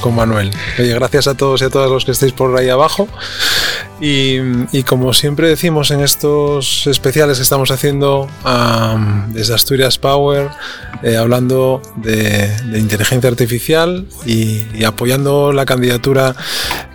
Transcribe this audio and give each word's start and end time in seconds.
con 0.00 0.16
Manuel. 0.16 0.50
Oye, 0.76 0.92
gracias 0.92 1.28
a 1.28 1.36
todos 1.36 1.62
y 1.62 1.64
a 1.64 1.70
todas 1.70 1.88
los 1.88 2.04
que 2.04 2.10
estéis 2.10 2.32
por 2.32 2.56
ahí 2.58 2.68
abajo. 2.68 3.06
Y, 4.00 4.82
como 4.82 5.14
siempre 5.14 5.48
decimos 5.48 5.92
en 5.92 6.00
estos 6.00 6.88
especiales 6.88 7.36
que 7.36 7.44
estamos 7.44 7.70
haciendo 7.70 8.28
desde 9.28 9.54
Asturias 9.54 9.98
Power, 9.98 10.48
eh, 11.04 11.16
hablando 11.16 11.80
de, 11.94 12.50
inteligencia 12.76 13.30
artificial 13.30 14.06
y, 14.26 14.82
apoyando 14.84 15.52
la 15.52 15.64
candidatura 15.64 16.34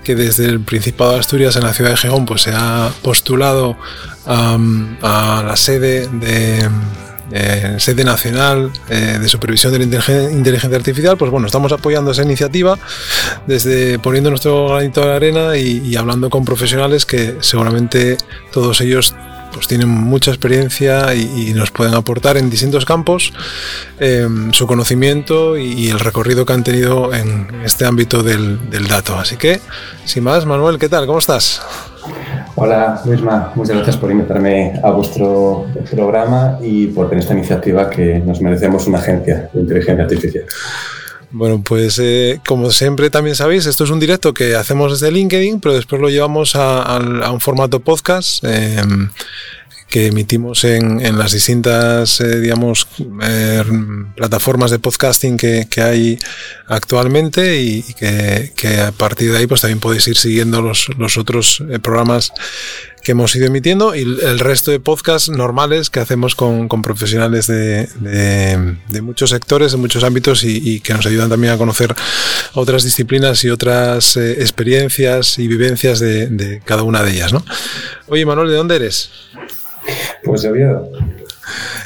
que 0.03 0.15
desde 0.15 0.45
el 0.45 0.59
Principado 0.59 1.13
de 1.13 1.19
Asturias 1.19 1.55
en 1.55 1.63
la 1.63 1.73
ciudad 1.73 1.91
de 1.91 1.97
Gijón 1.97 2.25
pues, 2.25 2.41
se 2.41 2.51
ha 2.53 2.91
postulado 3.01 3.77
a 4.25 5.43
la 5.45 5.55
sede 5.55 6.09
de 6.09 6.67
eh, 7.31 7.75
sede 7.79 8.03
nacional 8.03 8.71
eh, 8.89 9.17
de 9.19 9.27
supervisión 9.27 9.73
de 9.73 9.79
la 9.79 9.85
inteligencia 10.31 10.77
artificial, 10.77 11.17
pues 11.17 11.29
bueno, 11.31 11.47
estamos 11.47 11.71
apoyando 11.71 12.11
esa 12.11 12.23
iniciativa 12.23 12.77
desde 13.45 13.99
poniendo 13.99 14.29
nuestro 14.29 14.69
granito 14.69 15.01
de 15.01 15.13
arena 15.13 15.57
y, 15.57 15.95
hablando 15.95 16.29
con 16.29 16.45
profesionales 16.45 17.05
que 17.05 17.37
seguramente 17.41 18.17
todos 18.51 18.81
ellos 18.81 19.15
pues 19.53 19.67
tienen 19.67 19.89
mucha 19.89 20.31
experiencia 20.31 21.15
y, 21.15 21.53
nos 21.53 21.71
pueden 21.71 21.95
aportar 21.95 22.37
en 22.37 22.49
distintos 22.49 22.85
campos 22.85 23.33
em, 23.99 24.53
su 24.53 24.67
conocimiento 24.67 25.57
y, 25.57 25.89
el 25.89 25.99
recorrido 25.99 26.45
que 26.45 26.53
han 26.53 26.63
tenido 26.63 27.13
en 27.13 27.47
este 27.65 27.85
ámbito 27.85 28.23
del, 28.23 28.69
del 28.69 28.87
dato. 28.87 29.17
Así 29.17 29.37
que, 29.37 29.59
sin 30.05 30.23
más, 30.23 30.45
Manuel, 30.45 30.77
¿qué 30.77 30.89
tal? 30.89 31.07
¿Cómo 31.07 31.19
estás? 31.19 31.61
Hola 32.55 33.01
Luisma, 33.05 33.51
muchas 33.55 33.75
gracias 33.75 33.97
por 33.97 34.11
invitarme 34.11 34.79
a 34.83 34.91
vuestro 34.91 35.67
programa 35.91 36.57
y 36.61 36.87
por 36.87 37.07
tener 37.07 37.23
esta 37.23 37.33
iniciativa 37.33 37.89
que 37.89 38.19
nos 38.19 38.41
merecemos 38.41 38.87
una 38.87 38.97
agencia 38.97 39.49
de 39.53 39.61
inteligencia 39.61 40.03
artificial. 40.03 40.45
Bueno, 41.29 41.61
pues 41.63 41.99
eh, 42.01 42.39
como 42.47 42.71
siempre 42.71 43.09
también 43.09 43.35
sabéis, 43.35 43.65
esto 43.65 43.83
es 43.83 43.89
un 43.89 43.99
directo 43.99 44.33
que 44.33 44.55
hacemos 44.55 44.91
desde 44.91 45.11
LinkedIn, 45.11 45.59
pero 45.59 45.75
después 45.75 46.01
lo 46.01 46.09
llevamos 46.09 46.55
a, 46.55 46.99
un 47.31 47.41
formato 47.41 47.81
podcast. 47.81 48.43
Em, 48.45 49.09
que 49.89 50.07
emitimos 50.07 50.65
en, 50.65 51.17
las 51.17 51.31
distintas, 51.31 52.19
eh, 52.19 52.41
digamos, 52.41 52.87
eh, 53.23 53.63
plataformas 54.15 54.69
de 54.69 54.79
podcasting 54.79 55.37
que, 55.37 55.67
que 55.69 55.81
hay 55.81 56.19
actualmente 56.67 57.61
y, 57.61 57.83
que, 57.93 58.81
a 58.81 58.91
partir 58.91 59.31
de 59.31 59.37
ahí 59.37 59.47
pues 59.47 59.61
también 59.61 59.79
podéis 59.79 60.07
ir 60.09 60.17
siguiendo 60.17 60.61
los, 60.61 60.89
los 60.97 61.17
otros 61.17 61.63
eh, 61.69 61.79
programas 61.79 62.33
que 63.01 63.13
hemos 63.13 63.33
ido 63.37 63.45
emitiendo 63.45 63.95
y 63.95 64.01
el 64.01 64.39
resto 64.39 64.71
de 64.71 64.81
podcasts 64.81 65.29
normales 65.29 65.89
que 65.89 66.01
hacemos 66.01 66.35
con, 66.35 66.67
con 66.67 66.81
profesionales 66.81 67.47
de, 67.47 67.87
de, 68.01 69.01
muchos 69.01 69.29
sectores, 69.29 69.71
de 69.71 69.77
muchos 69.77 70.03
ámbitos 70.03 70.43
y, 70.43 70.57
y, 70.57 70.81
que 70.81 70.93
nos 70.93 71.05
ayudan 71.05 71.29
también 71.29 71.53
a 71.53 71.57
conocer 71.57 71.95
otras 72.53 72.83
disciplinas 72.83 73.45
y 73.45 73.49
otras 73.49 74.17
experiencias 74.17 75.39
y 75.39 75.47
vivencias 75.47 75.99
de, 75.99 76.27
de, 76.27 76.59
cada 76.65 76.83
una 76.83 77.01
de 77.03 77.11
ellas. 77.11 77.31
¿no? 77.31 77.45
Oye, 78.07 78.25
Manuel, 78.25 78.49
¿de 78.49 78.55
dónde 78.55 78.75
eres? 78.75 79.09
Pues 80.23 80.45
Oviedo. 80.45 80.89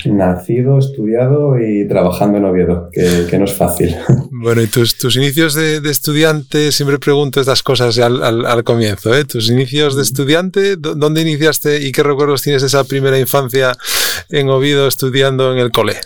Nacido, 0.05 0.79
estudiado 0.79 1.59
y 1.59 1.87
trabajando 1.87 2.39
en 2.39 2.45
Oviedo, 2.45 2.89
que, 2.91 3.37
no 3.37 3.45
es 3.45 3.53
fácil. 3.53 3.95
Bueno, 4.31 4.63
y 4.63 4.67
tus, 4.67 4.97
tus 4.97 5.15
inicios 5.17 5.53
de, 5.53 5.77
estudiante, 5.87 6.71
siempre 6.71 6.97
pregunto 6.97 7.39
estas 7.39 7.61
cosas 7.61 7.99
al, 7.99 8.23
al, 8.23 8.63
comienzo, 8.63 9.13
¿eh? 9.13 9.23
Tus 9.23 9.51
inicios 9.51 9.95
de 9.95 10.01
estudiante, 10.01 10.77
¿dónde 10.77 11.21
iniciaste 11.21 11.85
y 11.85 11.91
qué 11.91 12.01
recuerdos 12.01 12.41
tienes 12.41 12.63
de 12.63 12.69
esa 12.69 12.83
primera 12.85 13.19
infancia 13.19 13.73
en 14.29 14.49
Oviedo 14.49 14.87
estudiando 14.87 15.51
en 15.51 15.59
el 15.59 15.71
cole? 15.71 15.97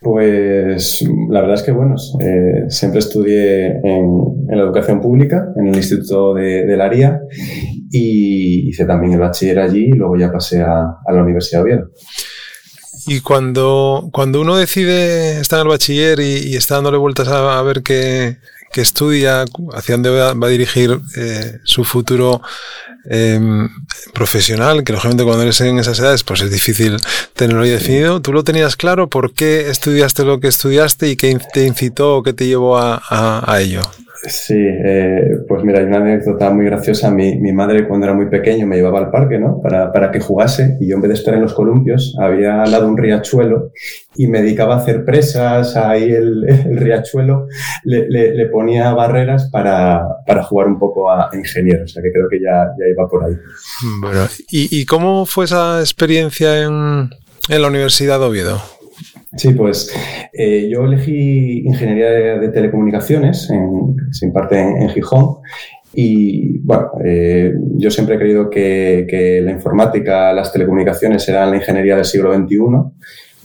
Pues 0.00 1.04
la 1.30 1.40
verdad 1.40 1.56
es 1.56 1.62
que, 1.62 1.72
bueno, 1.72 1.94
eh, 2.20 2.64
siempre 2.68 3.00
estudié 3.00 3.66
en, 3.82 4.46
la 4.48 4.62
educación 4.62 5.00
pública, 5.00 5.48
en 5.56 5.68
el 5.68 5.76
Instituto 5.76 6.34
de, 6.34 6.64
de 6.66 6.76
la 6.76 6.88
y 7.90 8.68
hice 8.68 8.84
también 8.84 9.12
el 9.12 9.20
bachiller 9.20 9.60
allí 9.60 9.84
y 9.86 9.92
luego 9.92 10.16
ya 10.16 10.32
pasé 10.32 10.62
a, 10.62 10.96
la 11.12 11.22
Universidad 11.22 11.60
de 11.60 11.62
Oviedo. 11.62 11.90
Y 13.06 13.20
cuando, 13.20 14.08
cuando 14.12 14.40
uno 14.40 14.56
decide 14.56 15.40
estar 15.40 15.60
en 15.60 15.66
el 15.66 15.70
bachiller 15.70 16.20
y, 16.20 16.56
está 16.56 16.76
dándole 16.76 16.98
vueltas 16.98 17.28
a, 17.28 17.62
ver 17.62 17.82
qué, 17.82 18.36
estudia, 18.74 19.44
hacia 19.72 19.94
dónde 19.94 20.10
va, 20.10 20.30
a 20.30 20.50
dirigir 20.50 20.98
eh, 21.16 21.58
su 21.62 21.84
futuro 21.84 22.40
Em, 23.06 23.68
profesional, 24.14 24.82
que 24.82 24.92
lógicamente 24.92 25.24
cuando 25.24 25.42
eres 25.42 25.60
en 25.60 25.78
esas 25.78 25.98
edades 25.98 26.24
pues 26.24 26.40
es 26.40 26.50
difícil 26.50 26.96
tenerlo 27.34 27.62
ahí 27.62 27.70
definido. 27.70 28.22
¿Tú 28.22 28.32
lo 28.32 28.44
tenías 28.44 28.76
claro? 28.76 29.08
¿Por 29.08 29.34
qué 29.34 29.68
estudiaste 29.68 30.24
lo 30.24 30.40
que 30.40 30.48
estudiaste 30.48 31.08
y 31.10 31.16
qué 31.16 31.38
te 31.52 31.66
incitó 31.66 32.16
o 32.16 32.22
qué 32.22 32.32
te 32.32 32.46
llevó 32.46 32.78
a, 32.78 33.02
a 33.10 33.60
ello? 33.60 33.82
Sí, 34.26 34.56
eh, 34.56 35.38
pues 35.46 35.62
mira, 35.64 35.80
hay 35.80 35.86
una 35.86 35.98
anécdota 35.98 36.50
muy 36.50 36.64
graciosa. 36.64 37.10
Mi, 37.10 37.36
mi, 37.36 37.52
madre 37.52 37.86
cuando 37.86 38.06
era 38.06 38.14
muy 38.14 38.26
pequeño 38.26 38.66
me 38.66 38.76
llevaba 38.76 38.98
al 38.98 39.10
parque, 39.10 39.38
¿no? 39.38 39.60
Para, 39.60 39.92
para, 39.92 40.10
que 40.10 40.20
jugase 40.20 40.78
y 40.80 40.88
yo 40.88 40.96
en 40.96 41.02
vez 41.02 41.10
de 41.10 41.14
estar 41.14 41.34
en 41.34 41.42
los 41.42 41.52
columpios 41.52 42.16
había 42.18 42.62
al 42.62 42.70
lado 42.70 42.88
un 42.88 42.96
riachuelo 42.96 43.70
y 44.16 44.26
me 44.26 44.40
dedicaba 44.40 44.74
a 44.74 44.78
hacer 44.78 45.04
presas, 45.04 45.76
ahí 45.76 46.10
el, 46.10 46.48
el 46.48 46.76
riachuelo 46.78 47.48
le, 47.84 48.08
le, 48.08 48.46
ponía 48.46 48.92
barreras 48.94 49.50
para, 49.50 50.02
para, 50.26 50.42
jugar 50.42 50.68
un 50.68 50.78
poco 50.78 51.10
a 51.10 51.30
ingeniero, 51.32 51.84
o 51.84 51.88
sea 51.88 52.02
que 52.02 52.12
creo 52.12 52.28
que 52.28 52.40
ya, 52.40 52.68
ya 52.78 52.88
iba 52.88 53.08
por 53.08 53.24
ahí. 53.24 53.34
Bueno, 54.00 54.26
¿y, 54.50 54.80
y 54.80 54.86
cómo 54.86 55.26
fue 55.26 55.46
esa 55.46 55.80
experiencia 55.80 56.62
en, 56.62 57.10
en 57.48 57.62
la 57.62 57.68
Universidad 57.68 58.20
de 58.20 58.26
Oviedo? 58.26 58.62
Sí, 59.36 59.52
pues 59.52 59.92
eh, 60.32 60.68
yo 60.70 60.84
elegí 60.84 61.66
ingeniería 61.66 62.38
de, 62.38 62.48
telecomunicaciones, 62.48 63.50
en, 63.50 63.96
se 64.12 64.26
imparte 64.26 64.60
en, 64.60 64.88
Gijón, 64.90 65.38
y 65.92 66.58
bueno, 66.58 66.90
eh, 67.04 67.52
yo 67.76 67.90
siempre 67.90 68.16
he 68.16 68.18
creído 68.18 68.50
que, 68.50 69.40
la 69.44 69.50
informática, 69.50 70.32
las 70.32 70.52
telecomunicaciones 70.52 71.28
eran 71.28 71.50
la 71.50 71.56
ingeniería 71.56 71.96
del 71.96 72.04
siglo 72.04 72.34
XXI 72.34 72.56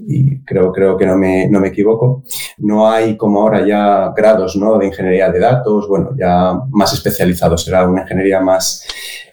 y 0.07 0.39
creo, 0.45 0.71
creo 0.71 0.97
que 0.97 1.05
no 1.05 1.17
me, 1.17 1.47
no 1.49 1.59
me 1.59 1.67
equivoco. 1.67 2.23
No 2.57 2.89
hay 2.89 3.17
como 3.17 3.41
ahora 3.41 3.65
ya 3.65 4.13
grados 4.15 4.55
¿no? 4.55 4.77
de 4.77 4.87
ingeniería 4.87 5.29
de 5.29 5.39
datos, 5.39 5.87
bueno, 5.87 6.11
ya 6.17 6.59
más 6.71 6.93
especializados, 6.93 7.65
será 7.65 7.87
una 7.87 8.01
ingeniería 8.01 8.39
más 8.39 8.87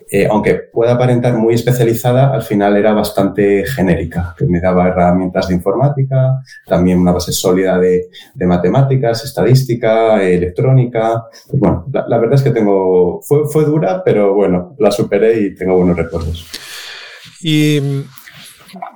eh, 0.08 0.28
aunque 0.30 0.54
pueda 0.54 0.92
aparentar 0.92 1.34
muy 1.34 1.54
especializada, 1.54 2.32
al 2.32 2.42
final 2.42 2.76
era 2.76 2.92
bastante 2.92 3.64
genérica, 3.66 4.36
que 4.38 4.44
me 4.44 4.60
daba 4.60 4.86
herramientas 4.86 5.48
de 5.48 5.54
informática, 5.54 6.42
también 6.64 7.00
una 7.00 7.10
base 7.10 7.32
sólida 7.32 7.76
de, 7.78 8.08
matemáticas, 8.46 9.24
estadística, 9.24 10.22
electrónica. 10.22 11.24
Pues 11.48 11.58
bueno, 11.58 11.86
la, 11.92 12.18
verdad 12.18 12.34
es 12.34 12.42
que 12.42 12.50
tengo, 12.50 13.20
fue, 13.20 13.48
fue 13.48 13.64
dura, 13.64 14.02
pero 14.04 14.32
bueno, 14.32 14.76
la 14.78 14.92
superé 14.92 15.40
y 15.40 15.54
tengo 15.56 15.76
buenos 15.76 15.96
recuerdos. 15.96 16.46
Y 17.40 17.80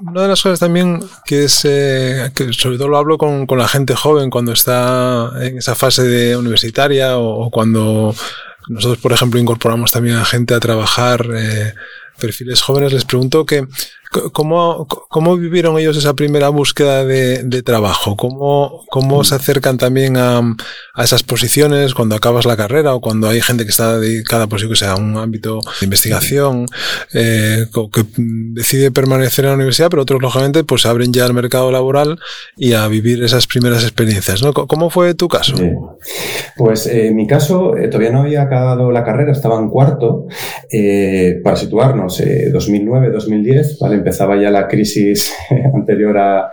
una 0.03 0.23
de 0.23 0.29
las 0.29 0.43
cosas 0.43 0.61
también 0.61 1.01
que 1.25 1.45
es, 1.45 1.65
eh, 1.65 2.31
que 2.37 2.53
sobre 2.53 2.77
todo 2.77 2.87
lo 2.87 2.99
hablo 2.99 3.19
con, 3.19 3.47
con, 3.47 3.59
la 3.59 3.67
gente 3.67 3.97
joven 3.97 4.31
cuando 4.31 4.53
está 4.53 5.31
en 5.41 5.59
esa 5.59 5.75
fase 5.75 6.05
de 6.05 6.37
universitaria 6.37 7.19
o 7.19 7.51
cuando 7.51 8.15
nosotros, 8.71 8.99
por 8.99 9.13
ejemplo, 9.13 9.41
incorporamos 9.41 9.91
también 9.91 10.17
a 10.17 10.25
gente 10.25 10.55
a 10.55 10.61
trabajar 10.61 11.27
eh, 11.37 11.75
perfiles 12.21 12.63
jóvenes. 12.63 12.93
Les 12.93 13.05
pregunto 13.05 13.45
que 13.45 13.67
¿Cómo, 14.33 14.89
¿Cómo, 14.89 15.37
vivieron 15.37 15.79
ellos 15.79 15.97
esa 15.97 16.15
primera 16.15 16.49
búsqueda 16.49 17.05
de, 17.05 17.63
trabajo? 17.63 18.17
¿Cómo, 18.17 18.85
¿Cómo, 18.91 19.23
se 19.23 19.37
acercan 19.37 19.79
también 19.79 20.17
a, 20.17 20.39
a, 20.95 21.05
esas 21.05 21.23
posiciones 21.23 21.95
cuando 21.95 22.17
acabas 22.17 22.45
la 22.45 22.57
carrera 22.57 22.93
o 22.93 23.01
cuando 23.01 23.29
hay 23.29 23.41
gente 23.41 23.63
que 23.63 23.71
está 23.71 24.01
dedicada, 24.01 24.49
pues 24.49 24.63
yo 24.63 24.69
que 24.69 24.75
sea, 24.75 24.93
a 24.93 24.97
un 24.97 25.17
ámbito 25.17 25.61
de 25.79 25.85
investigación, 25.87 26.67
eh, 27.15 27.67
que 27.93 28.05
decide 28.17 28.91
permanecer 28.91 29.45
en 29.45 29.51
la 29.51 29.55
universidad, 29.55 29.91
pero 29.91 30.03
otros, 30.03 30.21
lógicamente, 30.21 30.65
pues 30.65 30.87
abren 30.87 31.13
ya 31.13 31.25
al 31.25 31.33
mercado 31.33 31.71
laboral 31.71 32.19
y 32.57 32.73
a 32.73 32.89
vivir 32.89 33.23
esas 33.23 33.47
primeras 33.47 33.85
experiencias, 33.85 34.43
¿no? 34.43 34.53
¿Cómo 34.53 34.91
fue 34.91 35.15
tu 35.15 35.29
caso? 35.29 35.55
Pues 36.57 36.89
eh, 36.89 37.07
en 37.07 37.15
mi 37.15 37.29
caso, 37.29 37.77
eh, 37.77 37.87
todavía 37.87 38.11
no 38.11 38.23
había 38.23 38.43
acabado 38.43 38.91
la 38.91 39.05
carrera, 39.05 39.31
estaba 39.31 39.57
en 39.61 39.71
cuarto, 39.71 40.27
para 41.45 41.57
situarnos, 41.57 42.21
2009-2010, 42.21 43.79
¿vale? 43.81 44.00
Empezaba 44.01 44.37
ya 44.37 44.51
la 44.51 44.69
crisis 44.69 45.33
anterior 45.75 46.19
a, 46.19 46.51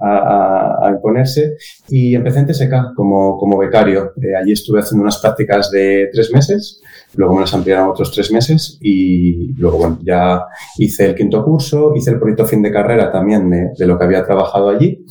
a, 0.00 0.90
imponerse 0.90 1.56
y 1.88 2.14
empecé 2.14 2.40
en 2.40 2.46
TSK 2.46 2.94
como, 2.94 3.38
como 3.38 3.58
becario. 3.58 4.12
Eh, 4.22 4.34
allí 4.40 4.52
estuve 4.52 4.80
haciendo 4.80 5.02
unas 5.02 5.18
prácticas 5.18 5.70
de 5.70 6.08
tres 6.12 6.32
meses, 6.32 6.80
luego 7.14 7.34
me 7.34 7.40
las 7.42 7.54
ampliaron 7.54 7.90
otros 7.90 8.10
tres 8.12 8.32
meses 8.32 8.78
y 8.80 9.52
luego, 9.54 9.78
bueno, 9.78 9.98
ya 10.02 10.44
hice 10.78 11.06
el 11.06 11.14
quinto 11.14 11.44
curso, 11.44 11.94
hice 11.94 12.10
el 12.10 12.18
proyecto 12.18 12.46
fin 12.46 12.62
de 12.62 12.72
carrera 12.72 13.10
también 13.10 13.50
de, 13.50 13.70
de 13.76 13.86
lo 13.86 13.98
que 13.98 14.04
había 14.04 14.24
trabajado 14.24 14.70
allí 14.70 15.04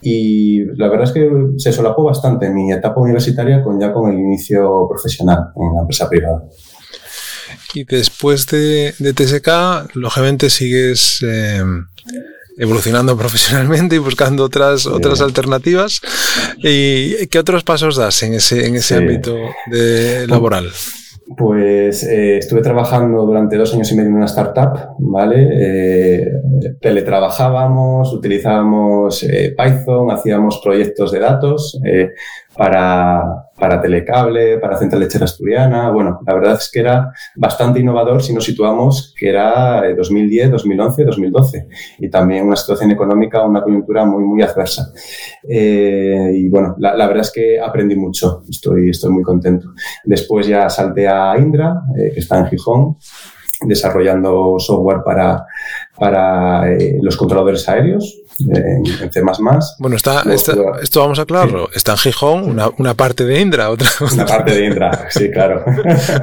y 0.00 0.64
la 0.76 0.88
verdad 0.88 1.08
es 1.08 1.12
que 1.12 1.30
se 1.56 1.72
solapó 1.72 2.04
bastante 2.04 2.50
mi 2.50 2.72
etapa 2.72 3.00
universitaria 3.00 3.62
con 3.62 3.80
ya 3.80 3.92
con 3.92 4.10
el 4.10 4.18
inicio 4.18 4.86
profesional 4.88 5.50
en 5.56 5.74
la 5.74 5.80
empresa 5.80 6.08
privada. 6.08 6.44
Y 7.74 7.84
después 7.84 8.46
de, 8.46 8.94
de 8.98 9.12
TSK, 9.12 9.94
lógicamente 9.94 10.50
sigues 10.50 11.18
eh, 11.22 11.62
evolucionando 12.58 13.16
profesionalmente 13.18 13.96
y 13.96 13.98
buscando 13.98 14.44
otras, 14.44 14.86
otras 14.86 15.20
alternativas. 15.20 16.00
¿Y 16.58 17.26
qué 17.28 17.38
otros 17.38 17.64
pasos 17.64 17.96
das 17.96 18.22
en 18.22 18.34
ese, 18.34 18.66
en 18.66 18.76
ese 18.76 18.96
ámbito 18.96 19.36
de, 19.70 20.26
laboral? 20.26 20.70
Pues 21.36 22.04
eh, 22.04 22.38
estuve 22.38 22.62
trabajando 22.62 23.26
durante 23.26 23.58
dos 23.58 23.74
años 23.74 23.92
y 23.92 23.96
medio 23.96 24.08
en 24.08 24.16
una 24.16 24.24
startup, 24.24 24.94
¿vale? 24.98 25.46
Eh, 25.52 26.32
teletrabajábamos, 26.80 28.14
utilizábamos 28.14 29.22
eh, 29.24 29.54
Python, 29.56 30.10
hacíamos 30.10 30.58
proyectos 30.64 31.12
de 31.12 31.20
datos 31.20 31.78
para, 32.58 33.50
para 33.56 33.80
Telecable, 33.80 34.58
para 34.58 34.76
Central 34.76 35.00
Lechera 35.02 35.26
Asturiana. 35.26 35.92
Bueno, 35.92 36.18
la 36.26 36.34
verdad 36.34 36.54
es 36.54 36.68
que 36.68 36.80
era 36.80 37.12
bastante 37.36 37.78
innovador 37.78 38.20
si 38.20 38.34
nos 38.34 38.44
situamos 38.44 39.14
que 39.16 39.28
era 39.28 39.80
2010, 39.96 40.50
2011, 40.50 41.04
2012 41.04 41.68
y 42.00 42.10
también 42.10 42.48
una 42.48 42.56
situación 42.56 42.90
económica, 42.90 43.46
una 43.46 43.62
coyuntura 43.62 44.04
muy, 44.04 44.24
muy 44.24 44.42
adversa. 44.42 44.92
Eh, 45.48 46.32
y 46.34 46.48
bueno, 46.48 46.74
la, 46.78 47.06
verdad 47.06 47.20
es 47.20 47.30
que 47.30 47.60
aprendí 47.60 47.94
mucho, 47.94 48.42
estoy, 48.50 48.90
estoy 48.90 49.12
muy 49.12 49.22
contento. 49.22 49.68
Después 50.02 50.48
ya 50.48 50.68
salté 50.68 51.06
a 51.06 51.38
Indra, 51.38 51.82
eh, 51.96 52.10
que 52.12 52.18
está 52.18 52.40
en 52.40 52.46
Gijón, 52.46 52.96
desarrollando 53.60 54.56
software 54.58 55.02
para, 55.04 55.46
para 55.96 56.72
eh, 56.72 56.98
los 57.00 57.16
controladores 57.16 57.68
aéreos 57.68 58.24
en, 58.38 59.12
C++. 59.12 59.20
Bueno, 59.78 59.96
está, 59.96 60.22
esto 60.32 61.00
vamos 61.00 61.18
a 61.18 61.22
aclararlo. 61.22 61.68
Está 61.74 61.92
en 61.92 61.98
Gijón, 61.98 62.44
una, 62.44 62.68
una, 62.78 62.94
parte 62.94 63.24
de 63.24 63.40
Indra. 63.40 63.70
Otra, 63.70 63.88
una 64.12 64.26
parte 64.26 64.54
de 64.54 64.66
Indra, 64.66 65.06
sí, 65.10 65.30
claro. 65.30 65.64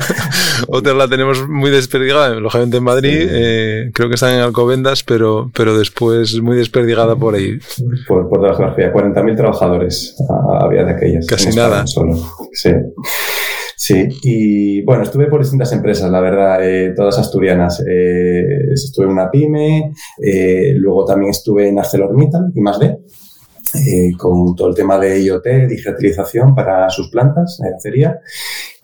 otra 0.67 0.93
la 0.93 1.07
tenemos 1.07 1.47
muy 1.47 1.69
desperdigada, 1.71 2.29
lógicamente 2.35 2.77
en 2.77 2.83
Madrid. 2.83 3.27
Eh, 3.29 3.91
creo 3.93 4.09
que 4.09 4.15
están 4.15 4.33
en 4.33 4.41
Alcobendas, 4.41 5.03
pero, 5.03 5.51
pero 5.53 5.77
después 5.77 6.39
muy 6.41 6.57
desperdigada 6.57 7.15
por 7.15 7.35
ahí. 7.35 7.59
Por, 8.07 8.29
por 8.29 8.41
la 8.41 8.55
geografía. 8.55 8.93
40.000 8.93 9.35
trabajadores 9.35 10.15
había 10.61 10.83
de 10.83 10.91
aquellas. 10.91 11.25
Casi 11.27 11.49
nada. 11.55 11.85
Solo. 11.87 12.15
Sí. 12.53 12.71
Sí, 13.77 14.07
y 14.23 14.81
bueno, 14.83 15.03
estuve 15.03 15.27
por 15.27 15.41
distintas 15.41 15.71
empresas, 15.73 16.09
la 16.09 16.21
verdad, 16.21 16.67
eh, 16.67 16.93
todas 16.95 17.19
asturianas. 17.19 17.83
Eh, 17.85 18.71
estuve 18.73 19.05
en 19.05 19.11
una 19.11 19.29
pyme, 19.29 19.91
eh, 20.21 20.73
luego 20.75 21.03
también 21.05 21.31
estuve 21.31 21.67
en 21.67 21.79
ArcelorMittal 21.79 22.51
y 22.55 22.61
más 22.61 22.79
de, 22.79 22.97
con 24.17 24.55
todo 24.55 24.69
el 24.69 24.75
tema 24.75 24.97
de 24.97 25.21
IoT, 25.21 25.67
digitalización 25.67 26.55
para 26.55 26.89
sus 26.89 27.09
plantas 27.09 27.59
de 27.61 27.75
acería. 27.75 28.19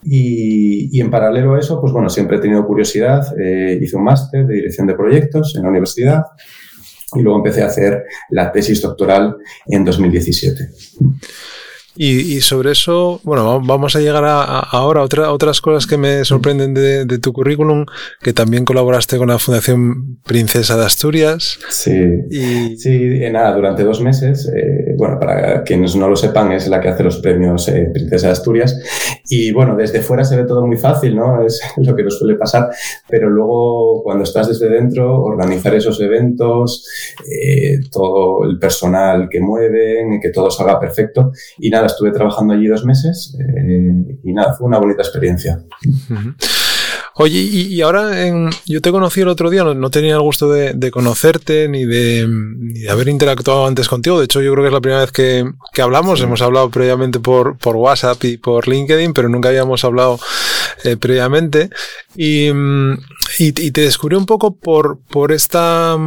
Y, 0.04 0.98
y, 0.98 1.00
en 1.00 1.10
paralelo 1.10 1.56
a 1.56 1.60
eso, 1.60 1.80
pues 1.80 1.94
bueno, 1.94 2.10
siempre 2.10 2.38
he 2.38 2.42
tenido 2.42 2.66
curiosidad. 2.66 3.34
hice 3.38 3.96
un 3.96 4.04
máster 4.04 4.46
de 4.46 4.56
dirección 4.56 4.88
de 4.88 4.96
proyectos 4.96 5.56
en 5.56 5.64
la 5.64 5.70
universidad 5.70 6.24
y 7.16 7.22
luego 7.22 7.38
empecé 7.38 7.62
a 7.62 7.68
hacer 7.68 8.06
la 8.30 8.52
tesis 8.52 8.82
doctoral 8.82 9.38
en 9.68 9.86
2017. 9.86 10.70
Y, 11.96 12.40
sobre 12.42 12.72
eso, 12.72 13.20
bueno, 13.24 13.62
vamos 13.62 13.96
a 13.96 14.00
llegar 14.00 14.24
a, 14.24 14.60
ahora 14.60 15.02
a 15.02 15.04
otra, 15.04 15.32
otras 15.32 15.62
cosas 15.62 15.88
que 15.88 15.98
me 15.98 16.24
sorprenden 16.24 16.74
de, 16.74 17.20
tu 17.20 17.34
currículum, 17.34 17.86
que 18.22 18.34
también 18.34 18.66
colaboraste 18.66 19.18
con 19.18 19.28
la 19.28 19.40
Fundación 19.40 20.20
Princesa 20.26 20.78
de 20.78 20.86
Asturias. 20.86 21.60
Sí, 21.70 21.92
y... 22.30 22.78
sí 22.78 23.20
nada, 23.32 23.56
durante 23.56 23.84
dos 23.84 24.02
meses, 24.02 24.52
eh, 24.56 24.96
bueno, 24.98 25.20
para 25.20 25.64
quienes 25.64 25.96
no 25.96 26.08
lo 26.10 26.16
sepan, 26.16 26.52
es 26.52 26.68
la 26.68 26.80
que 26.80 26.90
hace 26.90 27.04
los 27.04 27.18
premios 27.18 27.68
eh, 27.68 27.90
Princesa 27.94 28.28
de 28.28 28.34
Asturias. 28.34 28.78
Y 29.30 29.52
bueno, 29.52 29.76
desde 29.76 30.02
fuera 30.02 30.24
se 30.24 30.38
ve 30.38 30.46
todo 30.46 30.66
muy 30.66 30.78
fácil, 30.78 31.16
¿no? 31.16 31.46
Es 31.46 31.62
lo 31.78 31.96
que 31.96 32.04
nos 32.04 32.18
suele 32.18 32.36
pasar, 32.36 32.70
pero 33.10 33.30
luego 33.30 34.02
cuando 34.04 34.24
estás 34.24 34.48
desde 34.48 34.70
dentro, 34.70 35.22
organizar 35.22 35.74
esos 35.76 36.00
eventos, 36.02 36.88
eh, 37.30 37.80
todo 37.92 38.46
el 38.46 38.60
personal 38.60 39.28
que 39.30 39.40
mueven, 39.40 40.20
que 40.22 40.30
todo 40.30 40.50
salga 40.50 40.80
perfecto. 40.80 41.32
Y 41.60 41.70
nada, 41.70 41.81
estuve 41.86 42.12
trabajando 42.12 42.54
allí 42.54 42.68
dos 42.68 42.86
meses 42.86 43.38
eh, 43.40 44.20
y 44.24 44.34
nada, 44.34 44.54
fue 44.54 44.68
una 44.68 44.80
bonita 44.80 45.02
experiencia. 45.02 45.64
Oye, 47.16 47.40
y, 47.40 47.82
ahora 47.82 48.26
en, 48.26 48.50
yo 48.66 48.82
te 48.82 48.90
conocí 48.90 49.22
el 49.22 49.28
otro 49.28 49.50
día, 49.50 49.64
no, 49.64 49.92
tenía 49.92 50.16
el 50.16 50.22
gusto 50.22 50.50
de, 50.50 50.92
conocerte 50.92 51.68
ni 51.68 51.86
de, 51.86 52.28
haber 52.90 53.10
interactuado 53.10 53.68
antes 53.68 53.90
contigo. 53.90 54.18
De 54.18 54.26
hecho, 54.26 54.42
yo 54.42 54.54
creo 54.54 54.64
que 54.64 54.70
es 54.70 54.74
la 54.74 54.82
primera 54.82 55.02
vez 55.02 55.12
que, 55.12 55.46
hablamos. 55.82 56.22
Hemos 56.22 56.42
hablado 56.42 56.70
previamente 56.70 57.20
por, 57.20 57.58
por, 57.58 57.76
WhatsApp 57.76 58.24
y 58.24 58.38
por 58.38 58.68
LinkedIn, 58.68 59.14
pero 59.14 59.28
nunca 59.28 59.50
habíamos 59.50 59.84
hablado 59.84 60.20
eh, 60.86 60.96
previamente. 60.96 61.70
Y, 62.16 62.50
y, 63.38 63.72
te 63.72 63.82
descubrí 63.82 64.16
un 64.16 64.26
poco 64.26 64.56
por, 64.56 65.00
por 65.00 65.34
esta, 65.34 65.98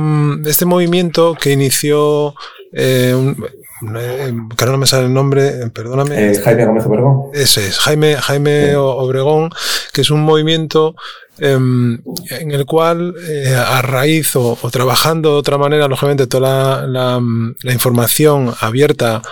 este 0.47 0.65
movimiento 0.65 1.37
que 1.39 1.53
inició 1.53 2.35
eh, 2.73 3.35
que 3.81 4.67
no 4.67 4.79
me 4.79 4.87
sale 4.87 5.07
el 5.07 5.15
nombre, 5.15 5.49
eh, 5.49 5.71
perdóname. 5.71 6.33
Eh, 6.33 6.41
Jaime 6.43 6.67
Gómez 6.67 6.87
Obregón. 6.87 7.31
Ese 7.33 7.67
es, 7.67 7.79
Jaime, 7.79 8.17
Jaime 8.17 8.77
Obregón, 8.77 9.51
que 9.93 10.03
es 10.03 10.11
un 10.11 10.23
movimiento 10.23 10.95
em, 11.39 12.01
en 12.31 12.51
el 12.53 12.65
cual 12.67 13.15
eh, 13.29 13.55
a 13.55 13.83
raíz 13.83 14.37
o, 14.37 14.57
trabajando 14.71 15.33
de 15.33 15.39
otra 15.39 15.59
manera, 15.59 15.89
lógicamente 15.89 16.27
toda 16.27 16.87
la, 16.87 17.21
la 17.63 17.73
información 17.73 18.55
abierta 18.61 19.23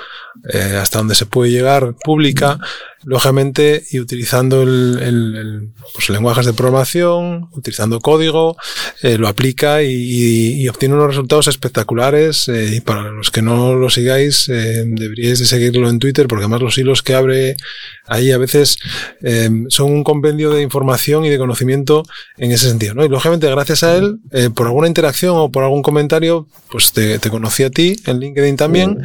eh, 0.49 0.79
hasta 0.81 0.99
donde 0.99 1.15
se 1.15 1.27
puede 1.27 1.51
llegar 1.51 1.95
pública, 2.03 2.59
lógicamente, 3.05 3.85
y 3.91 4.01
utilizando 4.01 4.63
el, 4.63 4.99
el, 5.01 5.69
pues, 5.93 6.09
lenguajes 6.09 6.47
de 6.47 6.53
programación, 6.53 7.49
utilizando 7.53 8.01
código, 8.01 8.57
eh, 9.03 9.19
lo 9.19 9.29
aplica 9.29 9.83
y, 9.83 10.67
obtiene 10.69 10.95
unos 10.95 11.09
resultados 11.09 11.49
espectaculares. 11.49 12.49
Eh, 12.49 12.77
y 12.77 12.81
para 12.81 13.11
los 13.11 13.31
que 13.31 13.43
no 13.43 13.75
lo 13.75 13.91
sigáis, 13.91 14.47
deberíais 14.47 15.39
de 15.39 15.45
seguirlo 15.45 15.89
en 15.89 15.99
Twitter, 15.99 16.27
porque 16.29 16.45
además 16.45 16.63
los 16.63 16.79
hilos 16.79 17.03
que 17.03 17.15
abre 17.15 17.57
ahí 18.07 18.33
a 18.33 18.39
veces 18.39 18.79
son 19.69 19.93
un 19.93 20.05
compendio 20.05 20.51
de 20.51 20.63
información 20.63 21.25
y 21.25 21.31
de 21.31 21.39
conocimiento 21.39 22.05
en 22.37 22.53
ese 22.53 22.69
sentido. 22.69 22.95
¿no? 22.95 23.05
Y 23.05 23.09
lógicamente, 23.09 23.49
gracias 23.49 23.83
a 23.83 23.97
él, 23.97 24.19
por 24.55 24.67
alguna 24.67 24.89
interacción 24.89 25.37
o 25.37 25.51
por 25.51 25.63
algún 25.63 25.83
comentario, 25.83 26.47
pues 26.71 26.93
te, 26.93 27.19
te 27.19 27.31
conocí 27.31 27.63
a 27.65 27.71
ti 27.71 27.97
en 28.07 28.19
LinkedIn 28.19 28.57
también. 28.57 29.03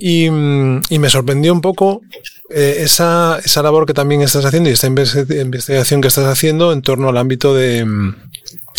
Y, 0.00 0.30
me 0.30 1.10
sorprendió 1.10 1.52
un 1.52 1.60
poco 1.60 2.02
eh, 2.50 2.76
esa, 2.80 3.40
esa, 3.44 3.62
labor 3.64 3.84
que 3.84 3.94
también 3.94 4.22
estás 4.22 4.44
haciendo 4.44 4.70
y 4.70 4.74
esta 4.74 4.86
investigación 4.86 6.00
que 6.00 6.06
estás 6.06 6.26
haciendo 6.26 6.72
en 6.72 6.82
torno 6.82 7.08
al 7.08 7.16
ámbito 7.16 7.52
de, 7.52 7.84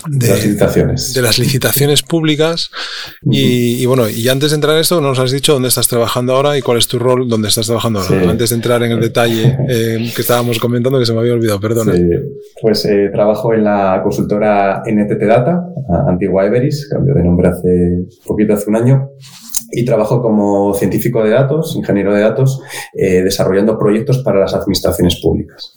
de, 0.07 0.27
las 0.27 0.45
licitaciones. 0.45 1.13
De 1.13 1.21
las 1.21 1.39
licitaciones 1.39 2.03
públicas. 2.03 2.71
y, 3.23 3.85
bueno, 3.85 4.09
y 4.09 4.27
antes 4.29 4.51
de 4.51 4.55
entrar 4.55 4.75
en 4.75 4.81
esto, 4.81 5.01
nos 5.01 5.19
has 5.19 5.31
dicho 5.31 5.53
dónde 5.53 5.69
estás 5.69 5.87
trabajando 5.87 6.35
ahora 6.35 6.57
y 6.57 6.61
cuál 6.61 6.77
es 6.77 6.87
tu 6.87 6.99
rol, 6.99 7.27
dónde 7.27 7.47
estás 7.47 7.65
trabajando 7.65 7.99
ahora. 7.99 8.29
Antes 8.29 8.49
de 8.49 8.55
entrar 8.55 8.83
en 8.83 8.91
el 8.91 8.99
detalle 8.99 9.57
eh, 9.69 10.11
que 10.15 10.21
estábamos 10.21 10.59
comentando, 10.59 10.99
que 10.99 11.05
se 11.05 11.13
me 11.13 11.19
había 11.19 11.33
olvidado, 11.33 11.59
perdona. 11.59 11.93
Pues 12.61 12.85
eh, 12.85 13.09
trabajo 13.11 13.53
en 13.53 13.63
la 13.63 14.01
consultora 14.03 14.83
NTT 14.85 15.21
Data, 15.23 15.63
antigua 16.07 16.45
Everis, 16.45 16.87
cambio 16.89 17.13
de 17.13 17.23
nombre 17.23 17.49
hace 17.49 18.05
poquito, 18.25 18.53
hace 18.53 18.69
un 18.69 18.75
año 18.75 19.09
y 19.71 19.85
trabajo 19.85 20.21
como 20.21 20.73
científico 20.73 21.23
de 21.23 21.31
datos, 21.31 21.75
ingeniero 21.75 22.13
de 22.13 22.21
datos, 22.21 22.61
eh, 22.93 23.21
desarrollando 23.21 23.77
proyectos 23.77 24.19
para 24.19 24.39
las 24.39 24.53
administraciones 24.53 25.19
públicas. 25.21 25.73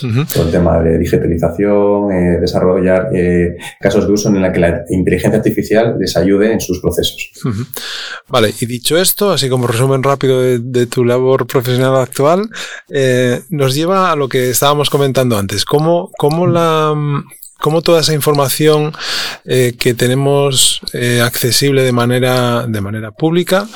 Todo 0.00 0.44
el 0.44 0.50
tema 0.50 0.80
de 0.80 0.98
digitalización, 0.98 2.12
eh, 2.12 2.38
desarrollar 2.40 3.08
eh, 3.14 3.56
casos 3.80 4.06
de 4.06 4.12
uso 4.12 4.28
en 4.28 4.42
la 4.42 4.52
que 4.52 4.60
la 4.60 4.84
inteligencia 4.90 5.38
artificial 5.38 5.96
les 5.98 6.16
ayude 6.16 6.52
en 6.52 6.60
sus 6.60 6.80
procesos. 6.80 7.30
Vale, 8.28 8.52
y 8.60 8.66
dicho 8.66 8.96
esto, 8.96 9.30
así 9.30 9.48
como 9.48 9.66
resumen 9.66 10.02
rápido 10.02 10.40
de, 10.42 10.86
tu 10.86 11.04
labor 11.04 11.46
profesional 11.46 11.96
actual, 11.96 12.48
nos 13.50 13.74
lleva 13.74 14.12
a 14.12 14.16
lo 14.16 14.28
que 14.28 14.50
estábamos 14.50 14.90
comentando 14.90 15.36
antes. 15.36 15.64
¿Cómo, 15.64 16.10
cómo 16.18 16.46
la, 16.46 16.94
cómo 17.58 17.82
toda 17.82 18.00
esa 18.00 18.14
información 18.14 18.92
eh, 19.44 19.74
que 19.78 19.94
tenemos 19.94 20.80
eh, 20.92 21.20
accesible 21.22 21.82
de 21.82 21.92
manera, 21.92 22.66
de 22.66 22.80
manera 22.80 23.12
pública, 23.12 23.66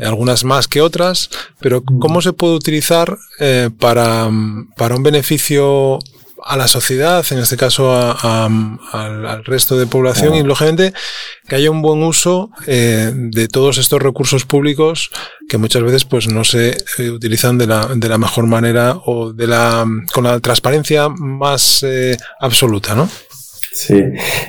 algunas 0.00 0.44
más 0.44 0.68
que 0.68 0.80
otras, 0.80 1.30
pero 1.60 1.82
cómo 1.82 2.20
se 2.20 2.32
puede 2.32 2.54
utilizar 2.54 3.16
eh, 3.40 3.70
para, 3.78 4.30
para 4.76 4.96
un 4.96 5.02
beneficio 5.02 5.98
a 6.46 6.56
la 6.56 6.68
sociedad, 6.68 7.24
en 7.30 7.38
este 7.38 7.56
caso 7.56 7.92
al, 7.92 9.44
resto 9.44 9.76
de 9.76 9.86
población 9.86 10.34
y 10.34 10.42
lógicamente 10.42 10.92
que 11.48 11.56
haya 11.56 11.70
un 11.70 11.82
buen 11.82 12.02
uso 12.02 12.50
eh, 12.66 13.10
de 13.14 13.48
todos 13.48 13.78
estos 13.78 14.00
recursos 14.00 14.44
públicos 14.44 15.10
que 15.48 15.58
muchas 15.58 15.82
veces 15.82 16.04
pues 16.04 16.28
no 16.28 16.44
se 16.44 16.76
eh, 16.98 17.10
utilizan 17.10 17.58
de 17.58 17.66
la, 17.66 17.86
de 17.94 18.08
la 18.08 18.18
mejor 18.18 18.46
manera 18.46 18.96
o 19.04 19.32
de 19.32 19.46
la 19.46 19.84
con 20.12 20.24
la 20.24 20.40
transparencia 20.40 21.08
más 21.08 21.82
eh, 21.82 22.16
absoluta, 22.40 22.94
¿no? 22.94 23.08
Sí. 23.76 24.02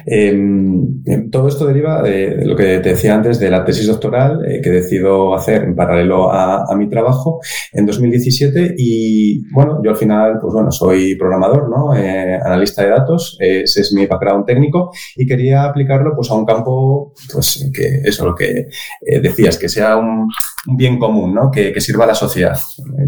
Em, 0.06 1.04
em, 1.06 1.30
todo 1.30 1.50
esto 1.50 1.66
deriva 1.66 2.02
de, 2.02 2.46
lo 2.46 2.56
que 2.56 2.80
te 2.80 2.90
decía 2.92 3.14
antes 3.14 3.40
de 3.40 3.50
la 3.50 3.66
tesis 3.66 3.86
doctoral 3.86 4.40
eh, 4.46 4.62
que 4.64 4.70
decido 4.70 5.36
hacer 5.36 5.64
en 5.64 5.76
paralelo 5.76 6.32
a, 6.32 6.74
mi 6.78 6.90
trabajo 6.90 7.42
en 7.74 7.86
2017 7.86 8.76
y 8.78 9.42
bueno, 9.52 9.82
yo 9.84 9.90
al 9.90 9.98
final, 9.98 10.38
pues 10.40 10.54
bueno, 10.54 10.72
soy 10.72 11.16
programador, 11.16 11.70
¿no? 11.70 11.94
Eh, 11.94 12.40
analista 12.42 12.84
de 12.84 12.90
datos, 12.90 13.36
ese 13.42 13.82
es 13.82 13.92
mi 13.92 14.06
background 14.06 14.46
técnico 14.46 14.92
y 15.18 15.26
quería 15.26 15.66
aplicarlo 15.66 16.14
pues 16.16 16.32
a 16.32 16.36
un 16.36 16.46
campo, 16.46 17.14
pues 17.34 17.70
que 17.74 18.02
eso 18.06 18.26
lo 18.26 18.34
que 18.34 18.68
eh, 19.02 19.20
decías, 19.20 19.58
que 19.58 19.68
sea 19.68 19.98
un, 19.98 20.30
bien 20.78 20.98
común, 20.98 21.34
¿no? 21.34 21.52
Que, 21.52 21.78
sirva 21.82 22.06
a 22.06 22.08
la 22.08 22.16
sociedad, 22.16 22.58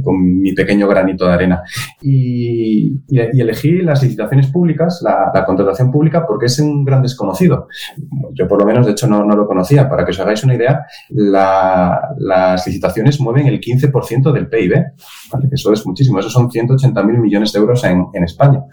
con 0.03 0.41
mi 0.41 0.53
pequeño 0.53 0.87
granito 0.87 1.25
de 1.25 1.33
arena. 1.33 1.63
Y, 2.01 2.99
elegí 3.09 3.81
las 3.81 4.03
licitaciones 4.03 4.47
públicas, 4.47 5.01
la 5.03 5.43
contratación 5.45 5.91
pública 5.91 6.08
porque 6.27 6.47
es 6.47 6.59
un 6.59 6.83
gran 6.83 7.01
desconocido. 7.01 7.67
Yo 8.33 8.47
por 8.47 8.59
lo 8.59 8.65
menos, 8.65 8.85
de 8.85 8.93
hecho, 8.93 9.07
no, 9.07 9.23
lo 9.23 9.47
conocía. 9.47 9.89
Para 9.89 10.05
que 10.05 10.11
os 10.11 10.19
hagáis 10.19 10.43
una 10.43 10.55
idea, 10.55 10.85
las 11.09 12.65
licitaciones 12.65 13.19
mueven 13.19 13.47
el 13.47 13.59
15% 13.59 14.31
del 14.31 14.47
PIB. 14.47 14.73
Eso 15.51 15.73
es 15.73 15.85
muchísimo. 15.85 16.19
Eso 16.19 16.29
son 16.29 16.49
180.000 16.49 17.17
millones 17.17 17.53
de 17.53 17.59
euros 17.59 17.83
en, 17.83 18.07
España. 18.23 18.63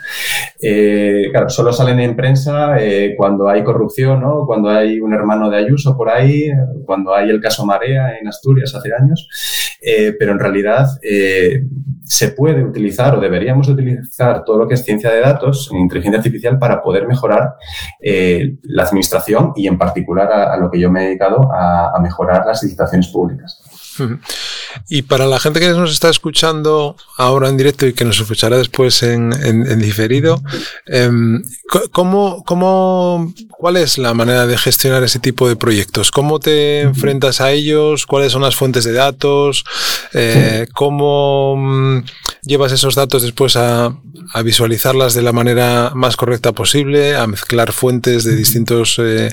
Eh, 0.60 1.28
claro, 1.30 1.48
solo 1.48 1.72
salen 1.72 2.00
en 2.00 2.16
prensa 2.16 2.78
eh, 2.80 3.14
cuando 3.16 3.48
hay 3.48 3.62
corrupción, 3.62 4.20
¿no? 4.20 4.44
cuando 4.46 4.70
hay 4.70 5.00
un 5.00 5.14
hermano 5.14 5.48
de 5.48 5.58
Ayuso 5.58 5.96
por 5.96 6.10
ahí, 6.10 6.50
cuando 6.84 7.14
hay 7.14 7.30
el 7.30 7.40
caso 7.40 7.64
Marea 7.64 8.18
en 8.18 8.26
Asturias 8.26 8.74
hace 8.74 8.90
años. 8.92 9.28
Eh, 9.80 10.16
pero 10.18 10.32
en 10.32 10.38
realidad 10.38 10.88
se 12.06 12.28
puede 12.28 12.62
utilizar 12.64 13.16
o 13.16 13.20
deberíamos 13.20 13.68
utilizar 13.68 14.44
todo 14.44 14.58
lo 14.58 14.68
que 14.68 14.74
es 14.74 14.84
ciencia 14.84 15.10
de 15.10 15.20
datos 15.20 15.68
en 15.72 15.78
inteligencia 15.78 16.18
artificial 16.18 16.56
para 16.58 16.80
poder 16.80 17.06
mejorar 17.06 17.25
eh, 18.00 18.56
la 18.62 18.84
administración 18.84 19.52
y 19.56 19.66
en 19.66 19.78
particular 19.78 20.32
a, 20.32 20.56
lo 20.56 20.70
que 20.70 20.80
yo 20.80 20.90
me 20.90 21.02
he 21.02 21.06
dedicado 21.06 21.50
a 21.52 21.98
mejorar 22.00 22.46
las 22.46 22.62
licitaciones 22.62 23.08
públicas. 23.08 23.62
Y 24.88 25.02
para 25.02 25.26
la 25.26 25.40
gente 25.40 25.60
que 25.60 25.68
nos 25.70 25.92
está 25.92 26.10
escuchando 26.10 26.96
ahora 27.16 27.48
en 27.48 27.56
directo 27.56 27.86
y 27.86 27.92
que 27.92 28.04
nos 28.04 28.20
escuchará 28.20 28.56
después 28.58 29.02
en, 29.02 29.30
diferido, 29.78 30.42
em, 30.86 31.42
¿cómo, 31.92 32.44
cómo, 32.44 33.32
cuál 33.48 33.76
es 33.76 33.98
la 33.98 34.14
manera 34.14 34.46
de 34.46 34.58
gestionar 34.58 35.02
ese 35.02 35.18
tipo 35.18 35.48
de 35.48 35.56
proyectos? 35.56 36.10
¿Cómo 36.10 36.38
te 36.38 36.82
enfrentas 36.82 37.40
a 37.40 37.52
ellos? 37.52 38.06
¿Cuáles 38.06 38.32
son 38.32 38.42
las 38.42 38.54
fuentes 38.54 38.84
de 38.84 38.92
datos? 38.92 39.64
Eh, 40.12 40.66
¿Cómo 40.74 41.56
mm, 41.56 42.04
llevas 42.42 42.72
esos 42.72 42.94
datos 42.94 43.22
después 43.22 43.56
a, 43.56 43.92
visualizarlas 44.44 45.14
de 45.14 45.22
la 45.22 45.32
manera 45.32 45.92
más 45.94 46.16
correcta 46.16 46.52
posible, 46.52 47.16
a 47.16 47.26
mezclar 47.26 47.72
fuentes 47.72 48.24
de 48.24 48.34
distintos, 48.34 48.98
eh, 48.98 49.32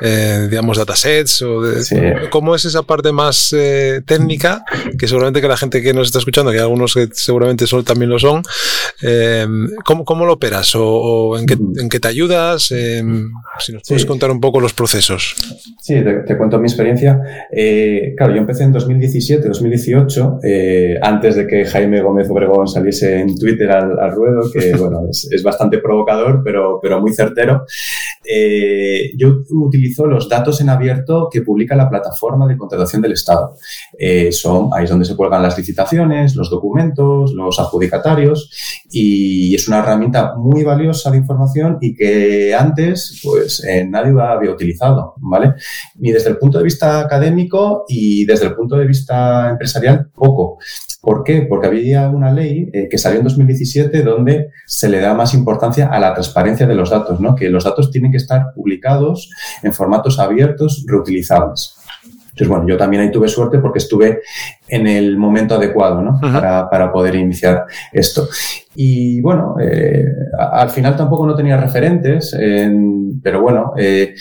eh, 0.00 0.46
digamos, 0.50 0.78
datasets? 0.78 1.42
O 1.42 1.62
¿Cómo 2.30 2.54
es 2.54 2.64
esa 2.64 2.82
parte 2.82 3.12
más 3.12 3.54
técnica? 4.00 4.64
que 4.98 5.08
seguramente 5.08 5.40
que 5.40 5.48
la 5.48 5.56
gente 5.56 5.82
que 5.82 5.92
nos 5.92 6.08
está 6.08 6.18
escuchando, 6.18 6.50
que 6.52 6.58
algunos 6.58 6.94
que 6.94 7.08
seguramente 7.12 7.66
son, 7.66 7.84
también 7.84 8.10
lo 8.10 8.18
son, 8.18 8.42
eh, 9.02 9.46
¿cómo, 9.84 10.26
lo 10.26 10.34
operas 10.34 10.74
o, 10.76 11.38
en, 11.38 11.46
qué, 11.88 12.00
te 12.00 12.08
ayudas? 12.08 12.70
Eh, 12.72 13.02
si 13.58 13.72
nos 13.72 13.82
puedes 13.86 14.04
contar 14.04 14.30
un 14.30 14.40
poco 14.40 14.60
los 14.60 14.74
procesos. 14.74 15.36
Sí, 15.80 15.94
te, 16.26 16.36
cuento 16.36 16.58
mi 16.58 16.66
experiencia. 16.66 17.20
Eh, 17.50 18.14
claro, 18.16 18.34
yo 18.34 18.40
empecé 18.40 18.64
en 18.64 18.72
2017, 18.72 19.48
2018, 19.48 20.40
antes 21.02 21.36
de 21.36 21.46
que 21.46 21.64
Jaime 21.64 22.02
Gómez 22.02 22.28
Obregón 22.30 22.68
saliese 22.68 23.20
en 23.20 23.38
Twitter 23.38 23.70
al, 23.70 24.12
ruedo, 24.12 24.50
que 24.52 24.72
bueno, 24.78 25.02
es, 25.08 25.42
bastante 25.42 25.78
provocador, 25.78 26.42
pero, 26.44 26.78
pero 26.82 27.00
muy 27.00 27.12
certero. 27.12 27.64
yo 29.16 29.38
utilizo 29.50 30.06
los 30.06 30.28
datos 30.28 30.60
en 30.60 30.68
abierto 30.68 31.28
que 31.32 31.42
publica 31.42 31.74
la 31.74 31.88
plataforma 31.88 32.46
de 32.46 32.56
contratación 32.56 33.00
del 33.00 33.12
Estado. 33.12 33.56
son 34.30 34.70
ahí 34.74 34.84
es 34.84 34.90
donde 34.90 35.06
se 35.06 35.16
cuelgan 35.16 35.42
las 35.42 35.56
licitaciones, 35.56 36.36
los 36.36 36.50
documentos, 36.50 37.32
los 37.32 37.58
adjudicatarios 37.58 38.50
y 38.90 39.54
es 39.54 39.68
una 39.68 39.78
herramienta 39.78 40.34
muy 40.36 40.64
valiosa 40.64 41.10
de 41.10 41.18
información 41.18 41.78
y 41.80 41.94
que 41.94 42.54
antes 42.54 43.20
pues 43.22 43.64
eh, 43.64 43.86
nadie 43.88 44.12
había 44.20 44.50
utilizado, 44.50 45.14
¿vale? 45.18 45.54
Ni 45.96 46.10
desde 46.10 46.30
el 46.30 46.38
punto 46.38 46.58
de 46.58 46.64
vista 46.64 47.00
académico 47.00 47.84
y 47.88 48.24
desde 48.24 48.46
el 48.46 48.54
punto 48.54 48.76
de 48.76 48.86
vista 48.86 49.50
empresarial 49.50 50.10
poco. 50.12 50.58
¿Por 51.00 51.24
qué? 51.24 51.46
Porque 51.48 51.68
había 51.68 52.08
una 52.10 52.30
ley 52.30 52.68
eh, 52.72 52.88
que 52.90 52.98
salió 52.98 53.20
en 53.20 53.24
2017 53.24 54.02
donde 54.02 54.50
se 54.66 54.88
le 54.88 55.00
da 55.00 55.14
más 55.14 55.32
importancia 55.32 55.86
a 55.86 55.98
la 55.98 56.12
transparencia 56.12 56.66
de 56.66 56.74
los 56.74 56.90
datos, 56.90 57.20
¿no? 57.20 57.34
Que 57.34 57.48
los 57.48 57.64
datos 57.64 57.90
tienen 57.90 58.10
que 58.10 58.18
estar 58.18 58.52
publicados 58.54 59.30
en 59.62 59.72
formatos 59.72 60.18
abiertos, 60.18 60.84
reutilizables. 60.86 61.79
Entonces, 62.40 62.56
bueno, 62.56 62.66
yo 62.66 62.78
también 62.78 63.02
ahí 63.02 63.10
tuve 63.10 63.28
suerte 63.28 63.58
porque 63.58 63.80
estuve 63.80 64.22
en 64.66 64.86
el 64.86 65.18
momento 65.18 65.56
adecuado 65.56 66.00
¿no? 66.00 66.18
para, 66.20 66.90
poder 66.90 67.16
iniciar 67.16 67.66
esto. 67.92 68.28
Y 68.74 69.20
bueno, 69.20 69.56
eh, 69.60 70.06
al 70.38 70.70
final 70.70 70.96
tampoco 70.96 71.26
no 71.26 71.34
tenía 71.34 71.58
referentes, 71.58 72.34
pero 73.22 73.42
bueno, 73.42 73.74
eh, 73.76 74.14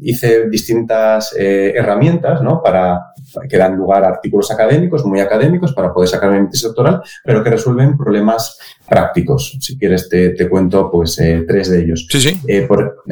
hice 0.00 0.48
distintas 0.48 1.34
eh, 1.38 1.74
herramientas 1.76 2.40
¿no? 2.40 2.62
para, 2.62 3.12
que 3.46 3.58
dan 3.58 3.76
lugar 3.76 4.04
a 4.04 4.08
artículos 4.08 4.50
académicos, 4.50 5.04
muy 5.04 5.20
académicos, 5.20 5.74
para 5.74 5.92
poder 5.92 6.08
sacar 6.08 6.30
mi 6.30 6.48
tesis 6.48 6.68
doctoral, 6.68 7.02
pero 7.22 7.44
que 7.44 7.50
resuelven 7.50 7.98
problemas 7.98 8.58
prácticos. 8.88 9.58
Si 9.60 9.76
quieres, 9.76 10.08
te, 10.08 10.30
te 10.30 10.48
cuento 10.48 10.90
pues 10.90 11.16
tres 11.46 11.68
de 11.68 11.82
ellos. 11.82 12.06
Sí, 12.08 12.18
sí. 12.18 12.40
Por, 12.66 13.02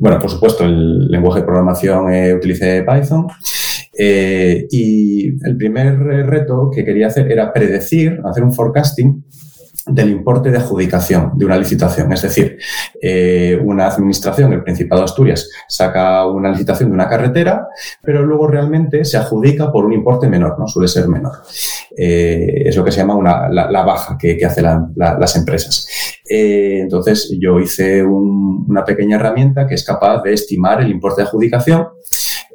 bueno, 0.00 0.18
por 0.18 0.30
supuesto, 0.30 0.64
el 0.64 1.08
lenguaje 1.08 1.40
de 1.40 1.46
programación 1.46 2.12
eh, 2.12 2.34
utilicé 2.34 2.82
Python. 2.84 3.26
Eh, 3.96 4.66
y 4.70 5.28
el 5.46 5.56
primer 5.56 5.98
reto 5.98 6.70
que 6.74 6.84
quería 6.84 7.08
hacer 7.08 7.30
era 7.30 7.52
predecir, 7.52 8.20
hacer 8.24 8.42
un 8.42 8.52
forecasting 8.54 9.24
del 9.86 10.10
importe 10.10 10.50
de 10.50 10.58
adjudicación 10.58 11.32
de 11.34 11.44
una 11.44 11.56
licitación. 11.56 12.12
Es 12.12 12.22
decir, 12.22 12.58
eh, 13.00 13.58
una 13.62 13.86
administración, 13.86 14.52
el 14.52 14.62
Principado 14.62 15.00
de 15.00 15.06
Asturias, 15.06 15.48
saca 15.68 16.26
una 16.26 16.50
licitación 16.50 16.90
de 16.90 16.94
una 16.94 17.08
carretera, 17.08 17.66
pero 18.02 18.24
luego 18.24 18.46
realmente 18.46 19.04
se 19.04 19.16
adjudica 19.16 19.72
por 19.72 19.84
un 19.84 19.92
importe 19.92 20.28
menor, 20.28 20.58
¿no? 20.58 20.66
Suele 20.66 20.88
ser 20.88 21.08
menor. 21.08 21.32
Eh, 21.96 22.62
es 22.66 22.76
lo 22.76 22.84
que 22.84 22.92
se 22.92 22.98
llama 22.98 23.14
una, 23.14 23.48
la, 23.48 23.82
baja 23.82 24.16
que, 24.18 24.38
hacen 24.44 24.66
las 24.96 25.36
empresas. 25.36 25.88
Eh, 26.28 26.80
entonces, 26.82 27.34
yo 27.40 27.58
hice 27.58 28.04
una 28.04 28.84
pequeña 28.84 29.16
herramienta 29.16 29.66
que 29.66 29.74
es 29.74 29.84
capaz 29.84 30.22
de 30.22 30.34
estimar 30.34 30.80
el 30.80 30.90
importe 30.90 31.22
de 31.22 31.28
adjudicación 31.28 31.88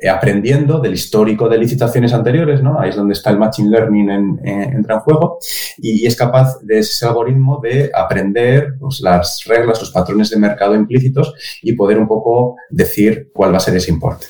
aprendiendo 0.09 0.79
del 0.79 0.93
histórico 0.93 1.49
de 1.49 1.57
licitaciones 1.57 2.13
anteriores, 2.13 2.61
¿no? 2.61 2.79
Ahí 2.79 2.89
es 2.89 2.95
donde 2.95 3.13
está 3.13 3.29
el 3.29 3.39
Machine 3.39 3.69
Learning 3.69 4.09
en, 4.09 4.39
entra 4.43 4.95
en 4.95 5.01
juego 5.01 5.39
y, 5.77 6.05
es 6.05 6.15
capaz 6.15 6.59
de 6.61 6.79
ese 6.79 7.05
algoritmo 7.05 7.59
de 7.61 7.89
aprender 7.93 8.75
pues, 8.79 9.01
las 9.01 9.43
reglas, 9.45 9.79
los 9.79 9.91
patrones 9.91 10.29
de 10.29 10.37
mercado 10.37 10.75
implícitos 10.75 11.33
y 11.61 11.73
poder 11.73 11.97
un 11.97 12.07
poco 12.07 12.55
decir 12.69 13.31
cuál 13.33 13.53
va 13.53 13.57
a 13.57 13.61
ser 13.61 13.75
ese 13.75 13.91
importe. 13.91 14.27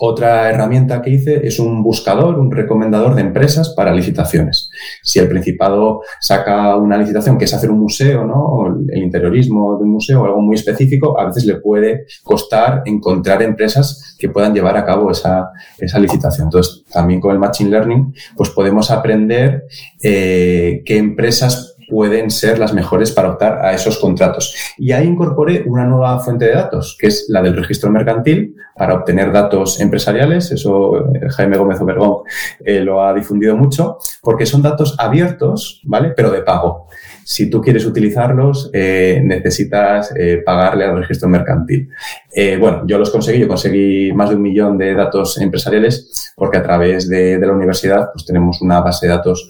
Otra 0.00 0.50
herramienta 0.50 1.02
que 1.02 1.10
hice 1.10 1.46
es 1.46 1.58
un 1.58 1.82
buscador, 1.82 2.38
un 2.38 2.50
recomendador 2.50 3.14
de 3.14 3.22
empresas 3.22 3.70
para 3.76 3.94
licitaciones. 3.94 4.70
Si 5.02 5.18
el 5.18 5.28
Principado 5.28 6.02
saca 6.20 6.76
una 6.76 6.96
licitación 6.96 7.38
que 7.38 7.44
es 7.44 7.54
hacer 7.54 7.70
un 7.70 7.80
museo, 7.80 8.24
¿no? 8.24 8.74
El 8.88 9.02
interiorismo 9.02 9.78
de 9.78 9.84
un 9.84 9.92
museo 9.92 10.22
o 10.22 10.24
algo 10.24 10.40
muy 10.40 10.56
específico, 10.56 11.18
a 11.18 11.26
veces 11.26 11.44
le 11.44 11.56
puede 11.56 12.06
costar 12.22 12.82
encontrar 12.84 13.42
empresas 13.42 14.16
que 14.18 14.28
puedan 14.28 14.54
llevar 14.54 14.76
a 14.76 14.84
cabo 14.84 15.10
esa, 15.10 15.50
esa 15.78 15.98
licitación. 15.98 16.46
Entonces, 16.46 16.84
también 16.92 17.20
con 17.20 17.32
el 17.32 17.38
Machine 17.38 17.70
Learning, 17.70 18.14
pues 18.36 18.50
podemos 18.50 18.90
aprender 18.90 19.64
eh, 20.02 20.82
qué 20.84 20.98
empresas 20.98 21.71
pueden 21.92 22.30
ser 22.30 22.58
las 22.58 22.72
mejores 22.72 23.12
para 23.12 23.28
optar 23.28 23.62
a 23.62 23.74
esos 23.74 23.98
contratos. 23.98 24.56
Y 24.78 24.92
ahí 24.92 25.06
incorporé 25.06 25.62
una 25.66 25.84
nueva 25.84 26.18
fuente 26.20 26.46
de 26.46 26.54
datos, 26.54 26.96
que 26.98 27.08
es 27.08 27.26
la 27.28 27.42
del 27.42 27.54
registro 27.54 27.90
mercantil, 27.90 28.56
para 28.74 28.94
obtener 28.94 29.30
datos 29.30 29.78
empresariales. 29.78 30.50
Eso 30.52 30.96
eh, 31.14 31.28
Jaime 31.28 31.58
Gómez 31.58 31.78
Obergón 31.82 32.22
eh, 32.64 32.80
lo 32.80 33.04
ha 33.04 33.12
difundido 33.12 33.58
mucho, 33.58 33.98
porque 34.22 34.46
son 34.46 34.62
datos 34.62 34.96
abiertos, 34.98 35.82
¿vale? 35.84 36.14
Pero 36.16 36.30
de 36.30 36.40
pago 36.40 36.88
si 37.24 37.48
tú 37.50 37.60
quieres 37.60 37.84
utilizarlos, 37.84 38.70
eh, 38.72 39.20
necesitas 39.24 40.12
eh, 40.16 40.42
pagarle 40.44 40.84
al 40.84 40.98
registro 40.98 41.28
mercantil. 41.28 41.88
Eh, 42.34 42.56
bueno, 42.58 42.84
yo 42.86 42.98
los 42.98 43.10
conseguí, 43.10 43.40
yo 43.40 43.48
conseguí 43.48 44.12
más 44.12 44.30
de 44.30 44.36
un 44.36 44.42
millón 44.42 44.78
de 44.78 44.94
datos 44.94 45.38
empresariales 45.38 46.32
porque 46.36 46.58
a 46.58 46.62
través 46.62 47.08
de, 47.08 47.38
la 47.38 47.52
universidad 47.52 48.10
pues 48.12 48.24
tenemos 48.24 48.62
una 48.62 48.80
base 48.80 49.06
de 49.06 49.12
datos 49.12 49.48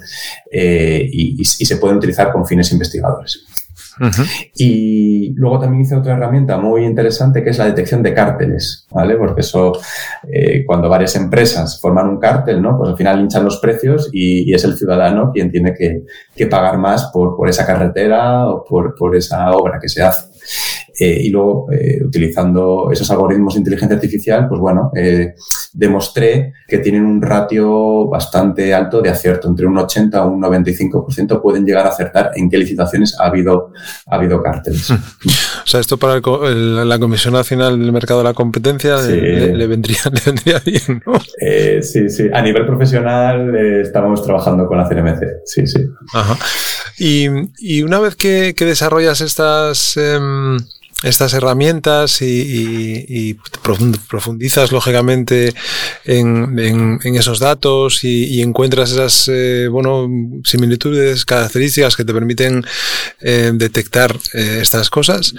y, 0.51 1.45
se 1.45 1.77
pueden 1.77 1.99
utilizar 1.99 2.33
con 2.33 2.47
fines 2.47 2.73
investigadores. 2.73 3.47
Y 4.55 5.33
luego 5.35 5.59
también 5.59 5.83
hice 5.83 5.95
otra 5.95 6.15
herramienta 6.15 6.59
muy 6.59 6.85
interesante 6.85 7.43
que 7.43 7.51
es 7.51 7.59
la 7.59 7.67
detección 7.67 8.03
de 8.03 8.13
cárteles, 8.15 8.87
¿vale? 8.91 9.17
Porque 9.17 9.43
eso, 9.43 9.73
eh, 10.31 10.65
cuando 10.67 10.89
varias 10.89 11.15
empresas 11.17 11.81
forman 11.81 12.09
un 12.09 12.19
cártel, 12.19 12.61
¿no? 12.61 12.77
Pues 12.77 12.91
al 12.91 12.97
final 12.97 13.21
hinchan 13.21 13.45
los 13.45 13.59
precios 13.59 14.11
y, 14.13 14.53
es 14.53 14.65
el 14.65 14.77
ciudadano 14.77 15.31
quien 15.33 15.51
tiene 15.51 15.73
que, 15.75 16.47
pagar 16.47 16.77
más 16.77 17.11
por, 17.13 17.49
esa 17.49 17.65
carretera 17.65 18.49
o 18.49 18.65
por, 18.65 19.17
esa 19.17 19.51
obra 19.53 19.79
que 19.81 19.89
se 19.89 20.03
hace. 20.03 20.29
y 20.99 21.31
luego, 21.31 21.69
utilizando 22.05 22.91
esos 22.91 23.11
algoritmos 23.11 23.55
de 23.55 23.61
inteligencia 23.61 23.97
artificial, 23.97 24.49
pues 24.49 24.61
bueno, 24.61 24.91
demostré 25.73 26.53
que 26.69 26.79
tienen 26.79 27.05
un 27.05 27.23
ratio 27.23 28.09
bastante 28.09 28.75
alto 28.75 29.01
de 29.01 29.11
acierto, 29.11 29.49
entre 29.49 29.67
un 29.67 29.79
80 29.79 30.19
a 30.19 30.27
un 30.27 30.41
95% 30.41 31.41
pueden 31.41 31.65
llegar 31.65 31.87
a 31.87 31.91
acertar 31.91 32.33
en 32.35 32.51
qué 32.51 32.59
licitaciones 32.59 33.19
ha 33.19 33.27
habido, 33.27 33.73
ha 34.07 34.17
habido 34.17 34.43
cárteles. 34.43 34.93
O 35.65 35.67
sea, 35.73 35.81
esto 35.81 35.97
para 35.97 36.21
la 36.21 36.99
Comisión 36.99 37.35
Nacional 37.35 37.79
del 37.79 37.93
Mercado 37.93 38.21
de 38.21 38.25
la 38.25 38.35
Competencia 38.35 38.97
le, 39.03 39.67
vendría, 39.67 40.03
bien, 40.65 41.03
¿no? 41.07 41.13
Eh, 41.41 41.81
sí, 41.83 42.11
sí. 42.11 42.29
A 42.33 42.43
nivel 42.43 42.67
profesional 42.67 43.55
eh, 43.55 43.83
estamos 43.83 44.23
trabajando 44.25 44.67
con 44.67 44.77
la 44.77 44.89
CNMC. 44.89 45.21
Sí, 45.47 45.67
sí. 45.67 45.81
Ajá. 46.13 46.37
Y, 46.99 47.83
una 47.83 48.01
vez 48.01 48.17
que, 48.17 48.55
desarrollas 48.59 49.21
estas... 49.21 49.97
Em, 49.97 50.59
estas 51.03 51.35
herramientas 51.35 52.21
y, 52.23 53.39
profundizas 54.09 54.73
lógicamente 54.73 55.55
en, 56.05 56.99
esos 57.03 57.39
datos 57.39 58.05
y, 58.05 58.43
encuentras 58.43 58.93
esas 58.93 59.29
eh, 59.29 59.69
bueno, 59.71 60.09
similitudes, 60.45 61.25
características 61.25 61.97
que 61.97 62.05
te 62.05 62.13
permiten 62.13 62.65
eh, 63.21 63.53
detectar 63.55 64.17
eh, 64.35 64.59
estas 64.61 64.91
cosas. 64.91 65.35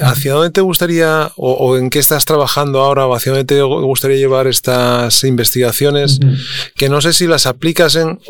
¿Hacia 0.00 0.34
dónde 0.34 0.50
te 0.50 0.60
gustaría 0.60 1.30
o, 1.36 1.76
en 1.76 1.90
qué 1.90 1.98
estás 1.98 2.24
trabajando 2.24 2.80
ahora 2.80 3.06
o 3.06 3.14
hacia 3.14 3.32
dónde 3.32 3.44
te 3.44 3.62
gustaría 3.62 4.16
llevar 4.16 4.46
estas 4.46 5.24
investigaciones? 5.24 6.18
Que 6.74 6.88
no 6.88 7.00
sé 7.00 7.12
si 7.12 7.26
las 7.26 7.46
aplicas 7.46 7.96
en, 7.96 8.20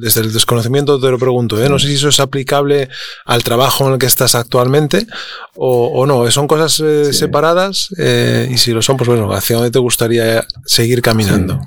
desde 0.00 0.20
el 0.20 0.32
desconocimiento 0.32 1.00
te 1.00 1.10
lo 1.10 1.18
pregunto, 1.18 1.56
no 1.68 1.78
sé 1.78 1.88
si 1.88 1.94
eso 1.94 2.08
es 2.08 2.20
aplicable 2.20 2.88
al 3.24 3.42
trabajo 3.42 3.86
en 3.86 3.94
el 3.94 3.98
que 3.98 4.06
estás 4.06 4.34
actualmente 4.34 5.06
o 5.54 6.01
o 6.01 6.01
no, 6.06 6.30
son 6.30 6.46
cosas 6.46 6.80
eh, 6.80 7.12
separadas 7.12 7.94
eh, 7.98 8.48
y 8.50 8.56
si 8.56 8.72
lo 8.72 8.82
son, 8.82 8.96
pues 8.96 9.08
bueno, 9.08 9.32
¿hacia 9.32 9.56
dónde 9.56 9.70
te 9.70 9.78
gustaría 9.78 10.44
seguir 10.64 11.02
caminando? 11.02 11.60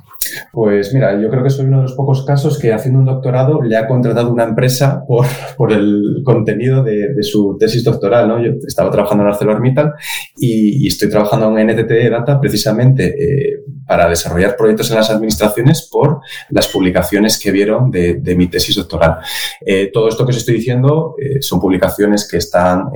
Pues 0.51 0.93
mira, 0.93 1.19
yo 1.21 1.29
creo 1.29 1.43
que 1.43 1.49
soy 1.49 1.65
uno 1.65 1.77
de 1.77 1.83
los 1.83 1.93
pocos 1.93 2.25
casos 2.25 2.57
que 2.57 2.73
haciendo 2.73 2.99
un 2.99 3.05
doctorado 3.05 3.61
le 3.61 3.77
ha 3.77 3.87
contratado 3.87 4.31
una 4.31 4.43
empresa 4.43 5.03
por, 5.07 5.25
por 5.57 5.71
el 5.71 6.21
contenido 6.23 6.83
de, 6.83 7.21
su 7.21 7.57
tesis 7.59 7.83
doctoral. 7.83 8.27
¿no? 8.27 8.43
Yo 8.43 8.53
estaba 8.65 8.89
trabajando 8.89 9.23
en 9.23 9.29
ArcelorMittal 9.29 9.93
y, 10.37 10.83
y 10.83 10.87
estoy 10.87 11.09
trabajando 11.09 11.57
en 11.57 11.67
NTT 11.67 12.09
Data 12.09 12.39
precisamente 12.39 13.07
eh, 13.07 13.59
para 13.87 14.09
desarrollar 14.09 14.55
proyectos 14.55 14.89
en 14.91 14.97
las 14.97 15.09
administraciones 15.09 15.87
por 15.91 16.21
las 16.49 16.67
publicaciones 16.67 17.39
que 17.39 17.51
vieron 17.51 17.91
de, 17.91 18.35
mi 18.35 18.47
tesis 18.47 18.75
doctoral. 18.75 19.19
Eh, 19.65 19.89
todo 19.93 20.09
esto 20.09 20.25
que 20.25 20.31
os 20.31 20.37
estoy 20.37 20.55
diciendo 20.55 21.15
eh, 21.17 21.41
son 21.41 21.59
publicaciones 21.59 22.27
que 22.27 22.37
están 22.37 22.89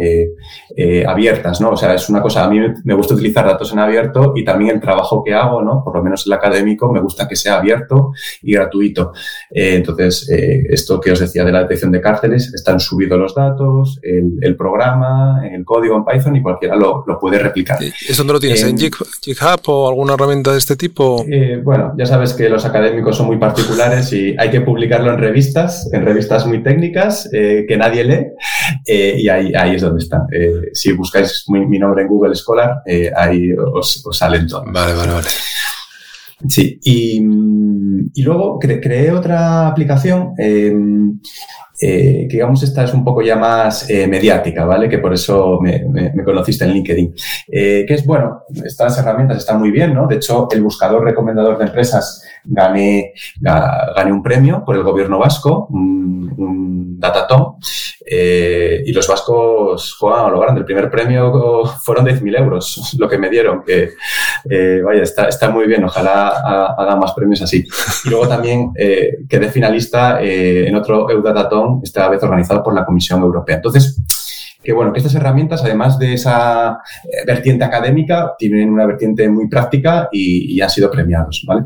abiertas, 1.08 1.62
¿no? 1.62 1.72
O 1.72 1.78
sea, 1.78 1.94
es 1.94 2.10
una 2.10 2.22
cosa, 2.22 2.44
a 2.44 2.50
mí 2.50 2.60
me 2.84 2.94
gusta 2.94 3.14
utilizar 3.14 3.46
datos 3.46 3.72
en 3.72 3.80
abierto 3.80 4.34
y 4.36 4.44
también 4.44 4.76
el 4.76 4.82
trabajo 4.82 5.24
que 5.24 5.34
hago, 5.34 5.62
¿no? 5.62 5.84
Por 5.84 5.96
lo 5.96 6.04
menos 6.04 6.26
el 6.26 6.34
académico, 6.34 6.92
me 6.92 7.00
gusta 7.00 7.28
que 7.28 7.36
sea 7.36 7.58
abierto 7.58 8.12
y 8.42 8.54
gratuito. 8.54 9.14
Eh, 9.52 9.76
entonces, 9.76 10.30
eh, 10.30 10.64
esto 10.70 11.00
que 11.00 11.12
os 11.12 11.20
decía 11.20 11.44
de 11.44 11.52
la 11.52 11.64
detección 11.64 11.92
de 11.92 12.02
cárceles, 12.02 12.54
están 12.54 12.80
subidos 12.80 13.18
los 13.18 13.34
datos, 13.34 14.00
el, 14.04 14.56
programa, 14.56 15.42
el 15.52 15.66
código 15.66 15.98
en 15.98 16.06
Python 16.06 16.36
y 16.36 16.42
cualquiera 16.42 16.76
lo, 16.76 17.04
puede 17.20 17.40
replicar. 17.40 17.80
¿Eso 17.82 18.24
no 18.24 18.34
lo 18.34 18.40
tienes 18.40 18.64
en 18.64 18.78
GitHub 18.78 19.62
o 19.68 19.90
alguna 19.90 20.14
herramienta 20.14 20.52
de 20.52 20.58
este 20.58 20.76
tipo? 20.76 21.26
Eh, 21.30 21.60
bueno, 21.64 21.94
ya 21.98 22.06
sabes 22.06 22.34
que 22.34 22.50
los 22.50 22.66
académicos 22.66 23.18
son 23.18 23.28
muy 23.28 23.38
particulares 23.38 24.12
y 24.14 24.36
hay 24.38 24.50
que 24.50 24.62
publicarlo 24.62 25.12
en 25.12 25.20
revistas, 25.20 25.90
en 25.92 26.06
revistas 26.06 26.46
muy 26.46 26.64
técnicas 26.64 27.30
que 27.32 27.78
nadie 27.78 28.04
lee 28.04 28.28
y 28.86 29.28
ahí, 29.30 29.54
ahí 29.56 29.76
es 29.76 29.82
donde 29.82 30.04
está. 30.04 30.26
si 30.74 30.92
buscáis 30.94 31.46
mi, 31.50 31.80
nombre 31.80 32.04
en 32.04 32.08
Google 32.08 32.36
Scholar, 32.36 32.82
ahí 33.16 33.52
os, 33.54 34.06
os 34.06 34.18
salen 34.18 34.48
todos. 34.48 34.66
Vale, 34.72 34.94
vale, 34.94 35.12
vale. 35.12 35.28
Sí, 36.48 36.80
y, 36.84 37.22
y 38.14 38.22
luego 38.22 38.60
creé 38.60 39.12
otra 39.12 39.68
aplicación 39.68 40.34
eh, 40.38 40.74
eh, 41.82 42.28
que 42.30 42.36
digamos 42.36 42.62
esta 42.62 42.84
es 42.84 42.94
un 42.94 43.06
poco 43.06 43.22
ya 43.22 43.38
más 43.38 43.90
eh, 43.90 44.06
mediática, 44.06 44.66
¿vale? 44.66 44.90
Que 44.90 44.98
por 44.98 45.14
eso 45.14 45.60
me, 45.62 45.82
conociste 46.26 46.66
en 46.66 46.74
LinkedIn. 46.74 47.16
Eh, 47.48 47.86
que 47.88 47.94
es, 47.94 48.06
bueno, 48.06 48.44
estas 48.66 48.98
herramientas 48.98 49.38
están 49.38 49.60
muy 49.60 49.72
bien, 49.72 49.94
¿no? 49.94 50.06
De 50.06 50.16
hecho, 50.16 50.50
el 50.52 50.62
buscador 50.62 51.06
recomendador 51.06 51.58
de 51.58 51.66
empresas 51.66 52.22
gané, 52.44 53.14
un 54.12 54.24
premio 54.24 54.64
por 54.66 54.76
el 54.76 54.84
gobierno 54.84 55.20
vasco, 55.20 55.68
un, 55.70 56.34
un 56.38 57.00
Datatom, 57.00 57.58
y 58.06 58.92
los 58.92 59.08
vascos 59.08 59.96
juegan 59.98 60.26
a. 60.26 60.58
El 60.58 60.66
primer 60.66 60.90
premio 60.90 61.66
fueron 61.84 62.06
10.000 62.06 62.40
euros, 62.40 62.96
lo 63.00 63.08
que 63.08 63.18
me 63.18 63.30
dieron, 63.30 63.64
que 63.64 63.92
vaya, 64.84 65.04
está, 65.04 65.50
muy 65.50 65.68
bien, 65.68 65.84
ojalá 65.84 66.74
haga 66.78 66.96
más 66.96 67.14
premios 67.14 67.42
así. 67.42 67.66
Y 68.06 68.10
luego 68.10 68.28
también 68.28 68.72
quedé 68.74 69.50
finalista 69.50 70.22
en 70.22 70.76
otro 70.76 71.10
Eudatatom 71.10 71.82
esta 71.84 72.10
vez 72.10 72.22
organizado 72.24 72.64
por 72.64 72.74
la 72.74 72.86
Comisión 72.86 73.22
Europea. 73.22 73.58
Entonces, 73.58 74.02
que 74.64 74.74
bueno, 74.74 74.92
que 74.92 75.00
estas 75.00 75.16
herramientas, 75.16 75.64
además 75.64 75.98
de 75.98 76.14
esa 76.14 76.80
eh, 77.06 77.26
vertiente 77.26 77.64
académica, 77.64 78.36
tienen 78.38 78.70
una 78.70 78.86
vertiente 78.86 79.30
muy 79.30 79.48
práctica 79.48 80.10
y, 80.12 80.60
han 80.60 80.70
sido 80.70 80.92
premiados, 80.92 81.44
¿vale? 81.48 81.66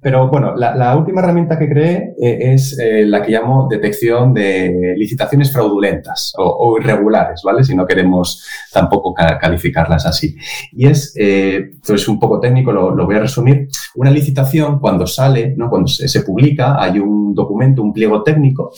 Pero 0.00 0.28
bueno, 0.28 0.54
la, 0.56 0.96
última 0.96 1.20
herramienta 1.20 1.58
que 1.58 1.68
creé 1.68 2.14
eh, 2.20 2.52
es 2.54 2.78
eh, 2.78 3.04
la 3.06 3.22
que 3.22 3.32
llamo 3.32 3.66
detección 3.68 4.34
de 4.34 4.94
licitaciones 4.96 5.52
fraudulentas 5.52 6.32
o, 6.36 6.76
irregulares, 6.80 7.42
¿vale? 7.44 7.64
Si 7.64 7.74
no 7.74 7.86
queremos 7.86 8.44
tampoco 8.72 9.14
calificarlas 9.14 10.06
así. 10.06 10.36
Y 10.72 10.86
es, 10.86 11.12
esto 11.16 11.94
es 11.94 12.08
un 12.08 12.18
poco 12.18 12.40
técnico, 12.40 12.72
lo, 12.72 13.06
voy 13.06 13.16
a 13.16 13.20
resumir. 13.20 13.68
Una 13.94 14.10
licitación, 14.10 14.78
cuando 14.78 15.06
sale, 15.06 15.54
¿no? 15.56 15.68
cuando 15.68 15.88
se, 15.88 16.08
se 16.08 16.22
publica, 16.22 16.80
hay 16.80 16.98
un 16.98 17.34
documento, 17.34 17.82
un 17.82 17.92
pliego 17.92 18.22
técnico 18.22 18.72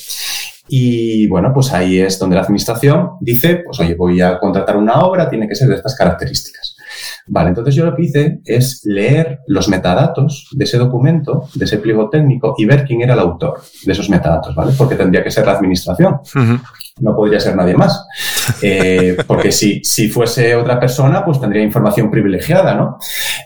y 0.69 1.27
bueno, 1.27 1.53
pues 1.53 1.73
ahí 1.73 1.99
es 1.99 2.19
donde 2.19 2.37
la 2.37 2.43
administración 2.43 3.13
dice, 3.21 3.63
pues 3.65 3.81
oye, 3.81 3.95
voy 3.95 4.21
a 4.21 4.39
contratar 4.39 4.77
una 4.77 5.01
obra, 5.01 5.29
tiene 5.29 5.49
que 5.49 5.55
ser 5.55 5.69
de 5.69 5.75
estas 5.75 5.97
características. 5.97 6.72
Vale, 7.27 7.51
entonces 7.51 7.75
yo 7.75 7.85
lo 7.85 7.95
que 7.95 8.03
hice 8.03 8.41
es 8.45 8.83
leer 8.85 9.41
los 9.47 9.69
metadatos 9.69 10.49
de 10.53 10.65
ese 10.65 10.79
documento, 10.79 11.49
de 11.55 11.65
ese 11.65 11.79
pliego 11.79 12.11
técnico 12.11 12.55
y 12.59 12.65
ver 12.65 12.85
quién 12.85 13.03
era 13.03 13.15
el 13.15 13.21
autor 13.21 13.61
de 13.85 13.93
esos 13.93 14.11
metadatos, 14.11 14.55
¿vale? 14.55 14.73
Porque 14.77 14.97
tendría 14.97 15.23
que 15.23 15.31
ser 15.31 15.47
la 15.47 15.53
administración. 15.53 16.19
No 17.01 17.17
podría 17.17 17.41
ser 17.41 17.57
nadie 17.57 17.75
más. 17.75 18.07
Eh, 18.61 19.17
porque 19.27 19.51
si, 19.53 19.83
si 19.85 20.09
fuese 20.09 20.55
otra 20.55 20.79
persona, 20.79 21.25
pues 21.25 21.41
tendría 21.41 21.63
información 21.63 22.11
privilegiada, 22.11 22.75
¿no? 22.75 22.99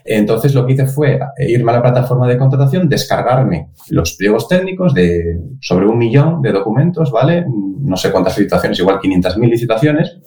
Entonces 0.05 0.55
lo 0.55 0.67
que 0.67 0.73
hice 0.73 0.87
fue 0.87 1.19
irme 1.39 1.73
a 1.73 1.77
la 1.77 1.83
plataforma 1.83 2.27
de 2.27 2.39
contratación, 2.39 2.89
descargarme 2.89 3.69
los 3.91 4.15
pliegos 4.15 4.49
técnicos 4.49 4.95
de 4.95 5.39
sobre 5.61 5.87
un 5.87 5.99
millón 5.99 6.43
de 6.43 6.53
documentos, 6.53 7.11
¿vale? 7.11 7.45
No 7.47 7.97
sé 7.97 8.11
cuántas 8.11 8.37
licitaciones, 8.39 8.79
igual 8.79 8.99
500.000 8.99 9.49
licitaciones 9.49 10.19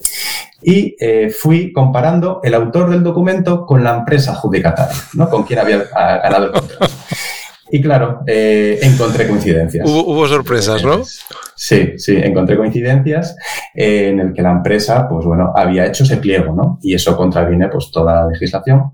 y 0.61 0.95
eh, 0.99 1.29
fui 1.29 1.71
comparando 1.71 2.39
el 2.43 2.53
autor 2.53 2.89
del 2.89 3.03
documento 3.03 3.65
con 3.65 3.83
la 3.83 3.97
empresa 3.97 4.33
adjudicataria, 4.33 4.95
¿no? 5.13 5.29
Con 5.29 5.43
quien 5.43 5.59
había 5.59 5.83
ganado 6.23 6.45
el 6.45 6.51
contrato. 6.51 6.93
Y 7.71 7.81
claro, 7.81 8.21
eh, 8.25 8.79
encontré 8.81 9.27
coincidencias. 9.27 9.87
Hubo, 9.87 10.27
sorpresas, 10.27 10.83
¿no? 10.83 11.03
Sí, 11.55 11.93
sí, 11.97 12.17
encontré 12.17 12.57
coincidencias 12.57 13.35
en 13.75 14.19
el 14.19 14.33
que 14.33 14.41
la 14.41 14.51
empresa, 14.51 15.07
pues 15.07 15.25
bueno, 15.25 15.53
había 15.55 15.85
hecho 15.85 16.03
ese 16.03 16.17
pliego, 16.17 16.53
¿no? 16.55 16.79
Y 16.81 16.95
eso 16.95 17.15
contraviene, 17.15 17.67
pues, 17.67 17.91
toda 17.91 18.23
la 18.23 18.27
legislación. 18.31 18.93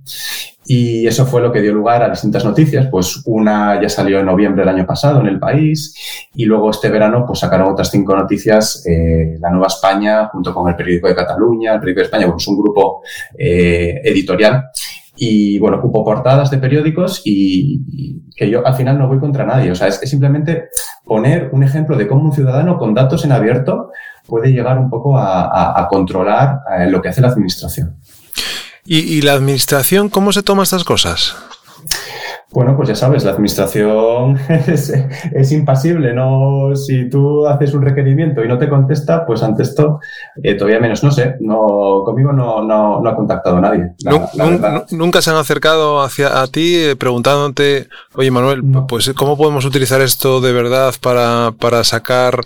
Y 0.68 1.06
eso 1.06 1.26
fue 1.26 1.42
lo 1.42 1.52
que 1.52 1.62
dio 1.62 1.74
lugar 1.74 2.02
a 2.02 2.10
distintas 2.10 2.44
noticias. 2.44 2.88
Pues 2.90 3.22
una 3.26 3.80
ya 3.82 3.90
salió 3.90 4.20
en 4.20 4.26
noviembre 4.26 4.64
del 4.66 4.74
año 4.74 4.86
pasado 4.86 5.22
en 5.22 5.28
el 5.28 5.40
país 5.40 5.96
y 6.34 6.46
luego 6.46 6.72
este 6.72 6.90
verano 6.90 7.24
pues 7.26 7.40
sacaron 7.40 7.72
otras 7.72 7.92
cinco 7.92 8.16
noticias, 8.16 8.84
eh, 8.88 9.38
La 9.40 9.52
Nueva 9.52 9.68
España 9.68 10.28
junto 10.28 10.54
con 10.54 10.68
el 10.70 10.76
Periódico 10.76 11.08
de 11.08 11.16
Cataluña, 11.16 11.74
el 11.74 11.80
Periódico 11.80 12.00
de 12.00 12.06
España, 12.06 12.26
bueno, 12.26 12.38
es 12.38 12.48
un 12.48 12.58
grupo 12.58 13.04
eh, 13.38 14.02
editorial 14.04 14.66
y 15.18 15.60
bueno, 15.60 15.78
ocupo 15.78 16.04
portadas 16.04 16.52
de 16.52 16.58
periódicos 16.58 17.22
y, 17.24 18.22
que 18.36 18.50
yo 18.50 18.68
al 18.68 18.74
final 18.76 18.98
no 18.98 19.08
voy 19.08 19.20
contra 19.20 19.46
nadie. 19.46 19.72
O 19.72 19.76
sea, 19.76 19.88
es, 19.88 20.00
simplemente 20.02 20.70
poner 21.06 21.50
un 21.54 21.64
ejemplo 21.64 21.96
de 21.96 22.08
cómo 22.08 22.26
un 22.26 22.34
ciudadano 22.34 22.78
con 22.78 22.94
datos 22.94 23.24
en 23.24 23.32
abierto 23.32 23.92
puede 24.28 24.52
llegar 24.52 24.78
un 24.78 24.90
poco 24.90 25.18
a, 25.18 25.88
controlar 25.90 26.60
eh, 26.78 26.90
lo 26.90 27.02
que 27.02 27.10
hace 27.10 27.22
la 27.22 27.30
administración. 27.30 27.98
¿Y, 28.88 29.22
la 29.22 29.34
administración 29.34 30.10
cómo 30.10 30.32
se 30.32 30.44
toma 30.44 30.62
estas 30.64 30.84
cosas? 30.84 31.36
Bueno, 32.56 32.78
pues 32.78 32.88
ya 32.88 32.96
sabes, 32.96 33.26
la 33.26 33.32
administración 33.32 34.40
es, 34.68 35.52
impasible. 35.52 36.14
No, 36.14 36.74
si 36.74 37.10
tú 37.10 37.46
haces 37.46 37.74
un 37.74 37.82
requerimiento 37.82 38.46
y 38.46 38.48
no 38.48 38.58
te 38.58 38.70
contesta, 38.70 39.26
pues 39.26 39.44
ante 39.44 39.64
esto 39.64 40.00
eh, 40.42 40.56
todavía 40.56 40.80
menos. 40.80 41.04
No 41.04 41.12
sé, 41.12 41.36
no, 41.42 42.04
conmigo 42.06 42.32
no, 42.32 42.64
no, 42.64 43.06
ha 43.06 43.16
contactado 43.16 43.60
nadie. 43.60 43.92
nunca 44.92 45.22
se 45.22 45.32
han 45.32 45.36
acercado 45.36 46.02
hacia 46.02 46.42
a 46.42 46.48
ti 46.48 46.76
eh, 46.76 46.96
preguntándote, 46.96 47.90
oye 48.14 48.32
Manuel, 48.32 48.64
pues 48.88 49.12
cómo 49.18 49.36
podemos 49.36 49.66
utilizar 49.66 50.00
esto 50.00 50.40
de 50.40 50.54
verdad 50.54 50.94
para, 51.02 51.52
para 51.60 51.84
sacar, 51.84 52.40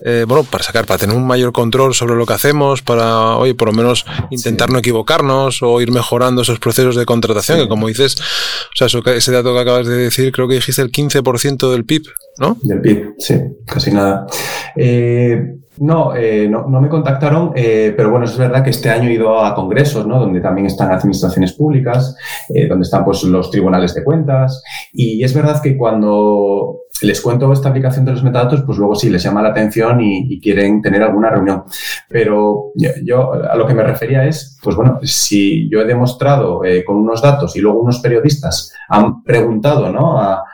eh, 0.00 0.26
bueno, 0.28 0.44
para 0.44 0.64
sacar, 0.64 0.84
para 0.84 0.98
tener 0.98 1.16
un 1.16 1.26
mayor 1.26 1.52
control 1.52 1.94
sobre 1.94 2.14
lo 2.14 2.26
que 2.26 2.34
hacemos, 2.34 2.82
para, 2.82 3.36
oye, 3.36 3.54
por 3.54 3.68
lo 3.68 3.74
menos 3.74 4.04
intentar 4.28 4.68
no 4.68 4.80
equivocarnos 4.80 5.62
o 5.62 5.80
ir 5.80 5.92
mejorando 5.92 6.42
esos 6.42 6.58
procesos 6.58 6.94
de 6.94 7.06
contratación, 7.06 7.58
que 7.58 7.68
como 7.68 7.88
dices, 7.88 8.16
o 8.20 8.76
sea, 8.76 8.88
eso, 8.88 9.02
ese 9.06 9.32
dato 9.32 9.45
que 9.54 9.60
acabas 9.60 9.86
de 9.86 9.96
decir, 9.96 10.32
creo 10.32 10.48
que 10.48 10.54
dijiste 10.54 10.82
el 10.82 10.90
15% 10.90 11.70
del 11.70 11.84
PIB, 11.84 12.02
¿no? 12.38 12.56
Del 12.62 12.80
PIB, 12.80 13.14
sí, 13.18 13.34
casi 13.64 13.92
nada. 13.92 14.26
Eh, 14.76 15.56
no, 15.78 16.16
eh, 16.16 16.48
no, 16.48 16.66
no, 16.68 16.80
me 16.80 16.88
contactaron, 16.88 17.52
eh, 17.54 17.92
pero 17.96 18.10
bueno, 18.10 18.24
es 18.24 18.36
verdad 18.36 18.64
que 18.64 18.70
este 18.70 18.88
año 18.88 19.10
he 19.10 19.14
ido 19.14 19.38
a 19.44 19.54
congresos, 19.54 20.06
¿no? 20.06 20.18
Donde 20.18 20.40
también 20.40 20.66
están 20.66 20.90
administraciones 20.90 21.52
públicas, 21.52 22.16
donde 22.68 22.82
están 22.82 23.04
pues 23.04 23.22
los 23.24 23.50
tribunales 23.50 23.94
de 23.94 24.02
cuentas. 24.02 24.62
Y 24.92 25.22
es 25.22 25.34
verdad 25.34 25.60
que 25.62 25.76
cuando 25.76 26.78
les 27.02 27.20
cuento 27.20 27.52
esta 27.52 27.68
aplicación 27.68 28.04
de 28.04 28.12
los 28.12 28.22
metadatos, 28.22 28.62
pues 28.62 28.78
luego 28.78 28.94
sí 28.94 29.10
les 29.10 29.22
llama 29.22 29.42
la 29.42 29.50
atención 29.50 30.00
y, 30.00 30.40
quieren 30.40 30.80
tener 30.80 31.02
alguna 31.02 31.30
reunión. 31.30 31.64
Pero 32.08 32.72
yo, 33.02 33.32
a 33.32 33.56
lo 33.56 33.66
que 33.66 33.74
me 33.74 33.82
refería 33.82 34.24
es, 34.26 34.58
pues 34.62 34.76
bueno, 34.76 35.00
si 35.02 35.68
yo 35.68 35.80
he 35.80 35.84
demostrado 35.84 36.64
eh, 36.64 36.84
con 36.84 36.96
unos 36.96 37.20
datos 37.20 37.56
y 37.56 37.60
luego 37.60 37.80
unos 37.80 38.00
periodistas 38.00 38.72
han 38.88 39.22
preguntado 39.22 39.90
¿no? 39.90 40.20
a, 40.20 40.44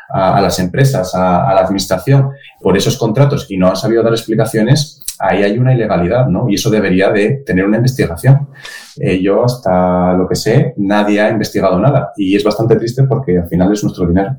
las 0.40 0.58
empresas, 0.58 1.14
a, 1.14 1.52
la 1.54 1.60
administración 1.60 2.30
por 2.60 2.76
esos 2.76 2.96
contratos 2.96 3.46
y 3.50 3.56
no 3.56 3.68
han 3.68 3.76
sabido 3.76 4.02
dar 4.02 4.12
explicaciones, 4.12 5.02
ahí 5.18 5.42
hay 5.42 5.58
una 5.58 5.74
ilegalidad, 5.74 6.26
¿no? 6.26 6.48
Y 6.48 6.54
eso 6.54 6.70
debería 6.70 7.10
de 7.10 7.42
tener 7.46 7.64
una 7.64 7.76
investigación. 7.76 8.48
Eh, 8.98 9.20
yo, 9.22 9.44
hasta 9.44 10.14
lo 10.14 10.28
que 10.28 10.36
sé, 10.36 10.74
nadie 10.76 11.20
ha 11.20 11.30
investigado 11.30 11.78
nada 11.78 12.12
y 12.16 12.36
es 12.36 12.44
bastante 12.44 12.76
triste 12.76 13.04
porque 13.04 13.38
al 13.38 13.48
final 13.48 13.72
es 13.72 13.82
nuestro 13.82 14.06
dinero. 14.06 14.36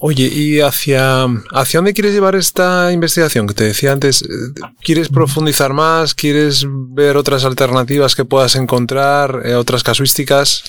Oye, 0.00 0.30
¿y 0.32 0.60
hacia, 0.60 1.24
hacia 1.52 1.78
dónde 1.78 1.92
quieres 1.92 2.14
llevar 2.14 2.36
esta 2.36 2.92
investigación? 2.92 3.48
Que 3.48 3.54
te 3.54 3.64
decía 3.64 3.92
antes, 3.92 4.24
¿quieres 4.82 5.08
profundizar 5.08 5.72
más? 5.72 6.14
¿Quieres 6.14 6.64
ver 6.68 7.16
otras 7.16 7.44
alternativas 7.44 8.14
que 8.14 8.24
puedas 8.24 8.54
encontrar, 8.54 9.42
eh, 9.44 9.54
otras 9.54 9.82
casuísticas? 9.82 10.62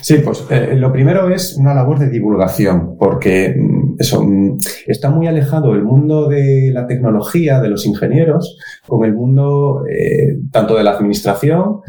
Sí, 0.00 0.18
pues 0.24 0.44
eh, 0.50 0.74
lo 0.76 0.92
primero 0.92 1.28
es 1.28 1.56
una 1.56 1.74
labor 1.74 1.98
de 1.98 2.08
divulgación, 2.08 2.96
porque 2.98 3.54
mm, 3.56 3.96
eso 3.98 4.22
mm, 4.22 4.58
está 4.86 5.10
muy 5.10 5.26
alejado 5.26 5.74
el 5.74 5.82
mundo 5.82 6.28
de 6.28 6.70
la 6.72 6.86
tecnología, 6.86 7.60
de 7.60 7.68
los 7.68 7.84
ingenieros, 7.84 8.56
con 8.90 9.04
el 9.04 9.14
mundo 9.14 9.84
eh, 9.88 10.36
tanto 10.50 10.74
de 10.74 10.82
la 10.82 10.90
administración 10.90 11.80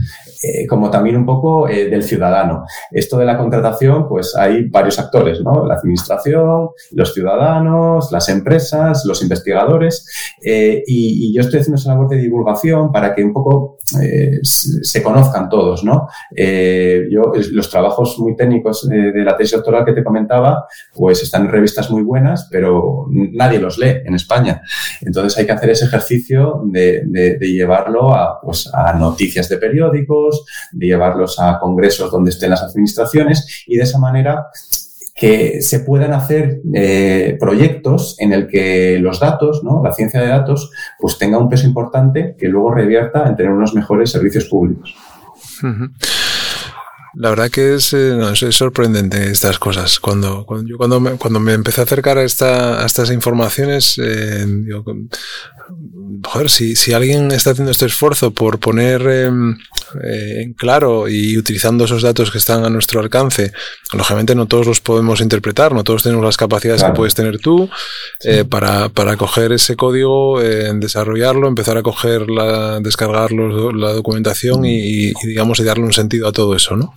eh, 0.44 0.66
como 0.68 0.90
también 0.90 1.18
un 1.18 1.26
poco 1.26 1.68
eh, 1.68 1.90
del 1.90 2.04
ciudadano. 2.04 2.64
Esto 2.92 3.18
de 3.18 3.26
la 3.26 3.38
contratación, 3.38 4.08
pues 4.08 4.36
hay 4.36 4.70
varios 4.70 5.00
actores, 5.00 5.42
¿no? 5.42 5.66
La 5.66 5.76
administración, 5.76 6.70
los 6.92 7.14
ciudadanos, 7.14 8.12
las 8.12 8.30
empresas, 8.30 9.04
los 9.06 9.22
investigadores, 9.22 10.08
y, 10.44 11.34
yo 11.34 11.42
estoy 11.42 11.62
haciendo 11.62 11.80
esa 11.80 11.92
labor 11.92 12.10
de 12.10 12.18
divulgación 12.18 12.92
para 12.92 13.16
que 13.16 13.24
un 13.24 13.32
poco 13.32 13.78
se 14.44 15.02
conozcan 15.02 15.48
todos, 15.48 15.84
¿no? 15.84 16.08
yo, 16.36 17.32
los 17.52 17.70
trabajos 17.70 18.20
muy 18.20 18.36
técnicos 18.36 18.88
de 18.88 19.24
la 19.24 19.38
tesis 19.38 19.54
doctoral 19.54 19.86
que 19.86 19.94
te 19.94 20.04
comentaba, 20.04 20.66
pues 20.94 21.24
están 21.24 21.46
en 21.46 21.52
revistas 21.52 21.90
muy 21.90 22.04
buenas, 22.04 22.48
pero 22.52 23.06
nadie 23.10 23.60
los 23.60 23.78
lee 23.78 24.02
en 24.04 24.16
España. 24.16 24.62
Entonces 25.02 25.38
hay 25.38 25.46
que 25.46 25.54
hacer 25.54 25.70
ese 25.70 25.86
ejercicio 25.86 26.62
de, 26.66 26.91
de 27.06 27.38
llevarlo 27.40 28.14
a, 28.14 28.40
pues, 28.42 28.70
a 28.74 28.94
noticias 28.94 29.48
de 29.50 29.58
periódicos, 29.58 30.46
de 30.72 30.88
llevarlos 30.88 31.40
a 31.40 31.60
congresos 31.60 32.12
donde 32.12 32.32
estén 32.32 32.50
las 32.50 32.64
administraciones 32.64 33.64
y 33.68 33.78
de 33.78 33.84
esa 33.84 34.00
manera 34.00 34.48
que 35.22 35.62
se 35.62 35.82
puedan 35.82 36.14
hacer 36.14 36.62
eh, 36.74 37.38
proyectos 37.40 38.16
en 38.20 38.34
el 38.34 38.48
que 38.48 38.98
los 39.00 39.20
datos, 39.20 39.64
¿no? 39.64 39.82
la 39.84 39.94
ciencia 39.94 40.20
de 40.20 40.28
datos, 40.28 40.72
pues 41.00 41.20
tenga 41.20 41.38
un 41.38 41.48
peso 41.48 41.68
importante 41.68 42.36
que 42.40 42.48
luego 42.48 42.74
revierta 42.74 43.28
en 43.28 43.36
tener 43.36 43.52
unos 43.52 43.76
mejores 43.76 44.10
servicios 44.10 44.46
públicos. 44.46 44.96
La 47.14 47.30
verdad 47.30 47.52
que 47.52 47.76
es, 47.76 47.94
eh, 47.94 48.18
es, 48.32 48.56
sorprendente 48.56 49.30
estas 49.30 49.60
cosas. 49.60 50.00
Cuando, 50.00 50.46
cuando, 50.46 50.68
yo 50.68 50.78
cuando 50.78 51.00
me, 51.00 51.12
cuando 51.12 51.40
me 51.40 51.54
empecé 51.54 51.82
a 51.82 51.84
acercar 51.84 52.18
a, 52.18 52.24
esta, 52.24 52.82
a 52.82 52.86
estas 52.88 53.12
informaciones, 53.12 54.00
eh, 54.02 54.46
joder, 56.24 56.50
si, 56.50 56.76
si 56.76 56.94
alguien 56.94 57.32
está 57.32 57.52
haciendo 57.52 57.72
este 57.72 57.86
esfuerzo 57.86 58.32
por 58.32 58.60
poner 58.60 59.02
em, 59.02 59.58
eh, 60.04 60.42
en 60.44 60.54
claro 60.54 61.08
y 61.08 61.38
utilizando 61.38 61.86
esos 61.86 62.02
datos 62.02 62.32
que 62.32 62.38
están 62.38 62.64
a 62.66 62.70
nuestro 62.70 63.00
alcance, 63.00 63.52
lógicamente 63.94 64.36
no 64.36 64.46
todos 64.48 64.68
los 64.68 64.80
podemos 64.80 65.22
interpretar, 65.22 65.74
no 65.74 65.84
todos 65.84 66.04
tenemos 66.04 66.24
las 66.24 66.38
capacidades 66.38 66.84
que 66.84 66.92
puedes 66.92 67.16
tener 67.16 67.40
tú 67.40 67.70
eh, 68.24 68.46
para, 68.46 68.90
para 68.90 69.18
coger 69.18 69.52
ese 69.52 69.76
código, 69.76 70.42
eh, 70.42 70.72
desarrollarlo, 70.76 71.48
empezar 71.48 71.78
a 71.78 71.84
coger 71.84 72.30
la, 72.30 72.80
descargar 72.80 73.32
la 73.32 73.94
documentación 73.94 74.66
y, 74.66 75.14
digamos 75.24 75.60
y 75.60 75.64
darle 75.64 75.84
un 75.84 75.94
sentido 75.94 76.28
a 76.28 76.32
todo 76.32 76.56
eso, 76.56 76.76
¿no? 76.76 76.94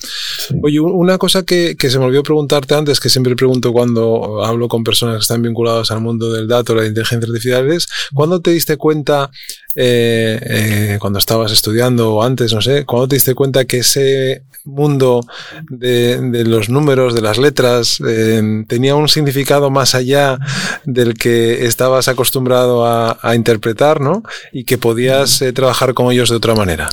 Oye, 0.63 0.81
una 0.81 1.19
cosa 1.19 1.43
que, 1.43 1.77
que 1.77 1.91
se 1.91 1.99
me 1.99 2.07
olvidó 2.07 2.23
preguntarte 2.23 2.75
antes, 2.75 3.01
que 3.01 3.09
siempre 3.09 3.37
pregunto 3.37 3.73
cuando 3.73 4.45
hablo 4.45 4.69
con 4.69 4.85
personas 4.85 5.17
que 5.17 5.23
están 5.23 5.43
vinculadas 5.43 5.91
al 5.91 6.01
mundo 6.01 6.33
del 6.33 6.49
dato, 6.49 6.75
la 6.75 6.87
inteligencia 6.87 7.29
artificial, 7.29 7.71
es 7.71 7.89
¿cuándo 8.13 8.41
te 8.41 8.51
diste 8.51 8.77
cuenta 8.77 9.31
eh, 9.77 10.39
eh, 10.43 10.99
cuando 11.01 11.19
estabas 11.19 11.53
estudiando 11.53 12.15
o 12.15 12.23
antes, 12.23 12.53
no 12.53 12.61
sé, 12.61 12.85
cuando 12.85 13.09
te 13.09 13.17
diste 13.17 13.35
cuenta 13.35 13.65
que 13.65 13.79
ese 13.79 14.43
mundo 14.65 15.21
de, 15.69 16.45
los 16.47 16.69
números, 16.69 17.15
de 17.15 17.21
las 17.21 17.39
letras, 17.39 18.01
eh, 18.07 18.65
tenía 18.69 18.95
un 18.95 19.09
significado 19.09 19.71
más 19.71 19.95
allá 19.95 20.39
del 20.85 21.15
que 21.15 21.67
estabas 21.67 22.09
acostumbrado 22.09 22.87
a, 22.87 23.35
interpretar, 23.35 24.01
¿no? 24.01 24.23
Y 24.53 24.65
que 24.65 24.79
podías 24.79 25.43
trabajar 25.55 25.93
con 25.93 26.13
ellos 26.13 26.31
de 26.31 26.37
otra 26.37 26.55
manera. 26.55 26.89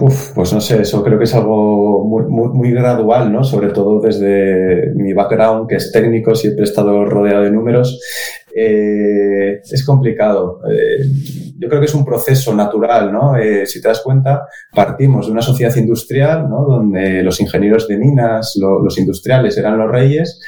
Uf, 0.00 0.32
pues 0.34 0.52
no 0.54 0.60
sé, 0.62 0.80
eso 0.80 1.04
creo 1.04 1.18
que 1.18 1.24
es 1.24 1.34
algo 1.34 2.04
muy, 2.04 2.24
muy, 2.48 2.70
gradual, 2.72 3.30
¿no? 3.30 3.44
Sobre 3.44 3.68
todo 3.68 4.00
desde 4.00 4.92
mi 4.94 5.12
background, 5.12 5.68
que 5.68 5.76
es 5.76 5.92
técnico, 5.92 6.34
siempre 6.34 6.62
he 6.62 6.68
estado 6.68 7.04
rodeado 7.04 7.42
de 7.42 7.50
números. 7.50 8.00
Eh, 8.54 9.60
es 9.62 9.84
complicado. 9.84 10.60
Eh, 10.70 11.04
yo 11.60 11.68
creo 11.68 11.80
que 11.80 11.86
es 11.86 11.94
un 11.94 12.06
proceso 12.06 12.54
natural, 12.54 13.12
¿no? 13.12 13.36
Eh, 13.36 13.66
si 13.66 13.82
te 13.82 13.88
das 13.88 14.00
cuenta, 14.00 14.46
partimos 14.74 15.26
de 15.26 15.32
una 15.32 15.42
sociedad 15.42 15.76
industrial, 15.76 16.48
¿no? 16.48 16.64
Donde 16.64 17.22
los 17.22 17.38
ingenieros 17.38 17.86
de 17.86 17.98
minas, 17.98 18.58
los 18.58 18.96
industriales 18.96 19.58
eran 19.58 19.76
los 19.76 19.90
reyes 19.90 20.40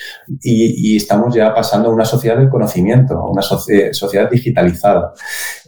y, 0.43 0.97
estamos 0.97 1.35
ya 1.35 1.55
pasando 1.55 1.91
a 1.91 1.93
una 1.93 2.05
sociedad 2.05 2.39
del 2.39 2.49
conocimiento, 2.49 3.19
a 3.19 3.31
una 3.31 3.43
sociedad 3.43 4.31
digitalizada. 4.31 5.13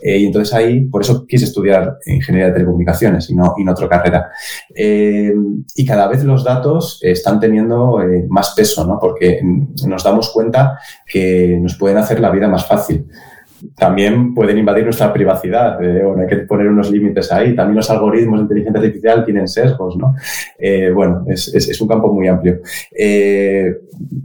y 0.03 0.27
entonces 0.27 0.55
ahí, 0.55 0.83
por 0.83 1.03
eso 1.03 1.27
quise 1.27 1.45
estudiar 1.45 1.99
ingeniería 2.07 2.49
de 2.49 2.55
telecomunicaciones 2.55 3.29
y 3.29 3.35
no, 3.35 3.55
y 3.59 3.69
otra 3.69 3.89
carrera. 3.89 4.31
y 4.75 5.85
cada 5.85 6.09
vez 6.09 6.25
los 6.25 6.43
datos 6.45 7.01
están 7.03 7.39
teniendo 7.39 7.99
más 8.29 8.55
peso, 8.55 8.87
¿no? 8.87 8.99
Porque 8.99 9.41
nos 9.87 10.05
damos 10.05 10.31
cuenta 10.31 10.79
que 11.07 11.59
nos 11.61 11.75
pueden 11.77 11.99
hacer 11.99 12.21
la 12.21 12.31
vida 12.31 12.49
más 12.49 12.67
fácil 12.67 13.07
también 13.77 14.35
pueden 14.35 14.59
invadir 14.59 14.85
nuestra 14.85 15.13
privacidad. 15.13 15.83
Eh, 15.83 16.03
bueno, 16.05 16.23
hay 16.23 16.29
que 16.29 16.37
poner 16.39 16.69
unos 16.69 16.91
límites 16.91 17.31
ahí. 17.33 17.55
También 17.55 17.77
los 17.77 17.91
algoritmos 17.91 18.39
de 18.39 18.43
inteligencia 18.43 18.81
artificial 18.81 19.25
tienen 19.25 19.49
sesgos, 19.49 19.97
¿no? 19.97 20.15
Eh, 20.59 20.91
bueno, 20.91 21.25
es, 21.29 21.49
es, 21.55 21.81
un 21.81 21.89
campo 21.89 22.13
muy 22.13 22.29
amplio. 22.29 22.61
Eh, 22.97 23.77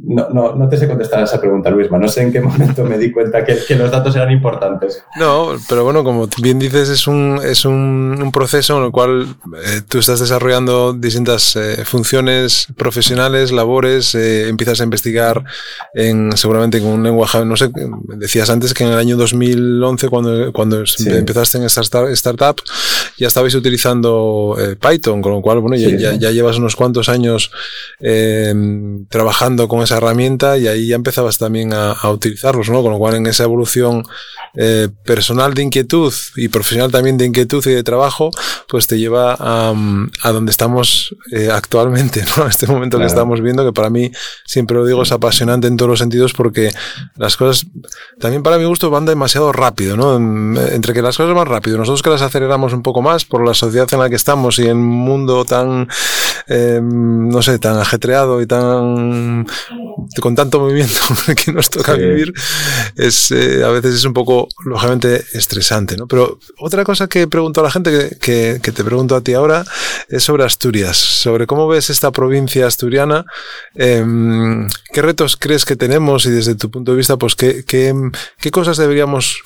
no, 0.03 0.29
no, 0.29 0.55
no, 0.55 0.69
te 0.69 0.77
sé 0.77 0.87
contestar 0.87 1.21
a 1.21 1.23
esa 1.23 1.39
pregunta, 1.39 1.69
Luisma. 1.69 1.97
No 1.97 2.07
sé 2.07 2.23
en 2.23 2.31
qué 2.31 2.41
momento 2.49 2.83
me 2.83 2.97
di 2.97 3.11
cuenta 3.11 3.43
que, 3.43 3.57
que 3.67 3.75
los 3.75 3.91
datos 3.91 4.15
eran 4.15 4.31
importantes. 4.31 5.03
No, 5.17 5.49
pero 5.67 5.83
bueno, 5.83 6.03
como 6.03 6.27
bien 6.41 6.59
dices, 6.59 6.89
es 6.89 7.07
un, 7.07 7.39
es 7.43 7.65
un, 7.65 8.29
proceso 8.33 8.77
en 8.77 8.85
el 8.85 8.91
cual 8.91 9.25
tú 9.89 9.97
estás 9.97 10.19
desarrollando 10.19 10.93
distintas 10.93 11.57
funciones 11.85 12.67
profesionales, 12.77 13.51
labores, 13.51 14.13
empiezas 14.13 14.81
a 14.81 14.83
investigar 14.83 15.43
en, 15.95 16.37
seguramente 16.37 16.79
con 16.79 16.91
un 16.91 17.03
lenguaje, 17.03 17.43
no 17.43 17.57
sé, 17.57 17.71
decías 18.17 18.49
antes 18.51 18.73
que 18.73 18.83
en 18.83 18.91
el 18.91 18.99
año 18.99 19.17
2011, 19.31 20.09
cuando, 20.09 20.53
cuando 20.53 20.83
empezaste 21.05 21.57
en 21.57 21.63
esta 21.63 21.81
startup, 21.81 22.61
ya 23.17 23.27
estabais 23.27 23.53
utilizando 23.55 24.55
eh, 24.59 24.75
Python, 24.75 25.21
con 25.21 25.33
lo 25.33 25.41
cual, 25.41 25.59
bueno, 25.59 25.75
ya, 25.75 26.15
ya, 26.15 26.31
llevas 26.31 26.57
unos 26.57 26.75
cuantos 26.75 27.09
años 27.09 27.51
eh, 27.99 28.53
trabajando 29.09 29.67
con 29.67 29.81
esa 29.81 29.97
herramienta 29.97 30.57
y 30.57 30.67
ahí 30.67 30.87
ya 30.87 30.95
empezabas 30.95 31.37
también 31.37 31.73
a, 31.73 31.95
utilizarlos, 32.09 32.69
¿no? 32.69 32.81
Con 32.81 32.91
lo 32.91 32.97
cual, 32.97 33.15
en 33.15 33.27
esa 33.27 33.43
evolución 33.43 34.03
eh, 34.55 34.89
personal 35.03 35.53
de 35.53 35.63
inquietud 35.63 36.13
y 36.35 36.47
profesional 36.47 36.91
también 36.91 37.17
de 37.17 37.25
inquietud 37.25 37.65
y 37.67 37.71
de 37.71 37.83
trabajo, 37.83 38.31
pues 38.67 38.87
te 38.87 38.97
lleva 38.97 39.35
a, 39.39 39.73
a 40.23 40.31
donde 40.31 40.51
estamos 40.51 41.15
eh, 41.31 41.49
actualmente, 41.51 42.23
¿no? 42.37 42.47
Este 42.47 42.67
momento 42.67 42.97
que 42.97 43.05
estamos 43.05 43.41
viendo, 43.41 43.65
que 43.65 43.73
para 43.73 43.89
mí, 43.89 44.11
siempre 44.45 44.77
lo 44.77 44.85
digo, 44.85 45.03
es 45.03 45.11
apasionante 45.11 45.67
en 45.67 45.77
todos 45.77 45.89
los 45.89 45.99
sentidos 45.99 46.33
porque 46.33 46.71
las 47.15 47.37
cosas, 47.37 47.65
también 48.19 48.43
para 48.43 48.57
mi 48.57 48.65
gusto, 48.65 48.89
van 48.89 49.05
demasiado 49.05 49.51
rápido, 49.51 49.95
¿no? 49.95 50.15
Entre 50.15 50.93
que 50.93 51.01
las 51.01 51.17
cosas 51.17 51.35
van 51.35 51.47
rápido, 51.47 51.77
nosotros 51.77 52.01
que 52.01 52.09
las 52.09 52.21
aceleramos 52.21 52.73
un 52.73 52.83
poco 52.83 53.01
más 53.01 53.25
por 53.25 53.45
la 53.45 53.53
sociedad 53.53 53.87
en 53.91 53.99
la 53.99 54.09
que 54.09 54.15
estamos 54.15 54.59
y 54.59 54.67
en 54.67 54.77
un 54.77 54.87
mundo 54.87 55.45
tan, 55.45 55.87
eh, 56.47 56.79
no 56.81 57.41
sé, 57.41 57.59
tan 57.59 57.77
ajetreado 57.77 58.41
y 58.41 58.47
tan, 58.47 59.45
con 60.21 60.35
tanto 60.35 60.59
movimiento 60.59 60.99
que 61.45 61.51
nos 61.51 61.69
toca 61.69 61.93
vivir, 61.93 62.33
es, 62.95 63.31
eh, 63.31 63.63
a 63.63 63.69
veces 63.69 63.95
es 63.95 64.05
un 64.05 64.13
poco, 64.13 64.47
lógicamente, 64.65 65.23
estresante, 65.33 65.97
¿no? 65.97 66.07
Pero 66.07 66.39
otra 66.57 66.83
cosa 66.83 67.07
que 67.07 67.27
pregunto 67.27 67.59
a 67.59 67.63
la 67.63 67.71
gente, 67.71 68.17
que, 68.19 68.59
que, 68.61 68.71
te 68.71 68.83
pregunto 68.83 69.15
a 69.15 69.21
ti 69.21 69.33
ahora, 69.33 69.65
es 70.07 70.23
sobre 70.23 70.43
Asturias, 70.43 70.97
sobre 70.97 71.47
cómo 71.47 71.67
ves 71.67 71.89
esta 71.89 72.11
provincia 72.11 72.67
asturiana, 72.67 73.25
em, 73.75 74.67
qué 74.93 75.01
retos 75.01 75.37
crees 75.37 75.65
que 75.65 75.75
tenemos 75.75 76.25
y 76.25 76.31
desde 76.31 76.55
tu 76.55 76.69
punto 76.69 76.91
de 76.91 76.97
vista, 76.97 77.17
pues 77.17 77.35
qué, 77.35 77.63
qué, 77.65 77.93
qué 78.39 78.51
cosas 78.51 78.77
deberíamos 78.77 79.41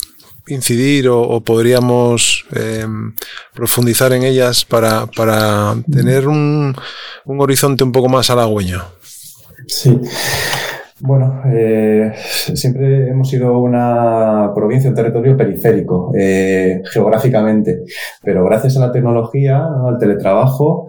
incidir 0.47 1.07
o, 1.09 1.41
podríamos 1.41 2.45
em, 2.51 3.13
profundizar 3.53 4.11
en 4.13 4.23
ellas 4.23 4.65
para, 4.65 5.05
para 5.07 5.75
tener 5.91 6.27
un, 6.27 6.75
un 7.25 7.41
horizonte 7.41 7.83
un 7.83 7.91
poco 7.91 8.09
más 8.09 8.29
halagüeño. 8.29 8.83
Sí. 9.67 9.99
Bueno, 10.99 11.41
eh, 11.47 12.13
siempre 12.53 13.10
hemos 13.10 13.29
sido 13.29 13.58
una 13.60 14.51
provincia, 14.53 14.89
un 14.89 14.95
territorio 14.95 15.36
periférico 15.36 16.12
eh, 16.15 16.82
geográficamente, 16.91 17.84
pero 18.21 18.45
gracias 18.45 18.77
a 18.77 18.82
la 18.82 18.91
tecnología, 18.91 19.65
al 19.88 19.97
teletrabajo, 19.97 20.88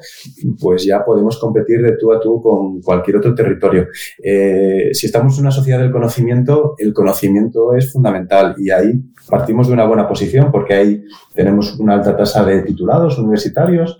pues 0.60 0.84
ya 0.84 1.04
podemos 1.04 1.38
competir 1.38 1.80
de 1.80 1.96
tú 1.96 2.12
a 2.12 2.20
tú 2.20 2.40
con 2.42 2.82
cualquier 2.82 3.16
otro 3.16 3.34
territorio. 3.34 3.88
Eh, 4.22 4.90
si 4.92 5.06
estamos 5.06 5.36
en 5.38 5.42
una 5.42 5.50
sociedad 5.50 5.78
del 5.78 5.90
conocimiento, 5.90 6.74
el 6.78 6.92
conocimiento 6.92 7.74
es 7.74 7.90
fundamental 7.90 8.54
y 8.58 8.70
ahí 8.70 9.02
partimos 9.28 9.68
de 9.68 9.72
una 9.72 9.86
buena 9.86 10.06
posición 10.06 10.52
porque 10.52 10.74
ahí 10.74 11.04
tenemos 11.32 11.78
una 11.78 11.94
alta 11.94 12.14
tasa 12.14 12.44
de 12.44 12.60
titulados 12.62 13.18
universitarios, 13.18 13.98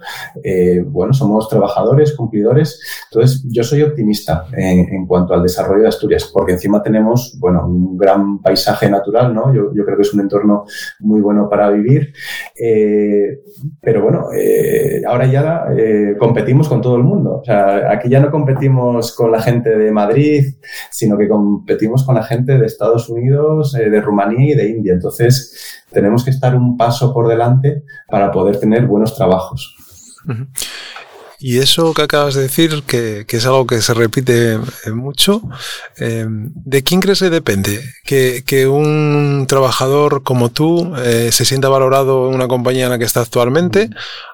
bueno, 0.87 1.15
somos 1.15 1.49
trabajadores, 1.49 2.15
cumplidores. 2.15 2.81
Entonces, 3.11 3.43
yo 3.49 3.65
soy 3.65 3.83
optimista 3.83 4.47
en, 4.53 4.81
en 4.93 5.07
cuanto 5.07 5.33
al 5.33 5.43
desarrollo 5.43 5.85
de 5.85 5.89
Asturias, 5.95 6.31
porque 6.33 6.53
encima 6.53 6.83
tenemos, 6.83 7.37
bueno, 7.39 7.67
un 7.67 7.97
gran 7.97 8.41
paisaje 8.41 8.89
natural, 8.91 9.35
¿no? 9.35 9.53
Yo, 9.55 9.71
creo 9.85 9.97
que 9.97 10.03
es 10.03 10.15
un 10.15 10.21
entorno 10.21 10.65
muy 11.01 11.21
bueno 11.21 11.49
para 11.49 11.71
vivir. 11.71 12.13
Eh, 12.59 13.41
pero 13.81 14.03
bueno, 14.03 14.27
eh, 14.37 15.03
ahora 15.07 15.27
ya 15.27 15.67
eh, 15.77 16.17
competimos 16.19 16.69
con 16.69 16.81
todo 16.81 16.97
el 16.97 17.03
mundo. 17.03 17.39
O 17.41 17.45
sea, 17.45 17.91
aquí 17.91 18.09
ya 18.09 18.21
no 18.21 18.31
competimos 18.31 19.15
con 19.15 19.33
la 19.33 19.41
gente 19.41 19.77
de 19.77 19.91
Madrid, 19.91 20.55
sino 20.91 21.17
que 21.17 21.29
competimos 21.29 22.05
con 22.05 22.15
la 22.15 22.23
gente 22.23 22.59
de 22.59 22.67
Estados 22.67 23.09
Unidos, 23.09 23.73
de 23.73 24.01
Rumanía 24.01 24.55
y 24.55 24.57
de 24.57 24.69
India. 24.69 24.93
Entonces, 24.93 25.85
tenemos 25.93 26.25
que 26.25 26.31
estar 26.31 26.55
un 26.55 26.77
paso 26.77 27.13
por 27.13 27.29
delante 27.29 27.85
para 28.09 28.31
poder 28.31 28.59
tener 28.59 28.87
buenos 28.87 29.17
trabajos. 29.17 29.77
Y 31.47 31.59
eso 31.59 31.93
que 31.93 32.01
acabas 32.01 32.33
de 32.33 32.41
decir, 32.41 32.85
que, 32.85 33.27
es 33.29 33.45
algo 33.45 33.67
que 33.67 33.83
se 33.83 33.93
repite 33.93 34.55
eh, 34.55 34.91
mucho, 34.93 35.43
eh, 35.99 36.25
¿de 36.27 36.83
quién 36.83 37.03
crees 37.03 37.19
que 37.19 37.29
depende? 37.29 37.85
Que, 38.03 38.67
un 38.67 39.45
trabajador 39.47 40.23
como 40.23 40.51
tú 40.51 40.95
eh, 40.97 41.29
se 41.33 41.45
sienta 41.45 41.69
valorado 41.69 42.31
en 42.31 42.35
una 42.35 42.49
compañía 42.49 42.85
en 42.85 42.93
la 42.93 42.99
que 42.99 43.05
está 43.05 43.21
actualmente, 43.21 43.91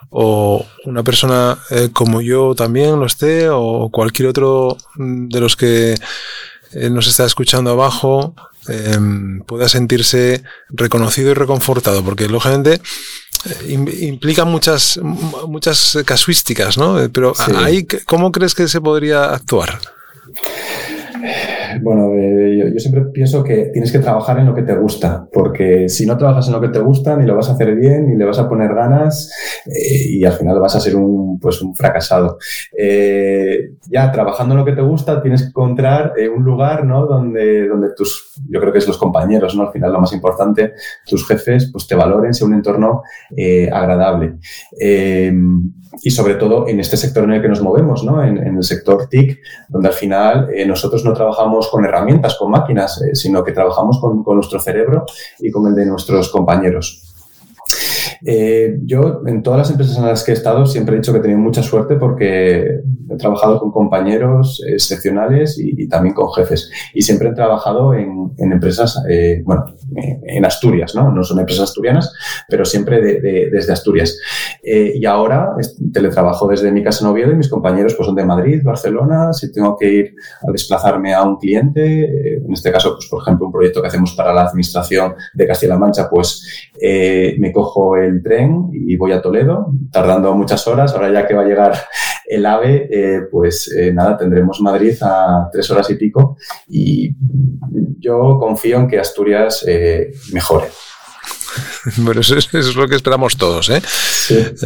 o 0.08 0.64
una 0.84 1.02
persona 1.02 1.58
como 1.92 2.20
yo 2.20 2.54
también 2.54 3.00
lo 3.00 3.06
esté, 3.06 3.48
o 3.48 3.90
cualquier 3.90 4.28
otro 4.28 4.76
de 4.94 5.40
los 5.40 5.56
que 5.56 5.96
nos 6.92 7.08
está 7.08 7.26
escuchando 7.26 7.72
abajo 7.72 8.36
pueda 9.48 9.68
sentirse 9.68 10.44
reconocido 10.68 11.32
y 11.32 11.34
reconfortado, 11.34 12.04
porque 12.04 12.28
lógicamente 12.28 12.80
implica 13.68 14.44
muchas, 14.44 14.98
muchas 15.02 15.98
casuísticas, 16.04 16.76
¿no? 16.76 16.96
Pero 17.12 17.32
ahí, 17.56 17.86
¿cómo 18.06 18.32
crees 18.32 18.54
que 18.54 18.68
se 18.68 18.80
podría 18.80 19.32
actuar? 19.32 19.80
Bueno, 21.80 22.14
eh, 22.14 22.70
yo, 22.72 22.78
siempre 22.78 23.04
pienso 23.12 23.44
que 23.44 23.70
tienes 23.72 23.92
que 23.92 23.98
trabajar 23.98 24.38
en 24.38 24.46
lo 24.46 24.54
que 24.54 24.62
te 24.62 24.74
gusta, 24.76 25.28
porque 25.32 25.88
si 25.88 26.06
no 26.06 26.16
trabajas 26.16 26.46
en 26.46 26.54
lo 26.54 26.60
que 26.60 26.68
te 26.68 26.80
gusta, 26.80 27.16
ni 27.16 27.26
lo 27.26 27.36
vas 27.36 27.48
a 27.48 27.52
hacer 27.52 27.74
bien, 27.76 28.08
ni 28.08 28.16
le 28.16 28.24
vas 28.24 28.38
a 28.38 28.48
poner 28.48 28.74
ganas, 28.74 29.32
eh, 29.66 30.08
y 30.10 30.24
al 30.24 30.32
final 30.32 30.58
vas 30.60 30.76
a 30.76 30.80
ser 30.80 30.96
un, 30.96 31.38
pues, 31.38 31.60
un 31.62 31.74
fracasado. 31.74 32.38
Eh, 32.76 33.72
ya 33.88 34.10
trabajando 34.10 34.54
en 34.54 34.60
lo 34.60 34.64
que 34.64 34.72
te 34.72 34.82
gusta, 34.82 35.22
tienes 35.22 35.42
que 35.42 35.48
encontrar 35.48 36.14
un 36.34 36.44
lugar, 36.44 36.84
¿no? 36.84 37.06
Donde, 37.06 37.68
donde 37.68 37.88
tus, 37.94 38.40
yo 38.48 38.60
creo 38.60 38.72
que 38.72 38.78
es 38.78 38.86
los 38.86 38.98
compañeros, 38.98 39.54
¿no? 39.54 39.64
Al 39.64 39.72
final 39.72 39.92
lo 39.92 40.00
más 40.00 40.12
importante, 40.12 40.74
tus 41.06 41.26
jefes, 41.26 41.70
pues 41.72 41.86
te 41.86 41.94
valoren, 41.94 42.34
sea 42.34 42.46
un 42.46 42.54
entorno 42.54 43.02
agradable 43.72 44.36
y 46.02 46.10
sobre 46.10 46.34
todo 46.34 46.68
en 46.68 46.80
este 46.80 46.96
sector 46.96 47.24
en 47.24 47.32
el 47.32 47.42
que 47.42 47.48
nos 47.48 47.62
movemos, 47.62 48.04
¿no? 48.04 48.22
en, 48.24 48.38
el 48.38 48.62
sector 48.62 49.08
TIC, 49.08 49.40
donde 49.68 49.88
al 49.88 49.94
final 49.94 50.48
nosotros 50.66 51.04
no 51.04 51.12
trabajamos 51.12 51.59
con 51.68 51.84
herramientas, 51.84 52.36
con 52.38 52.50
máquinas, 52.50 53.02
eh, 53.02 53.14
sino 53.14 53.42
que 53.44 53.52
trabajamos 53.52 54.00
con, 54.00 54.22
nuestro 54.24 54.60
cerebro 54.60 55.04
y 55.40 55.50
con 55.50 55.66
el 55.66 55.74
de 55.74 55.86
nuestros 55.86 56.30
compañeros. 56.30 57.09
Eh, 58.24 58.78
yo, 58.82 59.22
en 59.26 59.42
todas 59.42 59.58
las 59.58 59.70
empresas 59.70 59.96
en 59.96 60.06
las 60.06 60.24
que 60.24 60.32
he 60.32 60.34
estado, 60.34 60.66
siempre 60.66 60.94
he 60.94 60.98
dicho 60.98 61.12
que 61.12 61.18
he 61.18 61.22
tenido 61.22 61.40
mucha 61.40 61.62
suerte 61.62 61.96
porque 61.96 62.80
he 63.10 63.16
trabajado 63.16 63.58
con 63.58 63.72
compañeros 63.72 64.62
excepcionales 64.66 65.58
y, 65.58 65.88
también 65.88 66.14
con 66.14 66.32
jefes. 66.32 66.70
Y 66.94 67.02
siempre 67.02 67.30
he 67.30 67.34
trabajado 67.34 67.94
en, 67.94 68.30
empresas, 68.38 69.02
eh, 69.08 69.42
bueno, 69.44 69.64
en 69.94 70.44
Asturias, 70.44 70.94
¿no? 70.94 71.10
No 71.10 71.24
son 71.24 71.40
empresas 71.40 71.64
asturianas, 71.64 72.12
pero 72.48 72.64
siempre 72.64 73.00
desde 73.00 73.72
Asturias. 73.72 74.16
Eh, 74.62 74.92
y 74.94 75.04
ahora 75.06 75.54
teletrabajo 75.92 76.46
desde 76.46 76.70
mi 76.70 76.82
casa 76.82 77.04
en 77.04 77.10
Oviedo 77.10 77.32
y 77.32 77.36
mis 77.36 77.48
compañeros 77.48 77.94
pues, 77.94 78.06
son 78.06 78.14
de 78.14 78.24
Madrid, 78.24 78.60
Barcelona. 78.62 79.32
Si 79.32 79.50
tengo 79.52 79.76
que 79.76 79.92
ir 79.92 80.14
a 80.46 80.52
desplazarme 80.52 81.14
a 81.14 81.22
un 81.22 81.36
cliente, 81.36 82.36
en 82.36 82.52
este 82.52 82.70
caso, 82.70 82.94
pues, 82.94 83.08
por 83.08 83.22
ejemplo, 83.22 83.46
un 83.46 83.52
proyecto 83.52 83.80
que 83.80 83.88
hacemos 83.88 84.12
para 84.12 84.32
la 84.32 84.42
administración 84.42 85.14
de 85.34 85.46
Castilla-La 85.46 85.78
Mancha, 85.78 86.08
pues 86.08 86.69
me 87.38 87.52
cojo 87.52 87.96
el 87.96 88.10
el 88.10 88.22
tren 88.22 88.70
y 88.72 88.96
voy 88.96 89.12
a 89.12 89.22
Toledo, 89.22 89.72
tardando 89.90 90.34
muchas 90.34 90.66
horas. 90.66 90.92
Ahora 90.92 91.10
ya 91.10 91.26
que 91.26 91.34
va 91.34 91.42
a 91.42 91.46
llegar 91.46 91.74
el 92.26 92.44
AVE, 92.44 92.88
eh, 92.90 93.20
pues 93.30 93.72
eh, 93.74 93.92
nada, 93.92 94.16
tendremos 94.16 94.60
Madrid 94.60 94.96
a 95.02 95.48
tres 95.50 95.70
horas 95.70 95.88
y 95.90 95.94
pico 95.94 96.36
y 96.68 97.14
yo 97.98 98.38
confío 98.38 98.78
en 98.78 98.88
que 98.88 98.98
Asturias 98.98 99.64
eh, 99.66 100.12
mejore. 100.32 100.66
Bueno, 101.96 102.20
eso 102.20 102.36
es, 102.36 102.74
lo 102.74 102.88
que 102.88 102.96
esperamos 102.96 103.36
todos, 103.36 103.70
¿eh? 103.70 103.82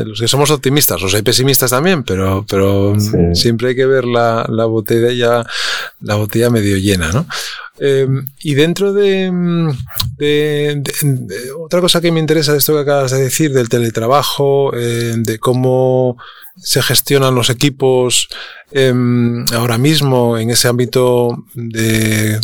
Los 0.05 0.21
que 0.21 0.29
somos 0.29 0.51
optimistas, 0.51 1.01
los 1.01 1.15
hay 1.15 1.23
pesimistas 1.23 1.71
también, 1.71 2.03
pero, 2.03 2.45
pero 2.49 2.95
siempre 3.33 3.69
hay 3.69 3.77
que 3.77 3.87
ver 3.87 4.05
la, 4.05 4.45
la, 4.49 4.67
botella 4.67 5.45
la 6.01 6.15
botella 6.17 6.51
medio 6.51 6.77
llena, 6.77 7.11
¿no? 7.13 7.27
Em, 7.79 8.25
y 8.43 8.55
dentro 8.55 8.93
de, 8.93 9.33
otra 11.59 11.81
cosa 11.81 12.01
que 12.01 12.13
me 12.13 12.21
interesa 12.21 12.53
de 12.53 12.59
esto 12.59 12.75
que 12.75 12.81
acabas 12.81 13.11
de 13.11 13.23
decir, 13.23 13.53
del 13.53 13.69
teletrabajo, 13.69 14.73
em, 14.77 15.23
de 15.23 15.39
cómo 15.39 16.17
se 16.57 16.83
gestionan 16.83 17.35
los 17.35 17.51
equipos 17.51 18.29
em, 18.71 19.45
ahora 19.53 19.77
mismo 19.77 20.39
en 20.39 20.51
ese 20.51 20.69
ámbito 20.69 21.45
de, 21.55 22.41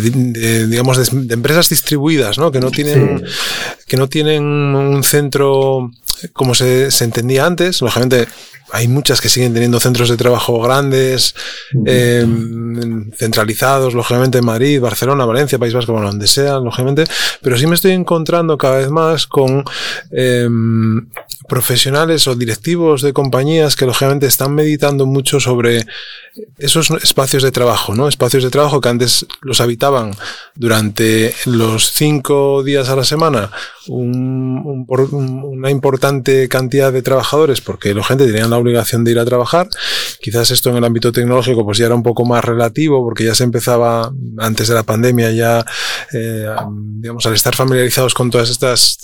digamos 0.00 0.96
de, 0.96 1.34
empresas 1.34 1.68
distribuidas, 1.68 2.38
¿no? 2.38 2.50
Que 2.50 2.60
no 2.60 2.70
tienen 2.70 3.24
que 3.86 3.96
no 3.96 4.08
tienen 4.08 4.42
un 4.44 5.02
centro 5.04 5.90
como 6.32 6.54
se, 6.54 6.90
se 6.90 7.04
entendía 7.04 7.46
antes. 7.46 7.82
Lógicamente 7.82 8.26
hay 8.72 8.88
muchas 8.88 9.20
que 9.20 9.28
siguen 9.28 9.52
teniendo 9.52 9.78
centros 9.78 10.08
de 10.08 10.16
trabajo 10.16 10.58
grandes, 10.60 11.34
eh, 11.84 12.26
centralizados, 13.16 13.92
lógicamente 13.92 14.38
en 14.38 14.46
Madrid, 14.46 14.80
Barcelona, 14.80 15.26
Valencia, 15.26 15.58
País 15.58 15.74
Vasco, 15.74 15.92
donde 15.92 16.26
sea, 16.26 16.58
lógicamente, 16.58 17.04
pero 17.42 17.58
sí 17.58 17.66
me 17.66 17.74
estoy 17.74 17.92
encontrando 17.92 18.56
cada 18.56 18.78
vez 18.78 18.88
más 18.88 19.26
con 19.26 19.62
eh, 20.10 20.48
profesionales 21.48 22.26
o 22.26 22.34
directivos 22.34 23.02
de 23.02 23.12
compañías 23.12 23.76
que 23.76 23.86
lógicamente 23.86 24.26
están 24.26 24.54
meditando 24.54 25.06
mucho 25.06 25.40
sobre 25.40 25.86
esos 26.58 26.90
espacios 27.02 27.42
de 27.42 27.50
trabajo, 27.50 27.94
¿no? 27.94 28.08
Espacios 28.08 28.42
de 28.42 28.50
trabajo 28.50 28.80
que 28.80 28.88
antes 28.88 29.26
los 29.42 29.60
habitaban 29.60 30.14
durante 30.54 31.34
los 31.46 31.92
cinco 31.92 32.62
días 32.62 32.88
a 32.88 32.96
la 32.96 33.04
semana 33.04 33.50
una 33.88 35.70
importante 35.70 36.48
cantidad 36.48 36.92
de 36.92 37.02
trabajadores 37.02 37.60
porque 37.60 37.92
la 37.94 38.04
gente 38.04 38.26
tenía 38.26 38.46
la 38.46 38.58
obligación 38.58 39.02
de 39.02 39.10
ir 39.10 39.18
a 39.18 39.24
trabajar. 39.24 39.68
Quizás 40.20 40.52
esto 40.52 40.70
en 40.70 40.76
el 40.76 40.84
ámbito 40.84 41.10
tecnológico 41.10 41.64
pues 41.64 41.78
ya 41.78 41.86
era 41.86 41.94
un 41.94 42.02
poco 42.02 42.24
más 42.24 42.44
relativo 42.44 43.02
porque 43.04 43.24
ya 43.24 43.34
se 43.34 43.44
empezaba 43.44 44.12
antes 44.38 44.68
de 44.68 44.74
la 44.74 44.84
pandemia 44.84 45.32
ya 45.32 45.66
digamos, 46.12 47.26
al 47.26 47.34
estar 47.34 47.54
familiarizados 47.54 48.14
con 48.14 48.30
todas 48.30 48.50
estas 48.50 48.98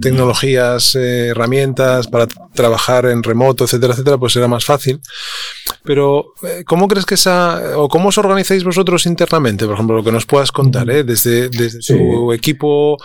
tecnologías, 0.00 0.94
herramientas 0.94 1.77
para 2.10 2.26
trabajar 2.54 3.06
en 3.06 3.22
remoto, 3.22 3.64
etcétera, 3.64 3.92
etcétera, 3.92 4.18
pues 4.18 4.36
era 4.36 4.48
más 4.48 4.64
fácil. 4.64 5.00
Pero, 5.84 6.34
¿cómo 6.66 6.88
crees 6.88 7.06
que 7.06 7.14
esa, 7.14 7.78
o 7.78 7.88
cómo 7.88 8.08
os 8.08 8.18
organizáis 8.18 8.64
vosotros 8.64 9.06
internamente? 9.06 9.64
Por 9.64 9.74
ejemplo, 9.74 9.96
lo 9.96 10.04
que 10.04 10.12
nos 10.12 10.26
puedas 10.26 10.52
contar, 10.52 10.86
desde, 10.86 11.48
desde 11.48 11.80
tu 11.80 12.32
equipo, 12.32 12.96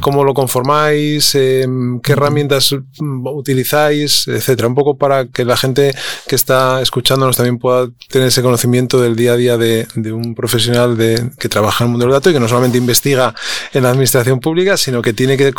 cómo 0.00 0.24
lo 0.24 0.34
conformáis, 0.34 1.32
qué 1.32 2.12
herramientas 2.12 2.74
utilizáis, 3.00 4.26
etcétera. 4.28 4.68
Un 4.68 4.74
poco 4.74 4.96
para 4.96 5.26
que 5.26 5.44
la 5.44 5.56
gente 5.56 5.94
que 6.26 6.34
está 6.34 6.80
escuchándonos 6.80 7.36
también 7.36 7.58
pueda 7.58 7.88
tener 8.08 8.28
ese 8.28 8.42
conocimiento 8.42 9.00
del 9.00 9.16
día 9.16 9.32
a 9.32 9.36
día 9.36 9.56
de, 9.56 9.86
un 10.12 10.34
profesional 10.34 10.96
de, 10.96 11.30
que 11.38 11.48
trabaja 11.48 11.84
en 11.84 11.88
el 11.88 11.90
mundo 11.92 12.06
del 12.06 12.12
dato 12.12 12.30
y 12.30 12.32
que 12.32 12.40
no 12.40 12.48
solamente 12.48 12.78
investiga 12.78 13.34
en 13.72 13.82
la 13.82 13.90
administración 13.90 14.40
pública, 14.40 14.76
sino 14.76 15.02
que 15.02 15.12
tiene 15.12 15.36
que, 15.36 15.52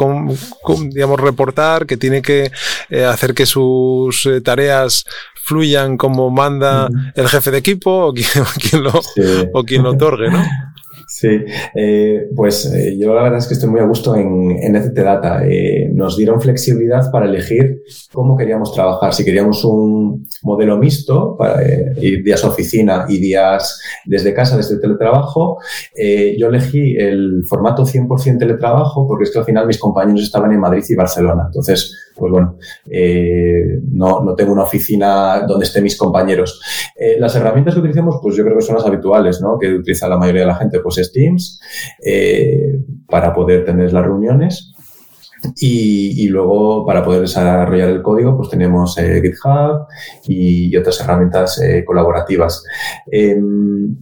digamos, 0.90 1.20
reportar, 1.20 1.86
que 1.86 1.98
tiene 1.98 2.22
que 2.22 2.52
eh, 2.90 3.06
hacer 3.06 3.34
que 3.34 3.46
sus 3.46 4.26
eh, 4.26 4.42
tareas 4.42 5.06
fluyan 5.44 5.98
como 5.98 6.30
manda 6.30 6.88
el 7.16 7.28
jefe 7.28 7.52
de 7.52 7.58
equipo 7.58 8.08
o 8.08 8.14
quien, 8.14 8.84
lo, 8.84 8.94
o 9.54 9.64
quien 9.64 9.84
lo 9.84 9.92
otorgue, 9.92 10.32
¿no? 10.32 10.42
Sí, 11.08 11.46
eh, 11.76 12.30
pues 12.36 12.66
eh, 12.74 12.98
yo 12.98 13.14
la 13.14 13.24
verdad 13.24 13.40
es 13.40 13.48
que 13.48 13.54
estoy 13.54 13.70
muy 13.70 13.80
a 13.80 13.86
gusto 13.86 14.16
en, 14.16 14.52
en 14.52 14.94
Data. 14.94 15.46
Eh, 15.46 15.90
nos 15.94 16.18
dieron 16.18 16.42
flexibilidad 16.42 17.12
para 17.12 17.26
elegir 17.26 17.84
cómo 18.12 18.38
queríamos 18.38 18.74
trabajar. 18.74 19.14
Si 19.14 19.26
queríamos 19.26 19.64
un 19.66 20.28
modelo 20.44 20.78
mixto, 20.78 21.38
ir 22.02 22.24
días 22.24 22.44
oficina 22.44 23.06
y 23.08 23.18
días 23.20 23.82
desde 24.06 24.34
casa, 24.34 24.58
desde 24.58 24.80
teletrabajo, 24.80 25.60
yo 26.38 26.48
elegí 26.48 26.96
el 26.98 27.44
formato 27.48 27.84
100% 27.84 28.40
teletrabajo 28.40 29.08
porque 29.08 29.26
es 29.26 29.32
que 29.32 29.40
al 29.40 29.46
final 29.46 29.68
mis 29.68 29.80
compañeros 29.80 30.24
estaban 30.24 30.52
en 30.52 30.60
Madrid 30.60 30.84
y 30.88 30.96
Barcelona. 30.96 31.44
Entonces, 31.48 32.12
pues 32.16 32.32
bueno, 32.32 32.58
no, 33.92 34.24
no, 34.24 34.36
tengo 34.36 34.54
una 34.54 34.64
oficina 34.64 35.46
donde 35.48 35.66
estén 35.66 35.84
mis 35.84 35.98
compañeros. 35.98 36.62
las 37.20 37.36
herramientas 37.36 37.74
que 37.74 37.80
utilizamos, 37.80 38.20
pues 38.22 38.36
yo 38.36 38.44
creo 38.44 38.58
que 38.58 38.64
son 38.64 38.76
las 38.76 38.86
habituales, 38.86 39.42
¿no? 39.42 39.58
Que 39.58 39.74
utiliza 39.74 40.08
la 40.08 40.18
mayoría 40.18 40.42
de 40.42 40.48
la 40.48 40.56
gente, 40.56 40.80
pues 40.80 40.93
Teams 41.14 41.60
eh, 42.04 42.80
para 43.08 43.34
poder 43.34 43.66
tener 43.66 43.92
las 43.94 44.04
reuniones. 44.04 44.70
Y, 45.60 46.26
luego, 46.30 46.86
para 46.86 47.04
poder 47.04 47.20
desarrollar 47.20 47.90
el 47.90 48.02
código, 48.02 48.38
pues 48.38 48.50
tenemos 48.50 48.98
eh, 48.98 49.22
GitHub 49.22 49.88
y, 50.26 50.74
otras 50.78 51.02
herramientas 51.02 51.62
eh, 51.62 51.84
colaborativas. 51.84 52.64
Em, 53.12 53.98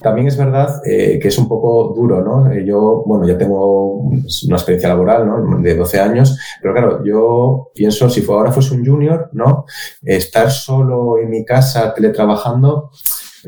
también 0.00 0.26
es 0.26 0.36
verdad 0.36 0.80
que 0.84 1.20
es 1.22 1.38
un 1.38 1.48
poco 1.48 1.92
duro, 1.94 2.22
¿no? 2.22 2.52
yo, 2.60 3.02
bueno, 3.04 3.26
ya 3.26 3.36
tengo 3.36 3.98
una 3.98 4.56
experiencia 4.56 4.88
laboral. 4.88 5.62
De 5.62 5.74
12 5.74 6.00
años, 6.00 6.38
pero 6.62 6.72
claro, 6.72 7.04
yo 7.04 7.70
pienso, 7.74 8.08
si 8.08 8.24
ahora 8.28 8.52
fuese 8.52 8.74
un 8.74 8.86
junior, 8.86 9.28
¿no? 9.32 9.64
Estar 10.02 10.50
solo 10.52 11.18
en 11.18 11.30
mi 11.30 11.44
casa 11.44 11.92
teletrabajando, 11.94 12.90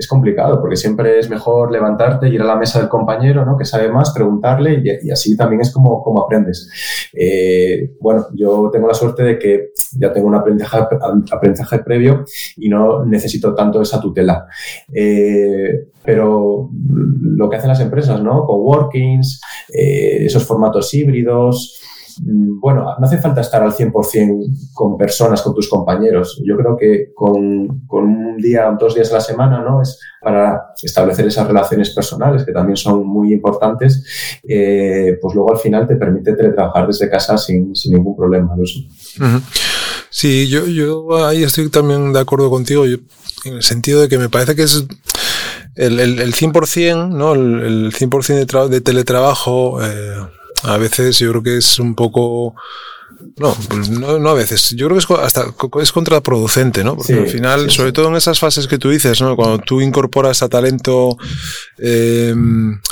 es 0.00 0.08
complicado 0.08 0.60
porque 0.60 0.76
siempre 0.76 1.18
es 1.18 1.28
mejor 1.28 1.70
levantarte, 1.70 2.28
ir 2.28 2.40
a 2.40 2.46
la 2.46 2.56
mesa 2.56 2.80
del 2.80 2.88
compañero, 2.88 3.44
¿no? 3.44 3.56
Que 3.56 3.66
sabe 3.66 3.90
más, 3.90 4.12
preguntarle 4.12 4.82
y, 4.82 5.10
así 5.10 5.36
también 5.36 5.60
es 5.60 5.70
como, 5.70 6.02
como 6.02 6.22
aprendes. 6.22 6.70
Eh, 7.12 7.92
bueno, 8.00 8.26
yo 8.34 8.70
tengo 8.72 8.88
la 8.88 8.94
suerte 8.94 9.22
de 9.22 9.38
que 9.38 9.72
ya 9.98 10.10
tengo 10.10 10.26
un 10.26 10.34
aprendizaje, 10.34 10.96
aprendizaje 11.30 11.80
previo 11.80 12.24
y 12.56 12.70
no 12.70 13.04
necesito 13.04 13.54
tanto 13.54 13.82
esa 13.82 14.00
tutela. 14.00 14.46
Eh, 14.90 15.88
pero 16.02 16.70
lo 17.20 17.50
que 17.50 17.56
hacen 17.56 17.68
las 17.68 17.80
empresas, 17.80 18.22
¿no? 18.22 18.46
Coworkings, 18.46 19.40
eh, 19.68 20.24
esos 20.24 20.46
formatos 20.46 20.94
híbridos, 20.94 21.78
bueno, 22.22 22.84
no 22.98 23.06
hace 23.06 23.18
falta 23.18 23.40
estar 23.40 23.62
al 23.62 23.72
100% 23.72 24.72
con 24.74 24.98
personas, 24.98 25.40
con 25.42 25.54
tus 25.54 25.68
compañeros. 25.68 26.40
Yo 26.44 26.56
creo 26.56 26.76
que 26.76 27.12
con, 27.14 27.40
un 27.88 28.36
día, 28.36 28.70
dos 28.78 28.94
días 28.94 29.10
a 29.10 29.14
la 29.14 29.20
semana, 29.20 29.62
¿no? 29.62 29.80
Es 29.80 29.98
para 30.20 30.72
establecer 30.82 31.26
esas 31.26 31.46
relaciones 31.46 31.90
personales 31.90 32.44
que 32.44 32.52
también 32.52 32.76
son 32.76 33.06
muy 33.06 33.32
importantes, 33.32 34.40
eh, 34.46 35.18
pues 35.20 35.34
luego 35.34 35.52
al 35.52 35.58
final 35.58 35.88
te 35.88 35.96
permite 35.96 36.34
teletrabajar 36.34 36.86
desde 36.86 37.08
casa 37.08 37.38
sin, 37.38 37.72
ningún 37.86 38.14
problema. 38.14 38.54
Sí, 40.10 40.48
yo, 40.48 40.66
yo 40.66 41.24
ahí 41.24 41.42
estoy 41.42 41.70
también 41.70 42.12
de 42.12 42.20
acuerdo 42.20 42.50
contigo, 42.50 42.84
en 42.84 43.54
el 43.54 43.62
sentido 43.62 44.02
de 44.02 44.08
que 44.08 44.18
me 44.18 44.28
parece 44.28 44.54
que 44.54 44.64
es 44.64 44.84
el, 45.76 45.98
el, 46.00 46.34
100%, 46.34 47.08
¿no? 47.08 47.32
El, 47.32 47.92
100% 47.92 48.68
de, 48.68 48.68
de 48.68 48.80
teletrabajo. 48.82 49.82
Eh, 49.82 50.16
a 50.64 50.76
veces 50.76 51.18
yo 51.18 51.30
creo 51.30 51.42
que 51.42 51.56
es 51.58 51.78
un 51.78 51.94
poco 51.94 52.54
no, 53.36 53.56
no, 53.90 54.18
no, 54.18 54.28
a 54.30 54.34
veces. 54.34 54.70
Yo 54.70 54.86
creo 54.86 54.98
que 54.98 55.04
es 55.04 55.10
hasta 55.18 55.46
es 55.80 55.92
contraproducente, 55.92 56.84
¿no? 56.84 56.96
Porque 56.96 57.14
al 57.14 57.28
final, 57.28 57.70
sobre 57.70 57.92
todo 57.92 58.08
en 58.08 58.16
esas 58.16 58.38
fases 58.38 58.66
que 58.66 58.78
tú 58.78 58.90
dices, 58.90 59.20
¿no? 59.20 59.36
Cuando 59.36 59.58
tú 59.58 59.80
incorporas 59.80 60.42
a 60.42 60.48
talento 60.48 61.16
eh, 61.78 62.34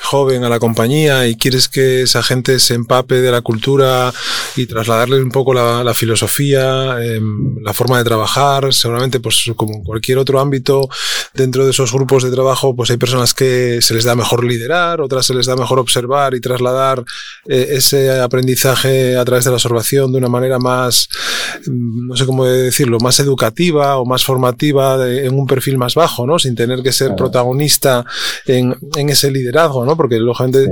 joven 0.02 0.44
a 0.44 0.48
la 0.48 0.58
compañía 0.58 1.26
y 1.26 1.36
quieres 1.36 1.68
que 1.68 2.02
esa 2.02 2.22
gente 2.22 2.58
se 2.58 2.74
empape 2.74 3.16
de 3.16 3.30
la 3.30 3.42
cultura 3.42 4.12
y 4.56 4.66
trasladarle 4.66 5.22
un 5.22 5.30
poco 5.30 5.52
la, 5.54 5.94
filosofía, 5.94 6.96
em, 7.02 7.62
la 7.62 7.74
forma 7.74 7.98
de 7.98 8.04
trabajar, 8.04 8.72
seguramente, 8.72 9.20
pues 9.20 9.50
como 9.56 9.74
en 9.74 9.82
cualquier 9.82 10.18
otro 10.18 10.40
ámbito, 10.40 10.88
dentro 11.34 11.64
de 11.64 11.70
esos 11.70 11.92
grupos 11.92 12.22
de 12.22 12.30
trabajo, 12.30 12.74
pues 12.74 12.90
hay 12.90 12.96
personas 12.96 13.34
que 13.34 13.80
se 13.82 13.94
les 13.94 14.04
da 14.04 14.14
mejor 14.14 14.44
liderar, 14.44 15.00
otras 15.00 15.26
se 15.26 15.34
les 15.34 15.46
da 15.46 15.56
mejor 15.56 15.78
observar 15.78 16.34
y 16.34 16.40
trasladar 16.40 17.04
eh, 17.48 17.68
ese 17.72 18.20
aprendizaje 18.20 19.16
a 19.16 19.24
través 19.24 19.44
de 19.44 19.50
la 19.50 19.56
observación 19.56 20.12
de 20.12 20.17
una 20.18 20.28
manera 20.28 20.58
más, 20.58 21.08
no 21.66 22.16
sé 22.16 22.26
cómo 22.26 22.44
decirlo, 22.44 22.98
más 23.00 23.20
educativa 23.20 23.96
o 23.98 24.04
más 24.04 24.24
formativa 24.24 25.08
en 25.08 25.34
un 25.34 25.46
perfil 25.46 25.78
más 25.78 25.94
bajo, 25.94 26.26
¿no? 26.26 26.38
Sin 26.38 26.54
tener 26.54 26.82
que 26.82 26.92
ser 26.92 27.14
protagonista 27.14 28.04
en, 28.46 28.76
en, 28.96 29.08
ese 29.08 29.30
liderazgo, 29.30 29.84
¿no? 29.84 29.96
Porque 29.96 30.18
lógicamente 30.18 30.68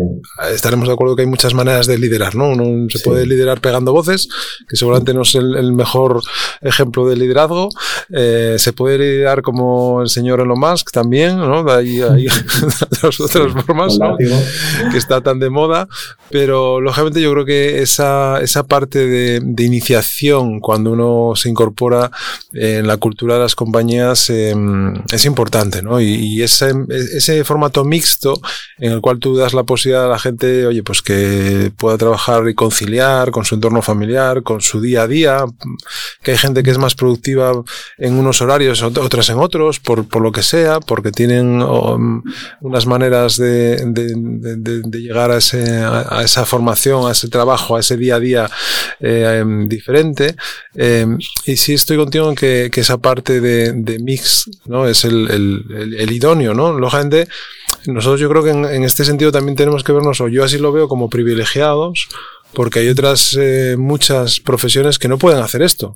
estaremos 0.52 0.88
de 0.88 0.94
acuerdo 0.94 1.16
que 1.16 1.22
hay 1.22 1.28
muchas 1.28 1.54
maneras 1.54 1.86
de 1.86 1.98
liderar, 1.98 2.34
¿no? 2.34 2.50
Uno 2.50 2.88
se 2.90 3.00
puede 3.00 3.26
liderar 3.26 3.60
pegando 3.60 3.92
voces, 3.92 4.28
que 4.68 4.76
seguramente 4.76 5.14
no 5.14 5.22
es 5.22 5.34
el, 5.34 5.72
mejor 5.72 6.22
ejemplo 6.62 7.06
de 7.06 7.16
liderazgo. 7.16 7.68
Eh, 8.10 8.56
se 8.58 8.72
puede 8.72 8.98
liderar 8.98 9.42
como 9.42 10.02
el 10.02 10.08
señor 10.08 10.40
Elon 10.40 10.58
Musk 10.58 10.90
también, 10.90 11.36
¿no? 11.36 11.68
Hay, 11.70 12.00
hay 12.02 12.26
otras, 12.82 13.20
otras 13.20 13.52
formas, 13.52 13.98
¿no? 13.98 14.16
Que 14.16 14.98
está 14.98 15.20
tan 15.20 15.38
de 15.38 15.50
moda, 15.50 15.88
pero 16.30 16.80
lógicamente 16.80 17.20
yo 17.20 17.32
creo 17.32 17.44
que 17.44 17.82
esa, 17.82 18.40
esa 18.42 18.64
parte 18.64 19.06
de 19.06 19.35
de, 19.40 19.64
iniciación 19.64 20.60
cuando 20.60 20.92
uno 20.92 21.32
se 21.34 21.48
incorpora 21.48 22.10
en 22.52 22.86
la 22.86 22.96
cultura 22.96 23.34
de 23.34 23.40
las 23.40 23.54
compañías 23.54 24.30
em, 24.30 24.94
es 25.12 25.24
importante, 25.24 25.82
¿no? 25.82 26.00
Y, 26.00 26.42
ese, 26.42 26.72
ese, 26.88 27.44
formato 27.44 27.84
mixto 27.84 28.40
en 28.78 28.92
el 28.92 29.00
cual 29.00 29.18
tú 29.18 29.36
das 29.36 29.54
la 29.54 29.64
posibilidad 29.64 30.04
a 30.04 30.08
la 30.08 30.18
gente, 30.18 30.66
oye, 30.66 30.82
pues 30.82 31.02
que 31.02 31.72
pueda 31.76 31.96
trabajar 31.96 32.48
y 32.48 32.54
conciliar 32.54 33.30
con 33.30 33.44
su 33.44 33.54
entorno 33.56 33.82
familiar, 33.82 34.42
con 34.42 34.60
su 34.60 34.80
día 34.80 35.02
a 35.02 35.06
día, 35.06 35.44
que 36.22 36.32
hay 36.32 36.38
gente 36.38 36.62
que 36.62 36.70
es 36.70 36.78
más 36.78 36.94
productiva 36.94 37.52
en 37.98 38.14
unos 38.14 38.40
horarios, 38.40 38.82
otras 38.82 39.28
en 39.30 39.38
otros, 39.38 39.80
por, 39.80 40.06
por 40.08 40.22
lo 40.22 40.32
que 40.32 40.42
sea, 40.42 40.80
porque 40.80 41.10
tienen 41.12 41.62
unas 42.60 42.86
maneras 42.86 43.36
de, 43.36 43.76
llegar 44.92 45.30
a, 45.30 45.38
ese, 45.38 45.80
a, 45.80 46.22
esa 46.22 46.44
formación, 46.44 47.08
a 47.08 47.12
ese 47.12 47.28
trabajo, 47.28 47.76
a 47.76 47.80
ese 47.80 47.96
día 47.96 48.16
a 48.16 48.20
día 48.20 48.50
eh, 49.00 49.25
Em, 49.26 49.68
diferente. 49.68 50.36
Em, 50.74 51.18
y 51.46 51.56
sí 51.56 51.74
estoy 51.74 51.96
contigo 51.96 52.34
que, 52.34 52.70
esa 52.74 52.98
parte 52.98 53.40
de, 53.40 53.98
mix 53.98 54.50
¿no? 54.66 54.86
es 54.86 55.04
el, 55.04 55.64
el, 55.98 56.12
idóneo, 56.12 56.54
¿no? 56.54 56.78
Lógicamente, 56.78 57.28
nosotros 57.86 58.20
yo 58.20 58.28
creo 58.28 58.42
que 58.44 58.50
en, 58.50 58.84
este 58.84 59.04
sentido 59.04 59.32
también 59.32 59.56
tenemos 59.56 59.82
que 59.82 59.92
vernos, 59.92 60.20
o 60.20 60.28
yo 60.28 60.44
así 60.44 60.58
lo 60.58 60.72
veo, 60.72 60.88
como 60.88 61.08
privilegiados, 61.08 62.08
porque 62.52 62.80
hay 62.80 62.88
otras 62.88 63.36
eh, 63.38 63.76
muchas 63.78 64.40
profesiones 64.40 64.98
que 64.98 65.08
no 65.08 65.18
pueden 65.18 65.42
hacer 65.42 65.62
esto, 65.62 65.94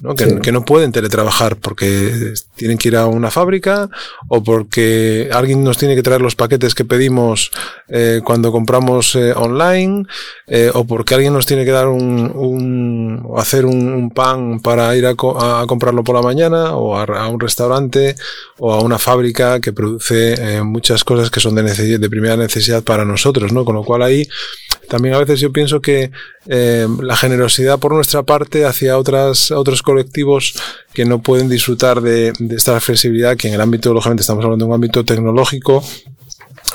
¿no? 0.00 0.14
Que, 0.14 0.40
que, 0.40 0.52
no 0.52 0.64
pueden 0.64 0.92
teletrabajar 0.92 1.56
porque 1.56 2.32
tienen 2.56 2.78
que 2.78 2.88
ir 2.88 2.96
a 2.96 3.06
una 3.06 3.30
fábrica 3.30 3.90
o 4.28 4.42
porque 4.42 5.28
alguien 5.32 5.64
nos 5.64 5.76
tiene 5.76 5.94
que 5.94 6.02
traer 6.02 6.20
los 6.20 6.36
paquetes 6.36 6.74
que 6.74 6.84
pedimos 6.84 7.50
eh, 7.88 8.20
cuando 8.24 8.52
compramos 8.52 9.14
eh, 9.16 9.32
online 9.34 10.04
eh, 10.46 10.70
o 10.72 10.84
porque 10.84 11.14
alguien 11.14 11.32
nos 11.32 11.46
tiene 11.46 11.64
que 11.64 11.72
dar 11.72 11.88
un, 11.88 12.30
un 12.34 13.32
hacer 13.36 13.64
un, 13.66 14.10
pan 14.14 14.60
para 14.60 14.96
ir 14.96 15.06
a, 15.06 15.10
a, 15.10 15.64
comprarlo 15.66 16.04
por 16.04 16.14
la 16.14 16.22
mañana 16.22 16.76
o 16.76 16.96
a, 16.96 17.04
a, 17.04 17.28
un 17.28 17.40
restaurante 17.40 18.14
o 18.58 18.72
a 18.72 18.80
una 18.80 18.98
fábrica 18.98 19.60
que 19.60 19.72
produce 19.72 20.62
muchas 20.62 21.04
cosas 21.04 21.30
que 21.30 21.40
son 21.40 21.54
de, 21.54 21.98
de 21.98 22.10
primera 22.10 22.36
necesidad 22.36 22.82
para 22.82 23.04
nosotros, 23.04 23.52
¿no? 23.52 23.64
Con 23.64 23.74
lo 23.74 23.84
cual 23.84 24.02
ahí 24.02 24.26
también 24.88 25.14
a 25.14 25.18
veces 25.18 25.40
yo 25.40 25.52
pienso 25.52 25.80
que 25.80 26.10
eh, 26.46 26.86
la 27.00 27.16
generosidad 27.16 27.78
por 27.78 27.92
nuestra 27.92 28.22
parte 28.22 28.64
hacia 28.64 28.98
otras, 28.98 29.50
otros 29.50 29.82
colectivos 29.82 30.54
que 30.94 31.04
no 31.04 31.20
pueden 31.20 31.48
disfrutar 31.48 32.00
de, 32.00 32.32
esta 32.50 32.80
flexibilidad, 32.80 33.36
que 33.36 33.48
en 33.48 33.54
el 33.54 33.60
ámbito, 33.60 33.92
lógicamente 33.92 34.22
estamos 34.22 34.44
hablando 34.44 34.64
de 34.64 34.68
un 34.70 34.74
ámbito 34.74 35.04
tecnológico, 35.04 35.84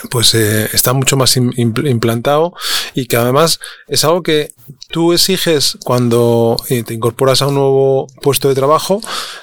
pues 0.10 0.34
eh, 0.36 0.70
está 0.74 0.94
mucho 0.94 1.18
más 1.18 1.38
implantado 1.38 2.54
y 2.94 3.06
que 3.06 3.16
además 3.16 3.60
es 3.88 4.04
algo 4.04 4.24
que 4.24 4.52
tú 4.94 5.12
exiges 5.12 5.78
cuando 5.84 6.56
eh, 6.70 6.84
te 6.84 6.94
incorporas 6.94 7.42
a 7.42 7.48
un 7.48 7.56
nuevo 7.56 8.08
puesto 8.22 8.48
de 8.48 8.56
trabajo, 8.56 9.02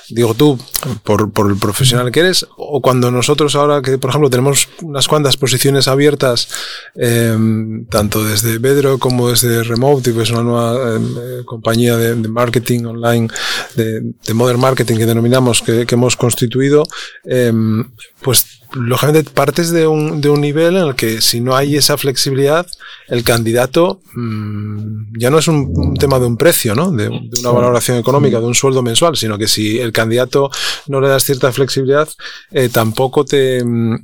digo 0.08 0.34
tú, 0.34 0.58
por, 1.02 1.32
por, 1.32 1.50
el 1.50 1.56
profesional 1.56 2.12
que 2.12 2.20
eres, 2.20 2.46
o 2.56 2.80
cuando 2.80 3.10
nosotros 3.10 3.56
ahora 3.56 3.82
que, 3.82 3.98
por 3.98 4.10
ejemplo, 4.10 4.30
tenemos 4.30 4.68
unas 4.82 5.08
cuantas 5.08 5.36
posiciones 5.36 5.88
abiertas, 5.88 6.48
eh, 6.94 7.36
tanto 7.90 8.24
desde 8.24 8.58
Bedrock 8.58 9.00
como 9.00 9.28
desde 9.28 9.64
Remote, 9.64 10.14
que 10.14 10.22
es 10.22 10.30
una 10.30 10.42
nueva 10.42 10.94
em, 10.94 11.16
eh, 11.18 11.44
compañía 11.44 11.96
de, 11.96 12.14
marketing 12.28 12.84
online, 12.84 13.28
de, 13.80 14.00
de, 14.26 14.34
modern 14.34 14.60
marketing 14.60 14.96
que 14.96 15.06
denominamos, 15.06 15.62
que, 15.62 15.86
que 15.86 15.94
hemos 15.94 16.16
constituido, 16.16 16.84
em, 17.24 17.90
pues 18.22 18.60
lógicamente 18.72 19.30
partes 19.30 19.70
de 19.70 19.86
un, 19.86 20.20
de 20.20 20.28
un 20.28 20.40
nivel 20.40 20.76
en 20.76 20.88
el 20.88 20.94
que 20.94 21.20
si 21.20 21.40
no 21.40 21.56
hay 21.56 21.76
esa 21.76 21.96
flexibilidad, 21.96 22.66
el 23.08 23.24
candidato 23.24 24.00
mmm, 24.14 25.18
ya 25.18 25.30
no 25.30 25.38
es 25.38 25.48
un, 25.48 25.94
tema 25.96 26.18
de 26.18 26.26
un 26.26 26.36
precio, 26.36 26.74
¿no? 26.74 26.90
De, 26.92 27.04
de, 27.04 27.40
una 27.40 27.50
valoración 27.50 27.98
económica, 27.98 28.38
de 28.38 28.46
un 28.46 28.54
sueldo 28.54 28.82
mensual, 28.82 29.16
sino 29.16 29.38
que 29.38 29.48
si 29.48 29.78
el 29.80 29.92
candidato 29.92 30.50
no 30.86 31.00
le 31.00 31.08
das 31.08 31.24
cierta 31.24 31.52
flexibilidad, 31.52 32.08
eh, 32.52 32.68
tampoco 32.68 33.24
te 33.24 33.64
mmm, 33.64 33.96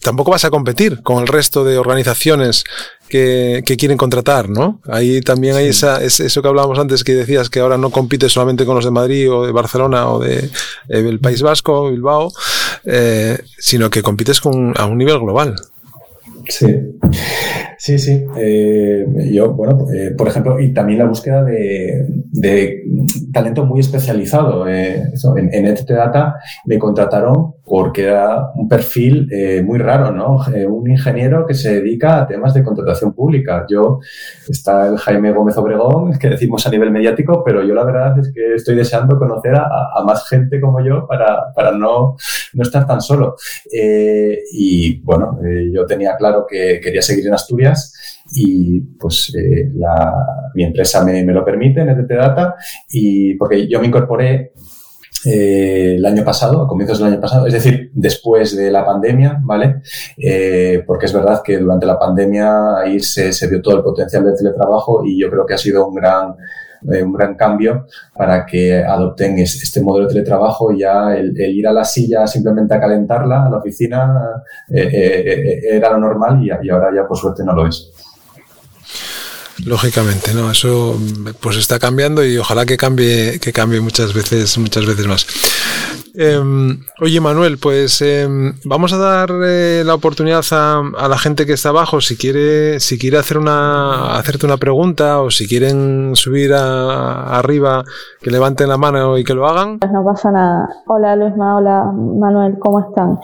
tampoco 0.00 0.32
vas 0.32 0.44
a 0.44 0.50
competir 0.50 1.02
con 1.02 1.20
el 1.22 1.28
resto 1.28 1.64
de 1.64 1.78
organizaciones 1.78 2.64
que, 3.12 3.62
que, 3.66 3.76
quieren 3.76 3.98
contratar, 3.98 4.48
¿no? 4.48 4.80
Ahí 4.88 5.20
también 5.20 5.54
hay 5.54 5.68
esa, 5.68 6.02
es 6.02 6.18
eso 6.18 6.40
que 6.40 6.48
hablábamos 6.48 6.78
antes 6.78 7.04
que 7.04 7.14
decías 7.14 7.50
que 7.50 7.60
ahora 7.60 7.76
no 7.76 7.90
compites 7.90 8.32
solamente 8.32 8.64
con 8.64 8.74
los 8.74 8.86
de 8.86 8.90
Madrid 8.90 9.30
o 9.30 9.44
de 9.44 9.52
Barcelona 9.52 10.08
o 10.08 10.18
de 10.18 10.38
eh, 10.38 10.48
el 10.88 11.20
País 11.20 11.42
Vasco, 11.42 11.90
Bilbao, 11.90 12.32
eh, 12.84 13.38
sino 13.58 13.90
que 13.90 14.02
compites 14.02 14.40
con, 14.40 14.72
a 14.78 14.86
un 14.86 14.96
nivel 14.96 15.18
global. 15.18 15.54
Sí, 16.48 16.66
sí, 17.78 17.98
sí. 17.98 18.24
Eh, 18.36 19.06
yo, 19.30 19.52
bueno, 19.52 19.86
eh, 19.92 20.12
por 20.16 20.28
ejemplo, 20.28 20.58
y 20.58 20.72
también 20.72 20.98
la 20.98 21.06
búsqueda 21.06 21.44
de, 21.44 22.06
de 22.30 22.84
talento 23.32 23.64
muy 23.64 23.80
especializado. 23.80 24.66
Eh, 24.68 25.10
eso, 25.12 25.36
en, 25.36 25.52
en 25.52 25.74
Data 25.74 26.36
me 26.66 26.78
contrataron 26.78 27.54
porque 27.72 28.04
era 28.04 28.50
un 28.54 28.68
perfil 28.68 29.26
eh, 29.32 29.62
muy 29.62 29.78
raro, 29.78 30.12
¿no? 30.12 30.46
Eh, 30.54 30.66
un 30.66 30.90
ingeniero 30.90 31.46
que 31.46 31.54
se 31.54 31.80
dedica 31.80 32.20
a 32.20 32.26
temas 32.26 32.52
de 32.52 32.62
contratación 32.62 33.14
pública. 33.14 33.64
Yo, 33.66 33.98
está 34.46 34.88
el 34.88 34.98
Jaime 34.98 35.32
Gómez 35.32 35.56
Obregón, 35.56 36.18
que 36.18 36.28
decimos 36.28 36.66
a 36.66 36.70
nivel 36.70 36.90
mediático, 36.90 37.42
pero 37.42 37.64
yo 37.64 37.72
la 37.72 37.84
verdad 37.84 38.18
es 38.18 38.30
que 38.30 38.56
estoy 38.56 38.76
deseando 38.76 39.18
conocer 39.18 39.54
a, 39.54 39.64
a 39.96 40.04
más 40.04 40.28
gente 40.28 40.60
como 40.60 40.84
yo 40.84 41.06
para, 41.06 41.50
para 41.54 41.72
no, 41.72 42.14
no 42.52 42.62
estar 42.62 42.86
tan 42.86 43.00
solo. 43.00 43.36
Eh, 43.72 44.40
y 44.52 45.00
bueno, 45.00 45.38
yo 45.72 45.86
tenía 45.86 46.14
claro 46.18 46.44
que 46.46 46.78
quería 46.78 47.00
seguir 47.00 47.26
en 47.26 47.32
Asturias 47.32 48.22
y 48.34 48.80
pues 48.80 49.34
eh, 49.34 49.70
la, 49.74 50.12
mi 50.54 50.64
empresa 50.64 51.02
me, 51.04 51.24
me, 51.24 51.32
lo 51.32 51.42
permite, 51.42 51.82
NTT 51.84 52.10
Data, 52.10 52.54
y 52.90 53.34
porque 53.34 53.66
yo 53.66 53.80
me 53.80 53.86
incorporé 53.86 54.52
eh, 55.24 55.94
el 55.96 56.04
año 56.04 56.24
pasado, 56.24 56.62
a 56.62 56.68
comienzos 56.68 56.98
del 56.98 57.12
año 57.12 57.20
pasado, 57.20 57.46
es 57.46 57.52
decir, 57.52 57.90
después 57.94 58.56
de 58.56 58.70
la 58.70 58.84
pandemia, 58.84 59.38
¿vale? 59.42 59.82
Eh, 60.16 60.82
porque 60.86 61.06
es 61.06 61.12
verdad 61.12 61.42
que 61.44 61.58
durante 61.58 61.86
la 61.86 61.98
pandemia 61.98 62.78
ahí 62.78 63.00
se, 63.00 63.32
se, 63.32 63.48
vio 63.48 63.62
todo 63.62 63.76
el 63.76 63.82
potencial 63.82 64.24
del 64.24 64.36
teletrabajo 64.36 65.04
y 65.04 65.20
yo 65.20 65.30
creo 65.30 65.46
que 65.46 65.54
ha 65.54 65.58
sido 65.58 65.86
un 65.86 65.94
gran, 65.94 66.34
eh, 66.90 67.02
un 67.02 67.12
gran 67.12 67.36
cambio 67.36 67.86
para 68.16 68.44
que 68.44 68.82
adopten 68.82 69.38
este 69.38 69.80
modelo 69.82 70.08
de 70.08 70.14
teletrabajo 70.14 70.72
y 70.72 70.80
ya 70.80 71.14
el, 71.14 71.38
ir 71.38 71.68
a 71.68 71.72
la 71.72 71.84
silla 71.84 72.26
simplemente 72.26 72.74
a 72.74 72.80
calentarla 72.80 73.46
a 73.46 73.50
la 73.50 73.58
oficina 73.58 74.42
eh, 74.68 75.60
era 75.70 75.90
lo 75.90 75.98
normal 75.98 76.42
y 76.42 76.70
ahora 76.70 76.90
ya 76.94 77.06
por 77.06 77.16
suerte 77.16 77.44
no 77.44 77.52
lo 77.52 77.66
es. 77.68 77.92
Lógicamente, 79.64 80.34
¿no? 80.34 80.50
Eso 80.50 80.98
pues 81.40 81.56
está 81.56 81.78
cambiando 81.78 82.24
y 82.24 82.36
ojalá 82.36 82.66
que 82.66 82.76
cambie, 82.76 83.38
que 83.38 83.52
cambie 83.52 83.80
muchas 83.80 84.12
veces, 84.12 84.58
muchas 84.58 84.86
veces 84.86 85.06
más. 85.06 85.26
Eh, 86.14 86.38
oye, 87.00 87.20
Manuel, 87.20 87.56
pues 87.58 88.02
eh, 88.02 88.28
vamos 88.64 88.92
a 88.92 88.98
dar 88.98 89.30
eh, 89.46 89.82
la 89.84 89.94
oportunidad 89.94 90.42
a, 90.50 90.82
a, 90.98 91.08
la 91.08 91.16
gente 91.16 91.46
que 91.46 91.54
está 91.54 91.70
abajo, 91.70 92.02
si 92.02 92.18
quiere, 92.18 92.80
si 92.80 92.98
quiere 92.98 93.16
hacer 93.16 93.38
una, 93.38 94.18
hacerte 94.18 94.44
una 94.44 94.58
pregunta 94.58 95.22
o 95.22 95.30
si 95.30 95.48
quieren 95.48 96.14
subir 96.14 96.52
a, 96.52 97.38
arriba, 97.38 97.84
que 98.20 98.30
levanten 98.30 98.68
la 98.68 98.76
mano 98.76 99.16
y 99.16 99.24
que 99.24 99.32
lo 99.32 99.46
hagan. 99.46 99.78
Pues 99.78 99.90
no 99.90 100.04
pasa 100.04 100.30
nada. 100.30 100.68
Hola 100.86 101.16
Luisma, 101.16 101.56
hola 101.56 101.90
Manuel, 101.92 102.58
¿cómo 102.58 102.80
están? 102.80 103.18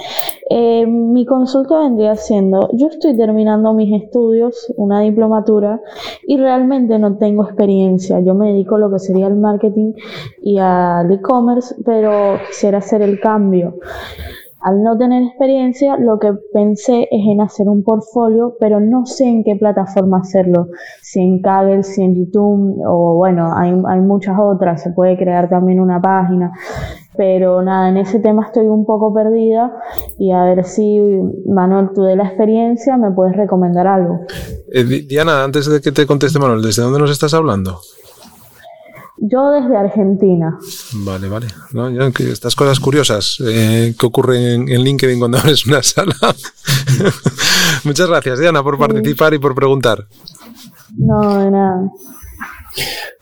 Eh, 0.49 0.87
mi 0.87 1.27
consulta 1.27 1.81
vendría 1.81 2.17
siendo, 2.17 2.71
yo 2.73 2.87
estoy 2.87 3.15
terminando 3.17 3.75
mis 3.75 4.03
estudios, 4.03 4.73
una 4.79 5.01
diplomatura, 5.01 5.81
y 6.27 6.39
realmente 6.39 6.99
no 6.99 7.19
tengo 7.19 7.45
experiencia. 7.45 8.21
Yo 8.21 8.35
me 8.35 8.49
dedico 8.49 8.77
a 8.77 8.79
lo 8.79 8.91
que 8.91 8.99
sería 8.99 9.27
el 9.27 9.37
marketing 9.37 9.93
y 10.43 10.57
al 10.59 11.13
e-commerce, 11.13 11.75
pero 11.85 12.39
quisiera 12.49 12.78
hacer 12.79 13.03
el 13.03 13.21
cambio. 13.21 13.75
Al 14.61 14.83
no 14.83 14.99
tener 14.99 15.23
experiencia, 15.23 15.97
lo 15.99 16.19
que 16.19 16.33
pensé 16.53 17.03
es 17.13 17.27
en 17.27 17.41
hacer 17.41 17.69
un 17.69 17.85
portfolio, 17.85 18.57
pero 18.59 18.81
no 18.81 19.07
sé 19.07 19.25
en 19.25 19.45
qué 19.45 19.55
plataforma 19.55 20.19
hacerlo. 20.19 20.69
Si 21.01 21.21
en 21.21 21.41
Kaggle, 21.41 21.85
si 21.85 22.03
en 22.03 22.17
YouTube, 22.17 22.83
o 22.85 23.15
bueno, 23.15 23.57
hay, 23.57 23.71
hay 23.89 24.01
muchas 24.01 24.37
otras. 24.37 24.83
Se 24.83 24.91
puede 24.91 25.17
crear 25.17 25.49
también 25.49 25.79
una 25.79 26.03
página. 26.03 26.53
Pero 27.17 27.63
nada, 27.63 27.89
en 27.89 27.99
ese 27.99 28.19
tema 28.19 28.47
estoy 28.47 28.67
un 28.67 28.85
poco 28.85 29.15
perdida 29.15 29.73
y 30.19 30.33
a 30.33 30.43
ver 30.43 30.65
si, 30.65 31.01
Manuel, 31.47 31.91
tú 31.95 32.03
de 32.03 32.17
la 32.17 32.25
experiencia 32.25 32.97
me 32.97 33.13
puedes 33.13 33.37
recomendar 33.37 33.87
algo. 33.87 34.21
Eh, 34.73 34.85
Diana, 34.85 35.45
antes 35.45 35.71
de 35.71 35.81
que 35.81 35.93
te 35.93 36.07
conteste 36.07 36.39
Manuel, 36.41 36.63
¿desde 36.63 36.83
dónde 36.83 36.99
nos 36.99 37.11
estás 37.11 37.33
hablando? 37.33 37.79
Yo 39.21 39.51
desde 39.51 39.77
Argentina. 39.77 40.59
Vale, 40.93 41.29
vale. 41.29 41.47
¿No? 41.73 41.89
Estas 41.89 42.55
cosas 42.55 42.79
curiosas 42.79 43.39
eh, 43.45 43.95
que 43.99 44.07
ocurren 44.07 44.69
en, 44.69 44.83
LinkedIn 44.83 45.19
cuando 45.19 45.39
abres 45.43 45.67
una 45.67 45.83
sala. 45.83 46.15
Muchas 47.85 48.09
gracias, 48.09 48.39
Diana, 48.39 48.63
por 48.63 48.79
participar 48.79 49.35
y 49.35 49.39
por 49.39 49.55
preguntar. 49.55 50.07
No, 50.97 51.39
de 51.39 51.51
nada. 51.51 51.91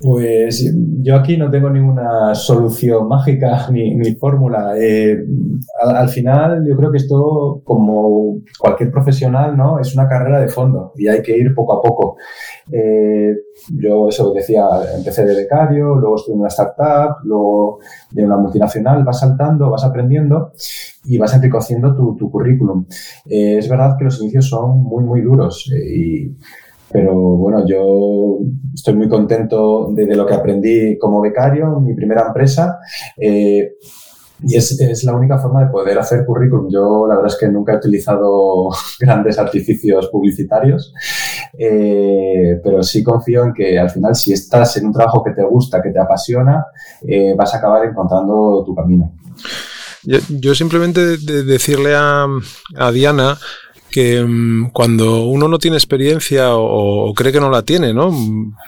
Pues 0.01 0.75
yo 1.03 1.17
aquí 1.17 1.37
no 1.37 1.51
tengo 1.51 1.71
ninguna 1.71 2.35
solución 2.35 3.09
mágica 3.09 3.69
ni, 3.73 4.15
fórmula. 4.17 4.75
Eh, 4.79 5.19
al, 5.83 5.97
al, 5.97 6.09
final 6.09 6.65
yo 6.69 6.77
creo 6.77 6.91
que 6.91 6.99
esto, 6.99 7.63
como 7.65 8.41
cualquier 8.59 8.91
profesional, 8.91 9.57
¿no? 9.57 9.79
es 9.79 9.95
una 9.95 10.09
carrera 10.09 10.41
de 10.41 10.49
fondo 10.49 10.93
y 10.97 11.09
hay 11.09 11.23
que 11.23 11.37
ir 11.37 11.55
poco 11.55 11.75
a 11.75 11.83
poco. 11.83 12.17
Eh, 12.71 13.35
yo 13.71 14.09
eso 14.09 14.33
decía, 14.33 14.67
empecé 14.97 15.25
de 15.25 15.35
becario, 15.35 15.95
luego 15.95 16.17
estuve 16.17 16.35
en 16.35 16.41
una 16.41 16.49
startup, 16.49 17.19
luego 17.25 17.79
de 18.11 18.25
una 18.25 18.37
multinacional, 18.37 19.05
vas 19.05 19.21
saltando, 19.21 19.71
vas 19.71 19.85
aprendiendo 19.85 20.53
y 21.05 21.19
vas 21.19 21.35
enriqueciendo 21.35 21.95
tu, 21.95 22.17
tu 22.17 22.31
currículum. 22.31 22.87
Eh, 23.27 23.59
es 23.59 23.69
verdad 23.69 23.97
que 23.99 24.05
los 24.05 24.21
inicios 24.21 24.49
son 24.49 24.83
muy, 24.83 25.05
muy 25.05 25.21
duros 25.23 25.71
y 25.73 26.37
pero 26.91 27.15
bueno, 27.15 27.67
yo 27.67 28.39
estoy 28.75 28.95
muy 28.95 29.09
contento 29.09 29.91
de, 29.93 30.15
lo 30.15 30.27
que 30.27 30.35
aprendí 30.35 30.99
como 30.99 31.21
becario 31.21 31.79
en 31.79 31.85
mi 31.85 31.95
primera 31.95 32.27
empresa. 32.27 32.79
Eh, 33.17 33.73
y 34.43 34.57
es, 34.57 34.79
es, 34.79 35.05
la 35.05 35.15
única 35.15 35.39
forma 35.39 35.65
de 35.65 35.71
poder 35.71 35.99
hacer 35.99 36.25
currículum. 36.25 36.69
Yo 36.71 37.07
la 37.09 37.17
verdad 37.17 37.33
es 37.33 37.39
que 37.39 37.49
nunca 37.49 37.73
he 37.73 37.77
utilizado 37.77 38.69
grandes 39.01 39.39
artificios 39.39 40.09
publicitarios, 40.09 40.93
eh, 41.59 42.61
pero 42.63 42.83
sí 42.83 43.03
confío 43.03 43.45
en 43.45 43.55
que 43.55 43.79
al 43.79 43.91
final 43.91 44.15
si 44.15 44.33
estás 44.33 44.77
en 44.77 44.87
un 44.87 44.93
trabajo 44.93 45.25
que 45.25 45.33
te 45.33 45.43
gusta, 45.43 45.83
que 45.83 45.91
te 45.91 45.99
apasiona, 45.99 46.67
eh, 47.07 47.35
vas 47.37 47.55
a 47.55 47.59
acabar 47.59 47.85
encontrando 47.87 48.63
tu 48.65 48.75
camino. 48.75 49.13
Yo, 50.03 50.19
yo 50.29 50.55
simplemente 50.55 51.17
de 51.17 51.43
decirle 51.43 51.95
a 51.97 52.29
Diana 52.93 53.37
que 53.91 54.23
um, 54.23 54.71
cuando 54.71 55.25
uno 55.25 55.49
no 55.49 55.59
tiene 55.59 55.77
experiencia 55.77 56.51
o, 56.55 57.15
cree 57.15 57.33
que 57.33 57.41
no 57.41 57.51
la 57.51 57.63
tiene, 57.63 57.95
¿no? 57.95 58.13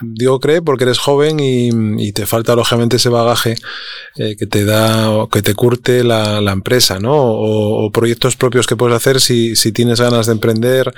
Digo 0.01 0.39
cree 0.39 0.61
porque 0.61 0.85
eres 0.85 0.99
joven 0.99 1.39
y, 1.39 2.11
te 2.11 2.25
falta 2.25 2.55
lógicamente 2.55 2.95
ese 2.95 3.09
bagaje 3.09 3.55
eh, 4.15 4.35
que 4.35 4.47
te 4.47 4.65
da, 4.65 5.27
que 5.31 5.43
te 5.43 5.53
curte 5.53 6.03
la, 6.03 6.39
empresa, 6.51 6.99
¿no? 6.99 7.13
O, 7.15 7.91
proyectos 7.91 8.35
propios 8.35 8.65
que 8.65 8.75
puedes 8.75 8.95
hacer 8.95 9.21
si, 9.21 9.53
tienes 9.71 10.01
ganas 10.01 10.25
de 10.25 10.31
emprender 10.33 10.91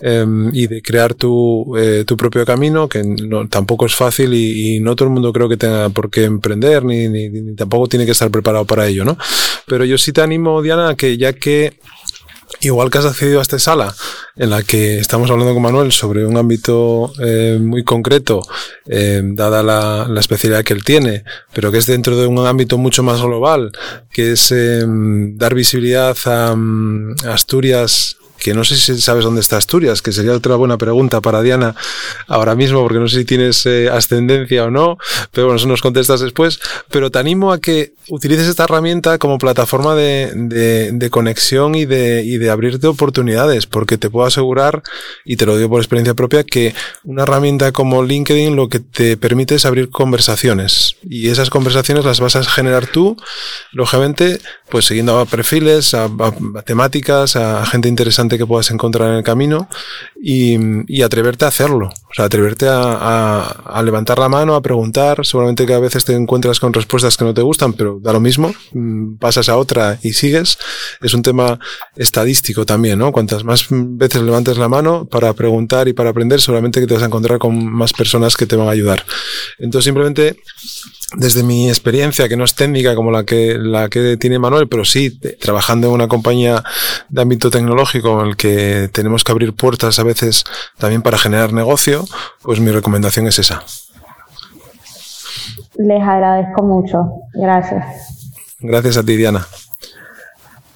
eh, 0.00 0.26
y 0.52 0.66
de 0.66 0.82
crear 0.82 1.14
tu, 1.14 1.74
eh, 1.78 2.04
propio 2.16 2.44
camino, 2.44 2.88
que 2.88 3.02
tampoco 3.48 3.86
es 3.86 3.94
fácil 3.94 4.34
y, 4.34 4.80
no 4.80 4.94
todo 4.96 5.08
el 5.08 5.14
mundo 5.14 5.32
creo 5.32 5.48
que 5.48 5.56
tenga 5.56 5.88
por 5.88 6.10
qué 6.10 6.24
emprender, 6.24 6.84
ni, 6.84 7.08
ni, 7.08 7.28
ni 7.28 7.54
tampoco 7.56 7.88
tiene 7.88 8.04
que 8.04 8.12
estar 8.12 8.30
preparado 8.30 8.64
para 8.66 8.86
ello, 8.86 9.04
¿no? 9.04 9.16
Pero 9.66 9.84
yo 9.84 9.96
sí 9.96 10.12
te 10.12 10.20
animo, 10.20 10.60
Diana, 10.60 10.94
que 10.94 11.16
ya 11.16 11.32
que 11.32 11.78
Igual 12.62 12.90
que 12.90 12.98
has 12.98 13.06
accedido 13.06 13.40
a 13.40 13.42
esta 13.42 13.58
sala 13.58 13.92
en 14.36 14.50
la 14.50 14.62
que 14.62 14.98
estamos 14.98 15.28
hablando 15.30 15.52
con 15.52 15.62
Manuel 15.62 15.90
sobre 15.90 16.24
un 16.24 16.36
ámbito 16.36 17.12
eh, 17.20 17.58
muy 17.60 17.82
concreto, 17.82 18.40
eh, 18.86 19.20
dada 19.24 19.64
la, 19.64 20.06
la, 20.08 20.20
especialidad 20.20 20.62
que 20.62 20.72
él 20.72 20.84
tiene, 20.84 21.24
pero 21.52 21.72
que 21.72 21.78
es 21.78 21.86
dentro 21.86 22.16
de 22.16 22.28
un 22.28 22.38
ámbito 22.46 22.78
mucho 22.78 23.02
más 23.02 23.20
global, 23.20 23.72
que 24.12 24.32
es 24.32 24.52
eh, 24.52 24.84
dar 24.86 25.56
visibilidad 25.56 26.16
a, 26.26 26.52
a 26.52 27.34
Asturias 27.34 28.16
que 28.42 28.54
no 28.54 28.64
sé 28.64 28.76
si 28.76 29.00
sabes 29.00 29.24
dónde 29.24 29.40
está 29.40 29.56
Asturias, 29.56 30.02
que 30.02 30.10
sería 30.10 30.32
otra 30.32 30.56
buena 30.56 30.76
pregunta 30.76 31.20
para 31.20 31.42
Diana 31.42 31.76
ahora 32.26 32.56
mismo, 32.56 32.82
porque 32.82 32.98
no 32.98 33.06
sé 33.06 33.20
si 33.20 33.24
tienes 33.24 33.64
eh, 33.66 33.88
ascendencia 33.88 34.64
o 34.64 34.70
no, 34.70 34.98
pero 35.30 35.46
bueno, 35.46 35.58
eso 35.58 35.68
nos 35.68 35.80
contestas 35.80 36.20
después. 36.20 36.60
Pero 36.90 37.10
te 37.10 37.20
animo 37.20 37.52
a 37.52 37.60
que 37.60 37.94
utilices 38.08 38.48
esta 38.48 38.64
herramienta 38.64 39.18
como 39.18 39.38
plataforma 39.38 39.94
de, 39.94 41.08
conexión 41.10 41.74
y 41.74 41.84
de, 41.84 42.24
y 42.24 42.38
de 42.38 42.50
abrirte 42.50 42.86
oportunidades, 42.86 43.66
porque 43.66 43.96
te 43.96 44.10
puedo 44.10 44.26
asegurar, 44.26 44.82
y 45.24 45.36
te 45.36 45.46
lo 45.46 45.56
digo 45.56 45.70
por 45.70 45.80
experiencia 45.80 46.14
propia, 46.14 46.42
que 46.42 46.74
una 47.04 47.22
herramienta 47.22 47.72
como 47.72 48.02
LinkedIn 48.02 48.56
lo 48.56 48.68
que 48.68 48.80
te 48.80 49.16
permite 49.16 49.54
es 49.54 49.66
abrir 49.66 49.90
conversaciones 49.90 50.96
y 51.08 51.28
esas 51.28 51.50
conversaciones 51.50 52.04
las 52.04 52.20
vas 52.20 52.36
a 52.36 52.44
generar 52.44 52.86
tú, 52.86 53.16
lógicamente, 53.72 54.40
pues 54.68 54.86
siguiendo 54.86 55.18
a 55.18 55.26
perfiles, 55.26 55.94
a, 55.94 56.10
temáticas, 56.64 57.36
a 57.36 57.64
gente 57.66 57.88
interesante 57.88 58.31
que 58.38 58.46
puedas 58.46 58.70
encontrar 58.70 59.10
en 59.10 59.16
el 59.16 59.22
camino 59.22 59.68
y, 60.20 61.02
atreverte 61.02 61.44
a 61.44 61.48
hacerlo. 61.48 61.88
O 61.88 62.14
sea, 62.14 62.26
atreverte 62.26 62.66
a, 62.68 63.82
levantar 63.84 64.18
la 64.18 64.28
mano, 64.28 64.54
a 64.54 64.62
preguntar. 64.62 65.26
Seguramente 65.26 65.66
que 65.66 65.74
a 65.74 65.78
veces 65.78 66.04
te 66.04 66.14
encuentras 66.14 66.60
con 66.60 66.72
respuestas 66.72 67.16
que 67.16 67.24
no 67.24 67.34
te 67.34 67.42
gustan, 67.42 67.72
pero 67.72 67.98
da 68.00 68.12
lo 68.12 68.20
mismo. 68.20 68.54
Mm, 68.72 69.16
pasas 69.16 69.48
a 69.48 69.56
otra 69.56 69.98
y 70.02 70.12
sigues. 70.12 70.58
Es 71.00 71.14
un 71.14 71.22
tema 71.22 71.58
estadístico 71.96 72.64
también, 72.64 72.98
¿no? 72.98 73.10
Cuantas 73.10 73.42
más 73.44 73.66
veces 73.70 74.22
levantes 74.22 74.58
la 74.58 74.68
mano 74.68 75.06
para 75.06 75.32
preguntar 75.32 75.88
y 75.88 75.92
para 75.92 76.10
aprender, 76.10 76.40
seguramente 76.40 76.80
que 76.80 76.86
te 76.86 76.94
vas 76.94 77.02
a 77.02 77.06
encontrar 77.06 77.38
con 77.38 77.72
más 77.72 77.92
personas 77.92 78.36
que 78.36 78.46
te 78.46 78.56
van 78.56 78.68
a 78.68 78.72
ayudar. 78.72 79.04
Entonces, 79.58 79.84
simplemente 79.84 80.36
desde 81.16 81.42
mi 81.42 81.68
experiencia, 81.68 82.28
que 82.28 82.36
no 82.36 82.44
es 82.44 82.54
técnica 82.54 82.94
como 82.94 83.10
la 83.10 83.24
que, 83.24 83.56
la 83.58 83.88
que 83.88 84.16
tiene 84.16 84.38
Manuel, 84.38 84.68
pero 84.68 84.84
sí 84.84 85.10
trabajando 85.38 85.88
en 85.88 85.94
una 85.94 86.08
compañía 86.08 86.62
de 87.08 87.22
ámbito 87.22 87.50
tecnológico 87.50 88.21
en 88.22 88.30
el 88.30 88.36
que 88.36 88.88
tenemos 88.92 89.24
que 89.24 89.32
abrir 89.32 89.54
puertas 89.54 89.98
a 89.98 90.02
veces 90.02 90.44
también 90.78 91.02
para 91.02 91.18
generar 91.18 91.52
negocio, 91.52 92.04
pues 92.42 92.60
mi 92.60 92.70
recomendación 92.70 93.26
es 93.26 93.38
esa. 93.38 93.64
Les 95.76 96.02
agradezco 96.02 96.62
mucho. 96.62 96.98
Gracias. 97.34 97.84
Gracias 98.60 98.96
a 98.96 99.04
ti, 99.04 99.16
Diana. 99.16 99.46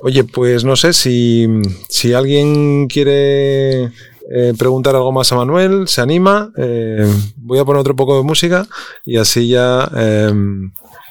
Oye, 0.01 0.25
pues 0.25 0.65
no 0.65 0.77
sé 0.77 0.93
si, 0.93 1.49
si 1.89 2.13
alguien 2.13 2.87
quiere 2.87 3.91
eh, 4.29 4.55
preguntar 4.59 4.97
algo 4.97 5.13
más 5.13 5.31
a 5.33 5.37
Manuel, 5.37 5.89
se 5.89 6.01
anima. 6.01 6.51
Eh, 6.57 7.11
voy 7.37 7.59
a 7.59 7.65
poner 7.65 7.81
otro 7.81 7.97
poco 7.97 8.17
de 8.17 8.25
música 8.25 8.67
y 9.05 9.17
así 9.17 9.49
ya 9.49 9.91
eh, 9.97 10.33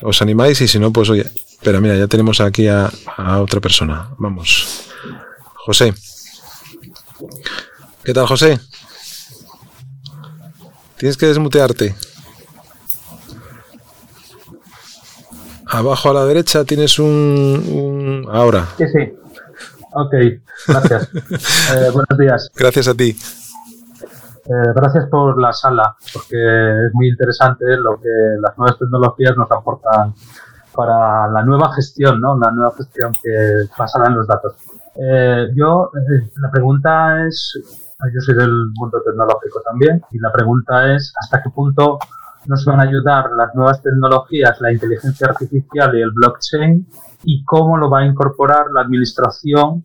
os 0.02 0.22
animáis 0.22 0.60
y 0.60 0.68
si 0.68 0.78
no, 0.78 0.92
pues 0.92 1.08
oye, 1.10 1.24
pero 1.62 1.80
mira, 1.80 1.96
ya 1.96 2.06
tenemos 2.06 2.40
aquí 2.40 2.68
a, 2.68 2.90
otra 3.40 3.60
persona. 3.60 4.10
Vamos. 4.18 4.88
José. 5.64 5.94
¿Qué 8.04 8.12
tal, 8.12 8.26
José? 8.26 8.58
Tienes 10.96 11.16
que 11.16 11.26
desmutearte. 11.26 11.94
Abajo 15.66 16.10
a 16.10 16.14
la 16.14 16.24
derecha 16.24 16.64
tienes 16.64 16.98
un... 16.98 17.06
un... 17.06 18.28
Ahora. 18.30 18.66
Sí, 18.78 18.84
sí. 18.88 19.18
Ok, 19.92 20.14
gracias. 20.68 21.08
Eh, 21.74 21.90
buenos 21.92 22.18
días. 22.18 22.50
Gracias 22.54 22.88
a 22.88 22.94
ti. 22.94 23.16
Eh, 24.44 24.72
gracias 24.74 25.06
por 25.10 25.40
la 25.40 25.52
sala, 25.52 25.96
porque 26.12 26.36
es 26.36 26.94
muy 26.94 27.08
interesante 27.08 27.64
lo 27.76 28.00
que 28.00 28.08
las 28.40 28.56
nuevas 28.56 28.78
tecnologías 28.78 29.36
nos 29.36 29.50
aportan 29.50 30.14
para 30.72 31.28
la 31.28 31.42
nueva 31.42 31.74
gestión, 31.74 32.20
¿no? 32.20 32.38
La 32.38 32.50
nueva 32.52 32.72
gestión 32.76 33.12
que 33.22 33.66
basada 33.76 34.06
en 34.06 34.14
los 34.14 34.26
datos. 34.28 34.54
Eh, 34.98 35.48
yo, 35.54 35.90
la 36.40 36.50
pregunta 36.50 37.26
es, 37.26 37.58
yo 38.14 38.20
soy 38.20 38.34
del 38.34 38.68
mundo 38.74 39.02
tecnológico 39.04 39.60
también, 39.64 40.02
y 40.10 40.18
la 40.18 40.32
pregunta 40.32 40.94
es 40.94 41.12
hasta 41.20 41.42
qué 41.42 41.50
punto 41.50 41.98
nos 42.46 42.64
van 42.64 42.80
a 42.80 42.84
ayudar 42.84 43.30
las 43.36 43.54
nuevas 43.54 43.82
tecnologías, 43.82 44.60
la 44.60 44.72
inteligencia 44.72 45.28
artificial 45.28 45.96
y 45.96 46.02
el 46.02 46.10
blockchain 46.12 46.86
y 47.24 47.44
cómo 47.44 47.76
lo 47.76 47.90
va 47.90 48.00
a 48.00 48.06
incorporar 48.06 48.66
la 48.72 48.82
administración, 48.82 49.84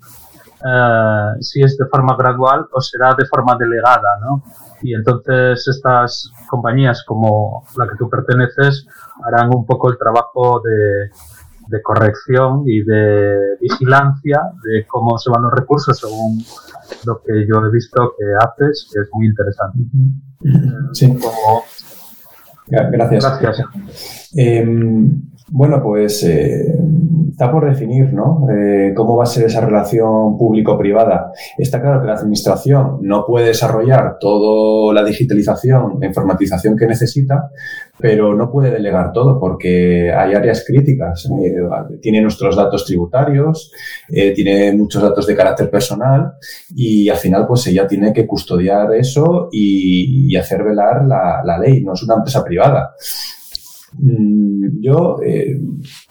eh, 0.63 1.31
si 1.39 1.61
es 1.61 1.77
de 1.77 1.87
forma 1.87 2.15
gradual 2.15 2.67
o 2.71 2.79
será 2.81 3.15
de 3.15 3.25
forma 3.25 3.55
delegada, 3.57 4.19
¿no? 4.21 4.43
Y 4.83 4.93
entonces 4.93 5.67
estas 5.67 6.31
compañías 6.49 7.03
como 7.05 7.63
la 7.77 7.87
que 7.87 7.95
tú 7.95 8.09
perteneces 8.09 8.87
harán 9.23 9.49
un 9.55 9.65
poco 9.65 9.89
el 9.89 9.97
trabajo 9.97 10.61
de, 10.61 11.09
de 11.71 11.81
corrección 11.81 12.63
y 12.65 12.83
de 12.83 13.57
vigilancia 13.59 14.41
de 14.63 14.85
cómo 14.85 15.17
se 15.17 15.31
van 15.31 15.43
los 15.43 15.53
recursos 15.53 15.97
según 15.97 16.43
lo 17.05 17.21
que 17.23 17.47
yo 17.47 17.65
he 17.65 17.71
visto 17.71 18.13
que 18.17 18.25
haces, 18.45 18.89
que 18.93 19.01
es 19.01 19.09
muy 19.13 19.27
interesante. 19.27 19.79
Sí. 20.93 21.17
Gracias. 22.67 23.41
Gracias. 23.41 23.67
Em, 24.35 25.21
bueno, 25.49 25.81
pues 25.81 26.23
eh, 26.23 26.77
está 27.41 27.51
por 27.51 27.67
definir, 27.67 28.13
¿no? 28.13 28.45
Eh, 28.51 28.93
¿Cómo 28.95 29.17
va 29.17 29.23
a 29.23 29.25
ser 29.25 29.47
esa 29.47 29.61
relación 29.61 30.37
público-privada? 30.37 31.31
Está 31.57 31.81
claro 31.81 31.99
que 31.99 32.05
la 32.05 32.13
administración 32.13 32.99
no 33.01 33.25
puede 33.25 33.47
desarrollar 33.47 34.17
toda 34.19 34.93
la 34.93 35.03
digitalización, 35.03 35.97
la 35.99 36.05
informatización 36.05 36.77
que 36.77 36.85
necesita, 36.85 37.49
pero 37.99 38.35
no 38.35 38.51
puede 38.51 38.69
delegar 38.69 39.11
todo 39.11 39.39
porque 39.39 40.13
hay 40.13 40.35
áreas 40.35 40.63
críticas. 40.67 41.27
Eh, 41.43 41.97
tiene 41.99 42.21
nuestros 42.21 42.55
datos 42.55 42.85
tributarios, 42.85 43.71
tiene 44.07 44.73
muchos 44.73 45.01
datos 45.01 45.25
de 45.25 45.35
carácter 45.35 45.71
personal 45.71 46.33
y 46.75 47.09
al 47.09 47.17
final 47.17 47.47
pues 47.47 47.65
ella 47.65 47.87
tiene 47.87 48.13
que 48.13 48.27
custodiar 48.27 48.93
eso 48.93 49.49
y, 49.51 50.35
hacer 50.35 50.63
velar 50.63 51.05
la, 51.05 51.41
la 51.43 51.57
ley. 51.57 51.83
No 51.83 51.93
es 51.93 52.03
una 52.03 52.15
empresa 52.15 52.43
privada. 52.43 52.93
Mm, 53.97 54.81
yo 54.81 55.17
eh, 55.23 55.59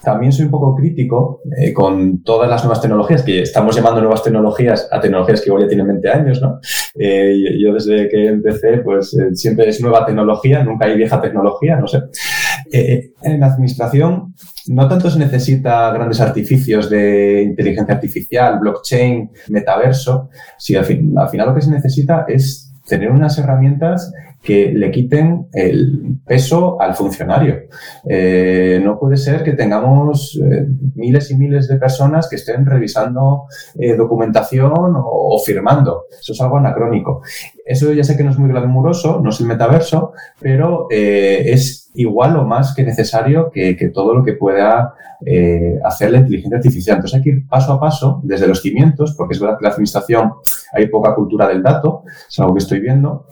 también 0.03 0.33
soy 0.33 0.45
un 0.45 0.51
poco 0.51 0.75
crítico 0.75 1.41
eh, 1.57 1.73
con 1.73 2.23
todas 2.23 2.49
las 2.49 2.63
nuevas 2.63 2.81
tecnologías, 2.81 3.23
que 3.23 3.43
estamos 3.43 3.75
llamando 3.75 4.01
nuevas 4.01 4.23
tecnologías 4.23 4.89
a 4.91 5.01
tecnologías 5.01 5.41
que 5.41 5.49
igual 5.49 5.63
ya 5.63 5.69
tienen 5.69 5.87
20 5.87 6.09
años, 6.11 6.43
¿no? 6.43 6.61
Eh, 6.99 7.59
yo 7.59 7.73
desde 7.73 8.09
que 8.09 8.27
empecé, 8.27 8.79
pues 8.79 9.17
siempre 9.33 9.69
es 9.69 9.81
nueva 9.81 10.05
tecnología, 10.05 10.63
nunca 10.63 10.87
hay 10.87 10.97
vieja 10.97 11.21
tecnología, 11.21 11.77
no 11.77 11.87
sé. 11.87 12.01
en 12.73 13.41
la 13.41 13.47
administración 13.47 14.35
no 14.67 14.87
tanto 14.87 15.11
se 15.11 15.19
necesita 15.19 15.91
grandes 15.91 16.21
artificios 16.21 16.91
de 16.91 17.43
inteligencia 17.43 17.95
artificial, 17.95 18.59
blockchain, 18.61 19.31
metaverso, 19.49 20.29
si 20.59 20.77
al 20.77 20.85
final 20.85 21.49
lo 21.49 21.55
que 21.55 21.63
se 21.63 21.71
necesita 21.71 22.27
es 22.29 22.73
tener 22.87 23.11
unas 23.11 23.39
herramientas 23.39 24.13
que 24.43 24.73
le 24.73 24.91
quiten 24.91 25.49
el 25.53 26.19
peso 26.27 26.81
al 26.81 26.95
funcionario. 26.95 27.65
Eh, 28.09 28.81
no 28.83 28.99
puede 28.99 29.19
ser 29.19 29.43
que 29.43 29.53
tengamos 29.53 30.41
eh, 30.43 30.67
miles 30.95 31.31
y 31.31 31.37
miles 31.37 31.69
de 31.69 31.77
personas 31.77 32.29
que 32.29 32.37
estén 32.37 32.65
revisando 32.65 33.45
eh, 33.79 33.95
documentación 33.95 34.73
o, 34.97 35.39
firmando. 35.45 36.07
Eso 36.19 36.33
es 36.33 36.41
algo 36.41 36.57
anacrónico. 36.57 37.23
Eso 37.65 37.93
ya 37.93 38.03
sé 38.03 38.17
que 38.17 38.25
no 38.25 38.31
es 38.31 38.39
muy 38.39 38.51
glamuroso, 38.51 39.21
no 39.23 39.31
es 39.31 39.41
el 39.41 39.47
metaverso, 39.47 40.13
pero 40.41 40.87
es 40.91 41.91
igual 41.95 42.37
o 42.37 42.45
más 42.45 42.75
que 42.75 42.83
necesario 42.83 43.51
que, 43.51 43.77
que 43.77 43.89
todo 43.89 44.15
lo 44.15 44.25
que 44.25 44.33
pueda 44.33 44.95
hacer 45.85 46.11
la 46.11 46.19
inteligencia 46.19 46.57
artificial. 46.57 46.97
Entonces 46.97 47.19
hay 47.19 47.23
que 47.23 47.31
ir 47.31 47.47
paso 47.47 47.75
a 47.75 47.81
paso 47.81 48.21
desde 48.25 48.49
los 48.49 48.61
cimientos, 48.61 49.15
porque 49.17 49.35
es 49.35 49.41
verdad 49.41 49.59
que 49.59 49.65
la 49.65 49.71
administración 49.71 50.33
hay 50.73 50.89
poca 50.89 51.15
cultura 51.15 51.47
del 51.47 51.63
dato, 51.63 52.03
es 52.29 52.39
algo 52.41 52.55
que 52.55 52.61
estoy 52.61 52.81
viendo, 52.81 53.27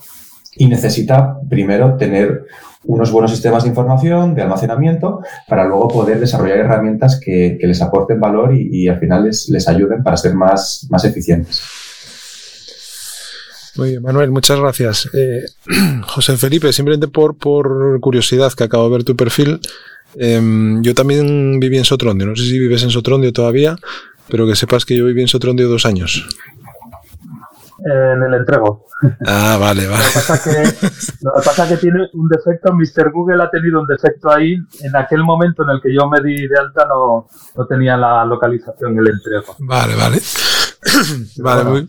y 0.58 0.66
necesita 0.66 1.38
primero 1.48 1.96
tener 1.96 2.46
unos 2.84 3.10
buenos 3.10 3.30
sistemas 3.30 3.62
de 3.62 3.70
información, 3.70 4.34
de 4.34 4.42
almacenamiento, 4.42 5.20
para 5.48 5.66
luego 5.66 5.88
poder 5.88 6.20
desarrollar 6.20 6.58
herramientas 6.58 7.20
que, 7.22 7.58
les 7.60 7.82
aporten 7.82 8.20
valor 8.20 8.54
y, 8.54 8.88
al 8.88 8.98
final 8.98 9.24
les, 9.24 9.68
ayuden 9.68 10.02
para 10.02 10.16
ser 10.16 10.34
más, 10.34 10.86
más 10.90 11.04
eficientes. 11.04 11.62
Muy 13.76 13.90
bien, 13.90 14.02
Manuel, 14.02 14.30
muchas 14.30 14.58
gracias. 14.58 15.08
Eh, 15.12 15.44
José 16.02 16.36
Felipe, 16.36 16.72
simplemente 16.72 17.08
por, 17.08 17.36
por 17.36 18.00
curiosidad, 18.00 18.52
que 18.52 18.64
acabo 18.64 18.84
de 18.84 18.90
ver 18.90 19.04
tu 19.04 19.16
perfil, 19.16 19.60
em, 20.16 20.82
yo 20.82 20.94
también 20.94 21.60
viví 21.60 21.78
en 21.78 21.84
Sotrondio, 21.84 22.26
no 22.26 22.36
sé 22.36 22.44
si 22.44 22.58
vives 22.58 22.82
en 22.82 22.90
Sotrondio 22.90 23.32
todavía, 23.32 23.76
pero 24.28 24.46
que 24.46 24.56
sepas 24.56 24.84
que 24.84 24.96
yo 24.96 25.04
viví 25.04 25.20
en 25.20 25.28
Sotrondio 25.28 25.68
dos 25.68 25.86
años 25.86 26.26
en 27.84 28.22
el 28.22 28.34
entrego. 28.34 28.86
Ah, 29.26 29.56
vale, 29.60 29.86
vale. 29.86 30.02
Lo 30.02 30.10
que, 30.10 30.14
pasa 30.14 30.42
que, 30.42 30.62
lo 31.22 31.32
que 31.34 31.42
pasa 31.44 31.68
que 31.68 31.76
tiene 31.76 32.08
un 32.14 32.28
defecto, 32.28 32.72
Mr. 32.72 33.12
Google 33.12 33.42
ha 33.42 33.50
tenido 33.50 33.80
un 33.80 33.86
defecto 33.86 34.30
ahí. 34.30 34.56
En 34.80 34.96
aquel 34.96 35.22
momento 35.22 35.62
en 35.62 35.70
el 35.70 35.80
que 35.80 35.94
yo 35.94 36.08
me 36.08 36.20
di 36.20 36.48
de 36.48 36.58
alta 36.58 36.84
no, 36.86 37.28
no 37.56 37.66
tenía 37.66 37.96
la 37.96 38.24
localización 38.24 38.98
el 38.98 39.08
entrego. 39.08 39.54
Vale, 39.60 39.94
vale. 39.94 40.18
vale, 41.42 41.64
muy... 41.64 41.88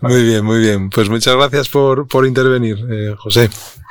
muy 0.00 0.22
bien, 0.22 0.44
muy 0.44 0.58
bien. 0.58 0.90
Pues 0.90 1.08
muchas 1.08 1.34
gracias 1.36 1.68
por, 1.68 2.06
por 2.06 2.26
intervenir, 2.26 2.76
eh, 2.90 3.14
José. 3.18 3.50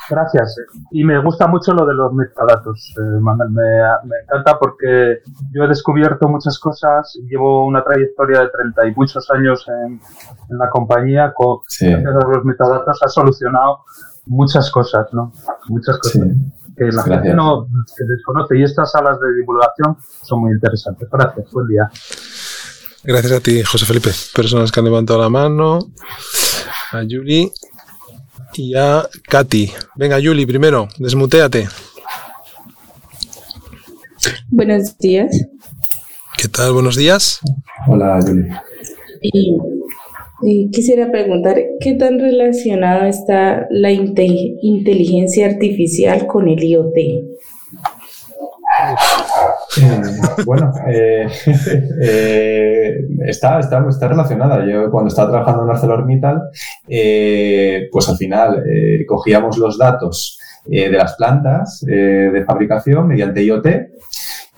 Gracias. 0.09 0.55
Y 0.91 1.03
me 1.03 1.21
gusta 1.21 1.47
mucho 1.47 1.73
lo 1.73 1.85
de 1.85 1.93
los 1.93 2.13
metadatos, 2.13 2.93
eh, 2.97 3.19
Manuel. 3.19 3.49
Me, 3.51 4.15
encanta 4.23 4.57
porque 4.59 5.21
yo 5.51 5.63
he 5.63 5.67
descubierto 5.67 6.27
muchas 6.27 6.59
cosas. 6.59 7.17
Llevo 7.27 7.65
una 7.65 7.83
trayectoria 7.83 8.41
de 8.41 8.49
30 8.49 8.87
y 8.87 8.95
muchos 8.95 9.29
años 9.31 9.65
en, 9.67 9.99
la 10.57 10.69
compañía. 10.69 11.33
Con, 11.35 11.59
los 11.81 12.45
metadatos 12.45 13.01
ha 13.01 13.07
solucionado 13.07 13.83
muchas 14.27 14.69
cosas, 14.69 15.07
¿no? 15.11 15.31
Muchas 15.69 15.97
cosas. 15.97 16.27
Que 16.77 16.91
la 16.91 17.03
gente 17.03 17.33
no 17.33 17.67
se 17.85 18.03
desconoce 18.05 18.57
y 18.57 18.63
estas 18.63 18.91
salas 18.91 19.17
de 19.21 19.33
divulgación 19.33 19.97
son 20.23 20.41
muy 20.41 20.51
interesantes. 20.51 21.07
Gracias, 21.09 21.49
buen 21.51 21.67
día. 21.67 21.89
Gracias 23.07 23.33
a 23.33 23.39
ti, 23.39 23.61
José 23.61 23.85
Felipe. 23.85 24.09
Personas 24.33 24.71
que 24.71 24.79
han 24.79 24.85
levantado 24.85 25.21
la 25.21 25.29
mano. 25.29 25.77
A 26.91 27.03
Yuli 27.03 27.51
y 28.55 28.75
a 28.75 29.07
Katy. 29.29 29.71
Venga, 29.95 30.17
Yuli, 30.17 30.45
primero, 30.47 30.87
desmuteate. 30.97 31.67
Buenos 34.49 34.97
días. 34.97 35.29
¿Qué 36.35 36.47
tal? 36.47 36.73
Buenos 36.73 36.95
días. 36.95 37.41
Hola, 37.87 38.19
Yuli. 38.25 38.49
Y, 40.41 40.71
quisiera 40.71 41.11
preguntar, 41.11 41.57
¿qué 41.79 41.93
tan 41.93 42.19
relacionada 42.19 43.07
está 43.07 43.67
la 43.69 43.91
inteligencia 43.91 45.45
artificial 45.45 46.25
con 46.25 46.47
el 46.49 46.63
IoT? 46.63 46.95
bueno, 50.45 50.73
eh, 50.87 51.27
eh, 52.01 52.97
está, 53.25 53.59
está, 53.59 53.85
está, 53.87 54.07
relacionada. 54.07 54.65
Yo 54.65 54.89
cuando 54.91 55.09
estaba 55.09 55.31
trabajando 55.31 55.63
en 55.63 55.69
ArcelorMittal, 55.69 56.41
pues 57.91 58.09
al 58.09 58.17
final 58.17 58.63
cogíamos 59.07 59.57
los 59.57 59.77
datos 59.77 60.39
de 60.65 60.89
las 60.89 61.15
plantas 61.15 61.81
de 61.85 62.43
fabricación 62.45 63.07
mediante 63.07 63.43
IoT 63.43 63.67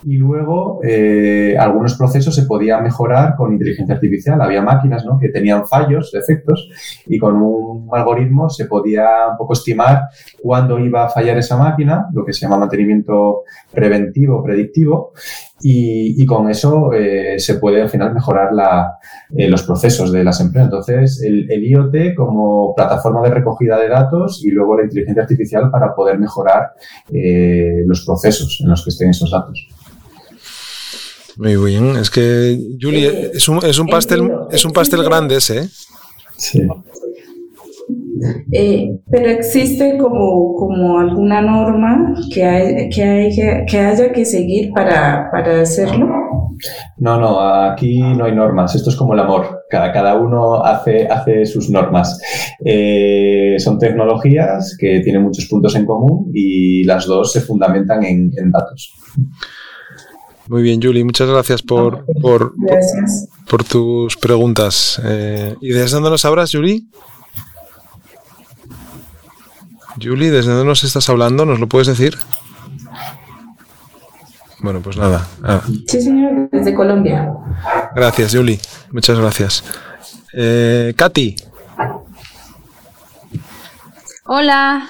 y 0.04 0.18
luego 0.18 0.80
eh, 0.84 1.56
algunos 1.60 1.96
procesos 1.96 2.36
se 2.36 2.44
podían 2.44 2.84
mejorar 2.84 3.36
con 3.36 3.52
inteligencia 3.52 3.96
artificial. 3.96 4.42
Había 4.42 4.62
máquinas 4.62 5.06
¿no? 5.06 5.18
que 5.18 5.30
tenían 5.30 5.68
fallos, 5.68 6.12
defectos, 6.12 6.70
y 7.08 7.18
con 7.18 7.42
un 7.42 7.90
algoritmo 7.92 8.50
se 8.50 8.66
podía 8.66 9.08
un 9.32 9.38
poco 9.38 9.54
estimar 9.54 10.04
cuándo 10.42 10.78
iba 10.80 11.06
a 11.06 11.10
fallar 11.10 11.38
esa 11.38 11.58
máquina, 11.58 12.08
lo 12.14 12.24
que 12.24 12.34
se 12.34 12.42
llama 12.42 12.58
mantenimiento 12.58 13.44
preventivo, 13.72 14.44
predictivo, 14.44 15.14
y, 15.60 16.24
con 16.28 16.52
eso 16.52 16.94
eh, 16.94 17.40
se 17.40 17.56
puede 17.56 17.82
al 17.82 17.90
final 17.90 18.14
mejorar 18.14 18.54
la, 18.54 19.00
eh, 19.36 19.50
los 19.50 19.64
procesos 19.64 20.12
de 20.12 20.24
las 20.24 20.40
empresas. 20.40 20.66
Entonces, 20.66 21.24
el, 21.24 21.52
el, 21.52 21.64
IoT 21.64 22.14
como 22.16 22.76
plataforma 22.76 23.24
de 23.24 23.32
recogida 23.32 23.80
de 23.80 23.90
datos 23.90 24.46
y 24.46 24.52
luego 24.52 24.78
la 24.78 24.84
inteligencia 24.84 25.24
artificial 25.24 25.72
para 25.72 25.96
poder 25.96 26.20
mejorar 26.20 26.74
los 27.10 28.06
procesos 28.06 28.60
en 28.62 28.70
los 28.70 28.84
que 28.84 28.92
estén 28.92 29.10
esos 29.10 29.32
datos. 29.32 29.68
Muy 31.38 31.56
bien, 31.56 31.96
es 31.98 32.10
que 32.10 32.60
Julie 32.82 33.08
eh, 33.08 33.32
es 33.36 33.48
un, 33.48 33.64
es 33.64 33.78
un 33.78 33.88
pastel 33.88 34.28
es 34.52 34.66
un 34.66 34.72
pastel 34.72 35.04
grande 35.04 35.38
ese, 35.38 35.60
¿eh? 35.60 35.68
Sí. 36.36 36.68
Eh, 38.52 39.00
pero 39.12 39.30
existe 39.30 39.98
como, 39.98 40.56
como 40.56 40.98
alguna 40.98 41.42
norma 41.42 42.16
que, 42.34 42.44
hay, 42.44 42.90
que, 42.90 43.04
hay, 43.04 43.66
que 43.68 43.78
haya 43.78 44.12
que 44.12 44.26
seguir 44.26 44.72
para, 44.74 45.30
para, 45.32 45.62
hacerlo. 45.62 46.08
No, 46.98 47.20
no, 47.20 47.40
aquí 47.40 48.02
no 48.02 48.26
hay 48.26 48.34
normas. 48.34 48.74
Esto 48.74 48.90
es 48.90 48.96
como 48.96 49.14
el 49.14 49.20
amor. 49.20 49.66
Cada, 49.70 49.92
cada 49.92 50.16
uno 50.16 50.64
hace, 50.64 51.08
hace 51.08 51.46
sus 51.46 51.70
normas. 51.70 52.20
son 53.60 53.78
tecnologías 53.78 54.76
que 54.80 55.02
tienen 55.02 55.22
muchos 55.22 55.46
puntos 55.46 55.76
en 55.76 55.86
común 55.86 56.32
y 56.34 56.84
las 56.84 57.06
dos 57.06 57.32
se 57.32 57.42
fundamentan 57.42 58.04
en, 58.04 58.32
en 58.36 58.52
datos. 58.52 58.92
Muy 60.48 60.62
bien, 60.62 60.82
Julie, 60.82 61.04
muchas 61.04 61.30
gracias 61.30 61.62
por, 61.62 62.06
por, 62.22 62.54
por, 63.50 63.64
tus 63.66 64.16
preguntas. 64.16 65.02
Eh, 65.04 65.56
¿Y 65.60 65.70
desde 65.70 65.96
dónde 65.96 66.10
nos 66.10 66.24
hablas, 66.24 66.52
Julie? 66.52 66.86
Julie, 70.02 70.32
¿desde 70.32 70.52
dónde 70.52 70.66
nos 70.66 70.84
estás 70.84 71.10
hablando? 71.10 71.46
¿Nos 71.46 71.60
lo 71.60 71.68
puedes 71.68 71.88
decir? 71.88 72.18
Bueno, 74.60 74.80
pues 74.82 74.98
nada. 74.98 75.28
Ah. 75.44 75.62
Sí, 75.88 76.02
señor, 76.02 76.50
desde 76.52 76.74
Colombia. 76.74 77.30
Gracias, 77.96 78.34
Julie. 78.34 78.60
Muchas 78.92 79.20
gracias. 79.20 79.64
Eh, 80.34 80.94
Katy. 80.96 81.36
Hola. 84.26 84.88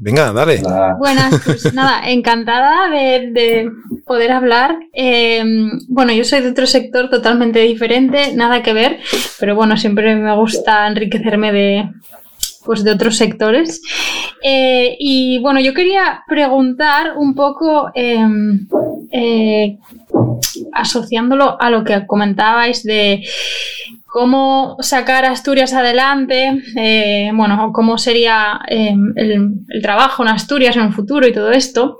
Venga, 0.00 0.32
dale. 0.32 0.60
Buenas, 0.98 1.40
pues 1.44 1.72
nada, 1.72 2.08
encantada 2.08 2.90
de, 2.90 3.70
poder 4.06 4.32
hablar. 4.32 4.78
Em, 4.92 5.70
bueno, 5.88 6.12
yo 6.12 6.24
soy 6.24 6.40
de 6.40 6.50
otro 6.50 6.66
sector 6.66 7.08
totalmente 7.10 7.60
diferente, 7.60 8.34
nada 8.34 8.62
que 8.62 8.72
ver, 8.72 9.00
pero 9.38 9.54
bueno, 9.54 9.76
siempre 9.76 10.14
me 10.16 10.34
gusta 10.34 10.86
enriquecerme 10.86 11.52
de, 11.52 11.90
pues 12.64 12.84
de 12.84 12.92
otros 12.92 13.16
sectores. 13.16 13.80
Eh, 14.42 14.96
y 14.98 15.38
bueno, 15.40 15.60
yo 15.60 15.74
quería 15.74 16.22
preguntar 16.26 17.16
un 17.16 17.34
poco, 17.34 17.90
em, 17.94 18.66
eh, 19.10 19.78
asociándolo 20.72 21.60
a 21.60 21.70
lo 21.70 21.84
que 21.84 22.06
comentabais 22.06 22.82
de 22.82 23.22
cómo 24.14 24.76
sacar 24.78 25.24
Asturias 25.24 25.72
adelante, 25.72 26.62
eh, 26.76 27.32
bueno, 27.34 27.72
cómo 27.74 27.98
sería 27.98 28.60
em, 28.68 29.12
el, 29.16 29.82
trabajo 29.82 30.22
en 30.22 30.28
Asturias 30.28 30.76
en 30.76 30.82
un 30.82 30.92
futuro 30.92 31.26
y 31.26 31.32
todo 31.32 31.50
esto. 31.50 31.96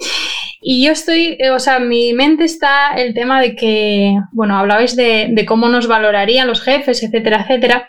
Y 0.62 0.84
yo 0.86 0.92
estoy, 0.92 1.36
eh, 1.40 1.50
o 1.50 1.58
sea, 1.58 1.78
en 1.78 1.88
mi 1.88 2.12
mente 2.12 2.44
está 2.44 2.94
el 2.96 3.14
tema 3.14 3.40
de 3.40 3.56
que, 3.56 4.16
bueno, 4.30 4.56
hablabais 4.56 4.94
de, 4.94 5.44
cómo 5.44 5.68
nos 5.68 5.88
valorarían 5.88 6.46
los 6.46 6.60
jefes, 6.62 7.02
etcétera, 7.02 7.42
etcétera. 7.42 7.88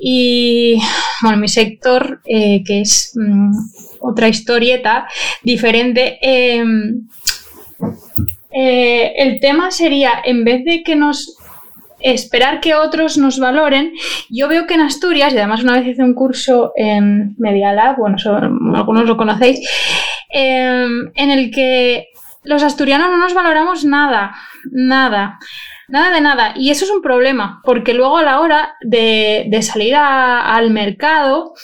Y, 0.00 0.80
bueno, 1.20 1.36
mi 1.36 1.48
sector, 1.48 2.22
eh, 2.24 2.62
que 2.64 2.80
es 2.80 3.12
mm, 3.16 3.50
otra 4.00 4.28
historieta 4.28 5.06
diferente, 5.42 6.18
em, 6.22 7.06
el 8.50 9.40
tema 9.40 9.70
sería, 9.70 10.22
en 10.24 10.42
vez 10.42 10.64
de 10.64 10.82
que 10.82 10.96
nos 10.96 11.36
esperar 12.00 12.60
que 12.60 12.74
otros 12.74 13.18
nos 13.18 13.38
valoren. 13.38 13.92
Yo 14.30 14.48
veo 14.48 14.66
que 14.66 14.74
en 14.74 14.82
Asturias, 14.82 15.32
y 15.32 15.38
además 15.38 15.62
una 15.62 15.74
vez 15.74 15.86
hice 15.86 16.02
un 16.02 16.14
curso 16.14 16.72
en 16.76 17.34
Media 17.38 17.72
Lab, 17.72 17.96
bueno, 17.98 18.16
algunos 18.74 19.06
lo 19.06 19.16
conocéis, 19.16 19.60
em, 20.30 21.10
en 21.14 21.30
el 21.30 21.50
que 21.50 22.08
los 22.44 22.62
asturianos 22.62 23.08
no 23.10 23.18
nos 23.18 23.34
valoramos 23.34 23.84
nada, 23.84 24.34
nada. 24.70 25.38
Nada 25.88 26.10
de 26.12 26.20
nada. 26.20 26.52
Y 26.56 26.70
eso 26.70 26.84
es 26.84 26.90
un 26.90 27.00
problema, 27.00 27.60
porque 27.64 27.94
luego 27.94 28.18
a 28.18 28.22
la 28.22 28.40
hora 28.40 28.76
de, 28.80 29.48
salir 29.62 29.94
al 29.94 30.70
mercado, 30.70 31.54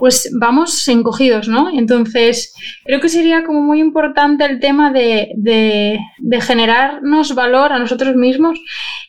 pues 0.00 0.30
vamos 0.32 0.88
encogidos, 0.88 1.46
¿no? 1.46 1.68
Entonces, 1.70 2.54
creo 2.84 3.00
que 3.00 3.10
sería 3.10 3.44
como 3.44 3.60
muy 3.60 3.80
importante 3.80 4.46
el 4.46 4.58
tema 4.58 4.90
de, 4.90 5.28
de, 5.36 6.40
generarnos 6.40 7.34
valor 7.34 7.72
a 7.72 7.78
nosotros 7.78 8.16
mismos. 8.16 8.58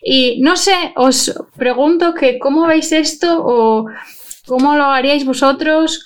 Y 0.03 0.41
no 0.41 0.57
sé, 0.57 0.75
os 0.97 1.33
pregunto 1.55 2.13
que 2.13 2.37
cómo 2.37 2.67
veis 2.67 2.91
esto 2.91 3.41
o 3.41 3.85
cómo 4.45 4.75
lo 4.75 4.83
haríais 4.83 5.23
vosotros, 5.23 6.03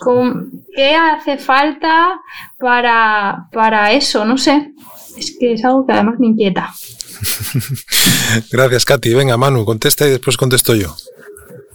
qué 0.76 0.94
hace 0.94 1.40
falta 1.40 2.22
para, 2.60 3.48
para 3.52 3.92
eso, 3.92 4.24
no 4.24 4.38
sé. 4.38 4.72
Es 5.18 5.36
que 5.40 5.54
es 5.54 5.66
algo 5.66 5.88
que 5.88 5.94
además 5.94 6.20
me 6.20 6.28
inquieta. 6.28 6.72
Gracias, 8.52 8.86
Katy. 8.86 9.16
Venga, 9.16 9.36
Manu, 9.36 9.66
contesta 9.66 10.06
y 10.06 10.12
después 10.12 10.38
contesto 10.38 10.76
yo. 10.76 10.96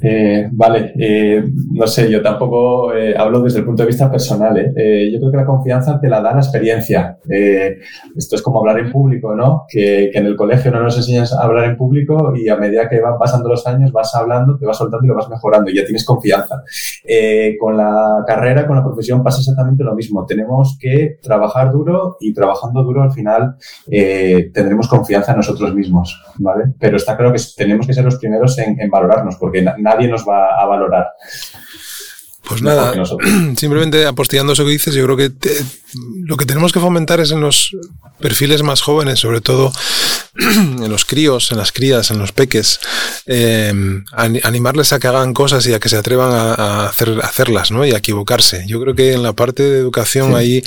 Eh, 0.03 0.48
vale, 0.51 0.94
eh, 0.98 1.44
no 1.72 1.86
sé, 1.86 2.11
yo 2.11 2.22
tampoco 2.22 2.94
eh, 2.94 3.14
hablo 3.16 3.42
desde 3.42 3.59
el 3.59 3.66
punto 3.66 3.82
de 3.82 3.88
vista 3.88 4.11
personal. 4.11 4.57
yo 4.57 5.18
creo 5.18 5.30
que 5.30 5.36
la 5.36 5.44
confianza 5.44 6.01
te 6.01 6.09
la 6.09 6.20
da 6.20 6.32
la 6.32 6.40
experiencia. 6.40 7.18
esto 8.16 8.36
es 8.36 8.42
como 8.42 8.61
hablar 8.61 8.78
en 8.78 8.90
público, 8.90 9.34
¿no? 9.34 9.64
Que, 9.68 10.11
en 10.12 10.26
el 10.26 10.36
colegio 10.36 10.70
no 10.70 10.82
nos 10.82 10.96
enseñas 10.96 11.32
a 11.32 11.42
hablar 11.42 11.64
en 11.66 11.76
público 11.76 12.32
y 12.34 12.48
a 12.48 12.57
medida 12.57 12.88
que 12.88 13.01
van 13.01 13.18
pasando 13.18 13.48
los 13.48 13.66
años 13.66 13.92
vas 13.92 14.14
hablando, 14.14 14.57
te 14.57 14.66
vas 14.66 14.78
soltando 14.78 15.05
y 15.05 15.09
lo 15.09 15.14
vas 15.14 15.28
mejorando 15.28 15.70
y 15.70 15.76
ya 15.76 15.84
tienes 15.84 16.05
confianza. 16.05 16.62
con 17.59 17.76
la 17.76 18.24
carrera, 18.26 18.66
con 18.66 18.76
la 18.76 18.84
profesión 18.84 19.22
pasa 19.22 19.40
exactamente 19.40 19.84
lo 19.84 19.94
mismo. 19.94 20.24
Tenemos 20.26 20.78
que 20.80 21.18
trabajar 21.22 21.72
duro 21.72 22.16
y 22.20 22.32
trabajando 22.32 22.82
duro 22.82 23.03
al 23.03 23.12
final 23.12 23.57
tendremos 23.86 24.88
confianza 24.88 25.32
en 25.32 25.38
nosotros 25.38 25.74
mismos, 25.74 26.22
¿vale? 26.38 26.72
Pero 26.78 26.96
está 26.96 27.16
claro 27.16 27.32
que 27.32 27.40
tenemos 27.57 27.86
que 27.86 27.92
ser 27.92 28.05
los 28.05 28.16
primeros 28.16 28.59
en, 28.59 28.80
en 28.80 28.90
valorarnos 28.90 29.36
porque 29.36 29.64
nadie 29.91 30.09
nos 30.09 30.24
va 30.26 30.41
a 30.57 30.66
valorar. 30.66 31.05
Pues 32.51 32.62
nada, 32.62 32.92
simplemente 33.57 34.05
apostillando 34.07 34.55
eso 34.55 34.64
que 34.64 34.72
dices, 34.72 34.92
yo 34.92 35.05
creo 35.05 35.16
que 35.16 35.30
lo 36.24 36.36
que 36.36 36.46
tenemos 36.46 36.72
que 36.72 36.80
fomentar 36.80 37.20
es 37.20 37.30
en 37.30 37.40
los 37.40 37.76
perfiles 38.18 38.64
más 38.64 38.82
jóvenes, 38.82 39.20
sobre 39.20 39.40
todo 39.40 39.72
en 40.36 40.90
los 40.90 41.05
críos, 41.05 41.53
en 41.53 41.59
las 41.59 41.70
crías, 41.70 42.11
en 42.11 42.18
los 42.18 42.32
peques, 42.32 42.80
eh, 43.26 43.72
animarles 44.12 44.92
a 44.92 44.98
que 44.98 45.07
hagan 45.07 45.32
cosas 45.32 45.64
y 45.66 45.74
a 45.74 45.78
que 45.78 45.88
se 45.88 45.96
atrevan 45.96 46.32
a, 46.32 46.86
hacer, 46.86 47.20
hacerlas 47.22 47.70
¿no? 47.70 47.86
y 47.86 47.92
a 47.92 47.98
equivocarse. 47.98 48.64
Yo 48.66 48.80
creo 48.80 48.96
que 48.96 49.12
en 49.12 49.22
la 49.22 49.32
parte 49.32 49.62
de 49.62 49.78
educación 49.78 50.34
ahí 50.34 50.62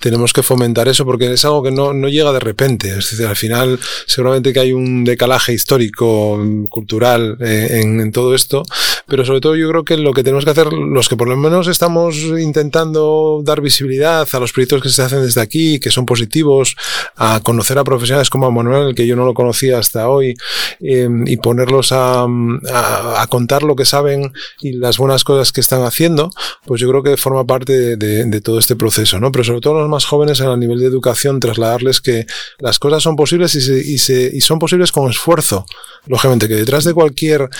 tenemos 0.00 0.32
que 0.32 0.42
fomentar 0.42 0.88
eso 0.88 1.04
porque 1.04 1.32
es 1.32 1.44
algo 1.44 1.62
que 1.62 1.70
no, 1.70 1.92
no 1.92 2.08
llega 2.08 2.32
de 2.32 2.40
repente. 2.40 2.88
Es 2.88 3.12
decir, 3.12 3.26
al 3.26 3.36
final 3.36 3.78
seguramente 4.06 4.52
que 4.52 4.60
hay 4.60 4.72
un 4.72 5.04
decalaje 5.04 5.52
histórico, 5.52 6.40
cultural 6.68 7.36
eh, 7.40 7.80
en, 7.82 8.00
en, 8.00 8.12
todo 8.12 8.34
esto, 8.34 8.62
pero 9.06 9.24
sobre 9.24 9.40
todo 9.40 9.56
yo 9.56 9.68
creo 9.68 9.84
que 9.84 9.96
lo 9.96 10.12
que 10.12 10.22
tenemos 10.22 10.44
que 10.44 10.50
hacer, 10.50 10.72
los 10.72 11.08
que 11.08 11.16
por 11.20 11.28
lo 11.28 11.36
menos 11.36 11.68
estamos 11.68 12.16
intentando 12.16 13.42
dar 13.44 13.60
visibilidad 13.60 14.26
a 14.32 14.38
los 14.38 14.54
proyectos 14.54 14.80
que 14.80 14.88
se 14.88 15.02
hacen 15.02 15.20
desde 15.20 15.42
aquí, 15.42 15.78
que 15.78 15.90
son 15.90 16.06
positivos, 16.06 16.76
a 17.14 17.40
conocer 17.42 17.76
a 17.76 17.84
profesionales 17.84 18.30
como 18.30 18.46
a 18.46 18.50
Manuel, 18.50 18.94
que 18.94 19.06
yo 19.06 19.16
no 19.16 19.26
lo 19.26 19.34
conocía 19.34 19.78
hasta 19.78 20.08
hoy, 20.08 20.34
em, 20.80 21.26
y 21.26 21.36
ponerlos 21.36 21.92
a, 21.92 22.22
a, 22.22 23.26
contar 23.28 23.64
lo 23.64 23.76
que 23.76 23.84
saben 23.84 24.32
y 24.62 24.72
las 24.72 24.96
buenas 24.96 25.22
cosas 25.22 25.52
que 25.52 25.60
están 25.60 25.82
haciendo, 25.82 26.30
pues 26.64 26.80
yo 26.80 26.88
creo 26.88 27.02
que 27.02 27.18
forma 27.18 27.44
parte 27.44 27.98
de, 27.98 28.40
todo 28.40 28.58
este 28.58 28.74
proceso, 28.74 29.20
¿no? 29.20 29.30
Pero 29.30 29.44
sobre 29.44 29.60
todo 29.60 29.74
los 29.74 29.90
más 29.90 30.06
jóvenes 30.06 30.40
a 30.40 30.56
nivel 30.56 30.78
de 30.78 30.86
educación, 30.86 31.38
trasladarles 31.38 32.00
que 32.00 32.24
las 32.60 32.78
cosas 32.78 33.02
son 33.02 33.14
posibles 33.14 33.54
y, 33.56 33.60
se, 33.60 33.76
y, 33.76 33.98
se, 33.98 34.30
y 34.32 34.40
son 34.40 34.58
posibles 34.58 34.90
con 34.90 35.10
esfuerzo. 35.10 35.66
Lógicamente 36.06 36.48
que 36.48 36.54
detrás 36.54 36.84
de 36.84 36.94
cualquier 36.94 37.50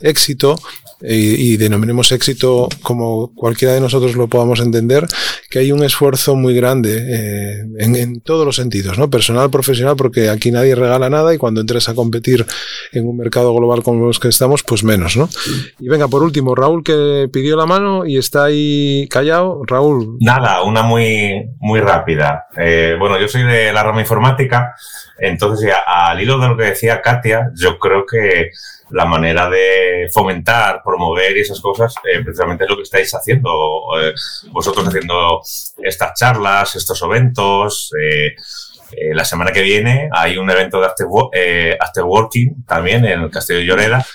éxito 0.00 0.58
y, 1.02 1.56
denominemos 1.56 2.12
éxito 2.12 2.68
como 2.82 2.99
cualquiera 3.34 3.74
de 3.74 3.80
nosotros 3.80 4.16
lo 4.16 4.28
podamos 4.28 4.60
entender, 4.60 5.06
que 5.50 5.58
hay 5.58 5.72
un 5.72 5.82
esfuerzo 5.84 6.36
muy 6.36 6.54
grande 6.54 6.98
eh, 7.08 7.64
en, 7.78 8.20
todos 8.20 8.46
los 8.46 8.56
sentidos, 8.56 8.98
¿no? 8.98 9.10
Personal, 9.10 9.50
profesional, 9.50 9.96
porque 9.96 10.28
aquí 10.28 10.50
nadie 10.50 10.74
regala 10.74 11.10
nada 11.10 11.34
y 11.34 11.38
cuando 11.38 11.60
entres 11.60 11.88
a 11.88 11.94
competir 11.94 12.46
en 12.92 13.06
un 13.06 13.16
mercado 13.16 13.54
global 13.54 13.82
como 13.82 14.06
los 14.06 14.20
que 14.20 14.28
estamos, 14.28 14.62
pues 14.62 14.84
menos, 14.84 15.16
¿no? 15.16 15.28
Y 15.78 15.88
venga, 15.88 16.08
por 16.08 16.22
último, 16.22 16.54
Raúl 16.54 16.82
que 16.84 17.28
pidió 17.32 17.56
la 17.56 17.66
mano 17.66 18.06
y 18.06 18.18
está 18.18 18.44
ahí 18.44 19.08
callado. 19.10 19.62
Raúl. 19.66 20.16
Nada, 20.20 20.62
una 20.62 20.82
muy, 20.82 21.50
muy 21.58 21.80
rápida. 21.80 22.46
Eh, 22.56 22.96
bueno, 22.98 23.18
yo 23.18 23.28
soy 23.28 23.42
de 23.42 23.72
la 23.72 23.82
rama 23.82 24.00
informática, 24.00 24.74
entonces 25.18 25.72
al 25.86 26.20
hilo 26.20 26.38
de 26.38 26.48
lo 26.48 26.56
que 26.56 26.64
decía 26.64 27.00
Katia, 27.00 27.50
yo 27.54 27.78
creo 27.78 28.04
que 28.06 28.50
la 28.92 29.04
manera 29.04 29.48
de 29.48 30.08
fomentar, 30.12 30.82
promover 30.84 31.36
y 31.36 31.40
esas 31.40 31.60
cosas, 31.60 31.94
eh, 32.04 32.22
precisamente 32.22 32.64
es 32.64 32.70
lo 32.70 32.76
que 32.76 32.82
estáis 32.82 33.12
haciendo. 33.14 33.50
Eh, 34.00 34.12
vosotros 34.50 34.86
haciendo 34.86 35.40
estas 35.82 36.14
charlas, 36.14 36.74
estos 36.76 37.00
eventos. 37.02 37.92
Eh, 38.00 38.34
eh 38.92 39.14
la 39.14 39.24
semana 39.24 39.52
que 39.52 39.62
viene 39.62 40.08
hay 40.12 40.36
un 40.36 40.50
evento 40.50 40.80
de 40.80 40.86
after, 40.86 41.06
after 41.80 42.04
Working 42.04 42.64
también 42.66 43.04
en 43.04 43.22
el 43.22 43.30
Castillo 43.30 43.60
de 43.60 43.66
Lloreda. 43.66 44.06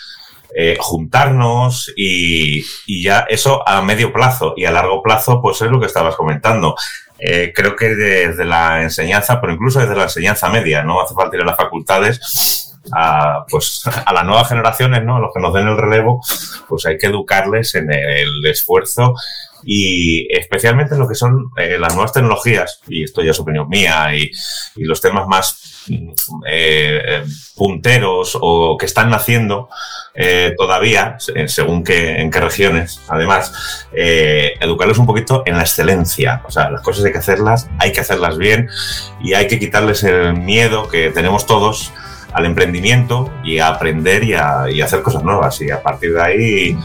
juntarnos 0.80 1.92
y, 1.98 2.64
y, 2.86 3.04
ya 3.04 3.26
eso 3.30 3.62
a 3.68 3.82
medio 3.82 4.14
plazo 4.14 4.54
y 4.56 4.64
a 4.64 4.72
largo 4.72 5.04
plazo, 5.04 5.42
pues 5.42 5.62
es 5.62 5.70
lo 5.70 5.82
que 5.82 5.86
estabas 5.88 6.16
comentando. 6.16 6.76
creo 7.18 7.76
que 7.76 7.90
desde 7.90 8.46
la 8.46 8.82
enseñanza, 8.82 9.42
pero 9.42 9.54
incluso 9.54 9.80
desde 9.80 9.96
la 9.96 10.04
enseñanza 10.04 10.50
media, 10.50 10.84
no 10.84 11.02
hace 11.02 11.14
falta 11.14 11.36
ir 11.36 11.42
a 11.42 11.46
las 11.46 11.58
facultades, 11.58 12.65
a, 12.92 13.46
pues, 13.50 13.84
a 14.06 14.14
las 14.14 14.26
nuevas 14.26 14.50
generaciones, 14.50 15.04
¿no? 15.04 15.18
A 15.18 15.20
los 15.20 15.32
que 15.34 15.42
nos 15.42 15.54
den 15.54 15.68
el 15.68 15.78
relevo, 15.78 16.22
pues 16.68 16.86
hay 16.86 16.98
que 16.98 17.08
educarles 17.08 17.76
en 17.76 17.92
el 17.92 18.46
esfuerzo 18.46 19.14
y 19.66 20.28
especialmente 20.32 20.94
en 20.94 21.00
lo 21.00 21.08
que 21.08 21.16
son 21.16 21.52
eh, 21.58 21.78
las 21.80 21.94
nuevas 21.96 22.14
tecnologías, 22.14 22.82
y 22.88 23.04
esto 23.04 23.24
ya 23.24 23.32
es 23.32 23.40
opinión 23.40 23.68
mía, 23.68 24.16
y, 24.16 24.32
los 24.76 25.02
temas 25.02 25.28
más 25.28 25.88
eh, 26.48 27.24
punteros 27.56 28.38
o 28.40 28.78
que 28.78 28.86
están 28.86 29.10
naciendo 29.10 29.70
eh, 30.14 30.54
todavía, 30.56 31.18
según 31.48 31.84
que, 31.84 32.22
en 32.22 32.30
qué 32.30 32.40
regiones, 32.40 33.02
además, 33.08 33.88
educarles 33.92 35.00
un 35.00 35.08
poquito 35.08 35.42
en 35.48 35.58
la 35.58 35.64
excelencia. 35.64 36.44
O 36.46 36.52
sea, 36.52 36.70
las 36.70 36.82
cosas 36.82 37.06
hay 37.06 37.14
que 37.14 37.18
hacerlas, 37.18 37.68
hay 37.80 37.92
que 37.92 38.02
hacerlas 38.02 38.38
bien 38.38 38.70
y 39.24 39.34
hay 39.34 39.48
que 39.48 39.58
quitarles 39.58 40.04
el 40.04 40.34
miedo 40.36 40.88
que 40.88 41.10
tenemos 41.10 41.48
todos 41.48 41.92
al 42.34 42.46
emprendimiento 42.46 43.32
y 43.44 43.60
a 43.60 43.70
aprender 43.70 44.24
y 44.24 44.34
a, 44.34 44.66
hacer 44.84 45.02
cosas 45.02 45.24
nuevas. 45.24 45.62
Y 45.62 45.72
a 45.72 45.82
partir 45.82 46.14
de 46.14 46.22
ahí, 46.22 46.78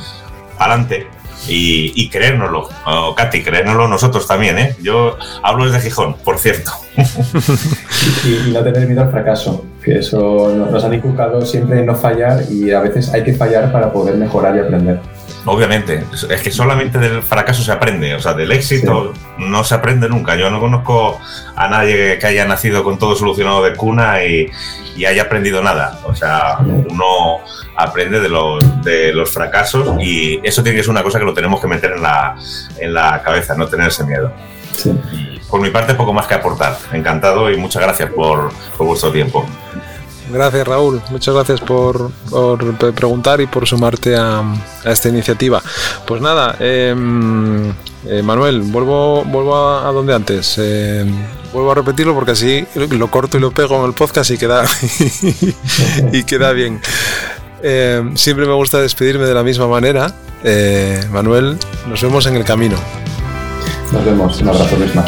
adelante. 0.58 1.06
Y, 1.48 1.92
y 1.96 2.10
creérnoslo, 2.10 2.68
oh, 2.86 3.14
Katy, 3.14 3.42
creérnoslo 3.42 3.88
nosotros 3.88 4.26
también, 4.26 4.58
¿eh? 4.58 4.76
Yo 4.82 5.16
hablo 5.42 5.64
desde 5.64 5.80
Gijón, 5.80 6.16
por 6.22 6.38
cierto. 6.38 6.70
y, 6.96 8.52
no 8.52 8.62
tener 8.62 8.86
miedo 8.86 9.02
al 9.02 9.10
fracaso, 9.10 9.64
que 9.82 9.98
eso 9.98 10.54
nos 10.54 10.84
han 10.84 10.92
inculcado 10.92 11.44
siempre 11.46 11.82
no 11.82 11.94
fallar 11.94 12.44
y 12.50 12.70
a 12.72 12.80
veces 12.80 13.12
hay 13.14 13.24
que 13.24 13.32
fallar 13.32 13.72
para 13.72 13.90
poder 13.90 14.16
mejorar 14.16 14.54
y 14.56 14.60
aprender. 14.60 15.00
Obviamente, 15.46 16.04
es 16.28 16.42
que 16.42 16.50
solamente 16.50 16.98
del 16.98 17.22
fracaso 17.22 17.62
se 17.62 17.72
aprende, 17.72 18.14
o 18.14 18.20
sea, 18.20 18.34
del 18.34 18.52
éxito 18.52 19.12
sí. 19.14 19.20
no 19.38 19.64
se 19.64 19.74
aprende 19.74 20.08
nunca. 20.08 20.36
Yo 20.36 20.50
no 20.50 20.60
conozco 20.60 21.18
a 21.56 21.68
nadie 21.68 22.18
que 22.18 22.26
haya 22.26 22.44
nacido 22.44 22.84
con 22.84 22.98
todo 22.98 23.16
solucionado 23.16 23.62
de 23.62 23.74
cuna 23.74 24.22
y, 24.24 24.50
y 24.96 25.04
haya 25.06 25.22
aprendido 25.22 25.62
nada. 25.62 25.98
O 26.04 26.14
sea, 26.14 26.58
uno 26.60 27.38
aprende 27.76 28.20
de 28.20 28.28
los, 28.28 28.84
de 28.84 29.12
los 29.12 29.32
fracasos 29.32 29.96
y 30.00 30.40
eso 30.42 30.62
tiene 30.62 30.76
que 30.76 30.82
ser 30.82 30.90
una 30.90 31.02
cosa 31.02 31.18
que 31.18 31.24
lo 31.24 31.34
tenemos 31.34 31.60
que 31.60 31.66
meter 31.66 31.92
en 31.92 32.02
la, 32.02 32.36
en 32.78 32.92
la 32.92 33.22
cabeza, 33.22 33.54
no 33.54 33.66
tener 33.66 33.88
ese 33.88 34.04
miedo. 34.04 34.32
Sí. 34.72 34.92
Por 35.48 35.60
mi 35.60 35.70
parte, 35.70 35.94
poco 35.94 36.12
más 36.12 36.26
que 36.26 36.34
aportar. 36.34 36.76
Encantado 36.92 37.50
y 37.50 37.56
muchas 37.56 37.82
gracias 37.82 38.10
por, 38.10 38.52
por 38.76 38.86
vuestro 38.86 39.10
tiempo. 39.10 39.46
Gracias 40.32 40.66
Raúl, 40.66 41.00
muchas 41.10 41.34
gracias 41.34 41.60
por, 41.60 42.10
por 42.30 42.94
preguntar 42.94 43.40
y 43.40 43.46
por 43.46 43.66
sumarte 43.66 44.16
a, 44.16 44.40
a, 44.40 44.90
esta 44.92 45.08
iniciativa. 45.08 45.62
Pues 46.06 46.22
nada, 46.22 46.56
eh, 46.60 46.94
eh, 48.06 48.22
Manuel, 48.22 48.62
vuelvo, 48.62 49.24
vuelvo 49.24 49.56
a, 49.56 49.90
donde 49.92 50.14
antes. 50.14 50.56
Eh, 50.58 51.04
vuelvo 51.52 51.72
a 51.72 51.74
repetirlo 51.74 52.14
porque 52.14 52.32
así 52.32 52.66
lo 52.74 53.10
corto 53.10 53.36
y 53.36 53.40
lo 53.40 53.50
pego 53.50 53.78
en 53.80 53.86
el 53.86 53.92
podcast 53.92 54.30
y 54.30 54.38
queda, 54.38 54.64
y 56.12 56.24
queda 56.24 56.52
bien. 56.52 56.80
Eh, 57.62 58.12
siempre 58.14 58.46
me 58.46 58.54
gusta 58.54 58.80
despedirme 58.80 59.26
de 59.26 59.34
la 59.34 59.42
misma 59.42 59.66
manera. 59.66 60.14
Eh, 60.44 61.00
Manuel, 61.10 61.58
nos 61.86 62.02
vemos 62.02 62.26
en 62.26 62.36
el 62.36 62.44
camino. 62.44 62.76
Nos 63.92 64.04
vemos, 64.04 64.40
un 64.40 64.48
abrazo, 64.48 64.76
misma. 64.76 65.04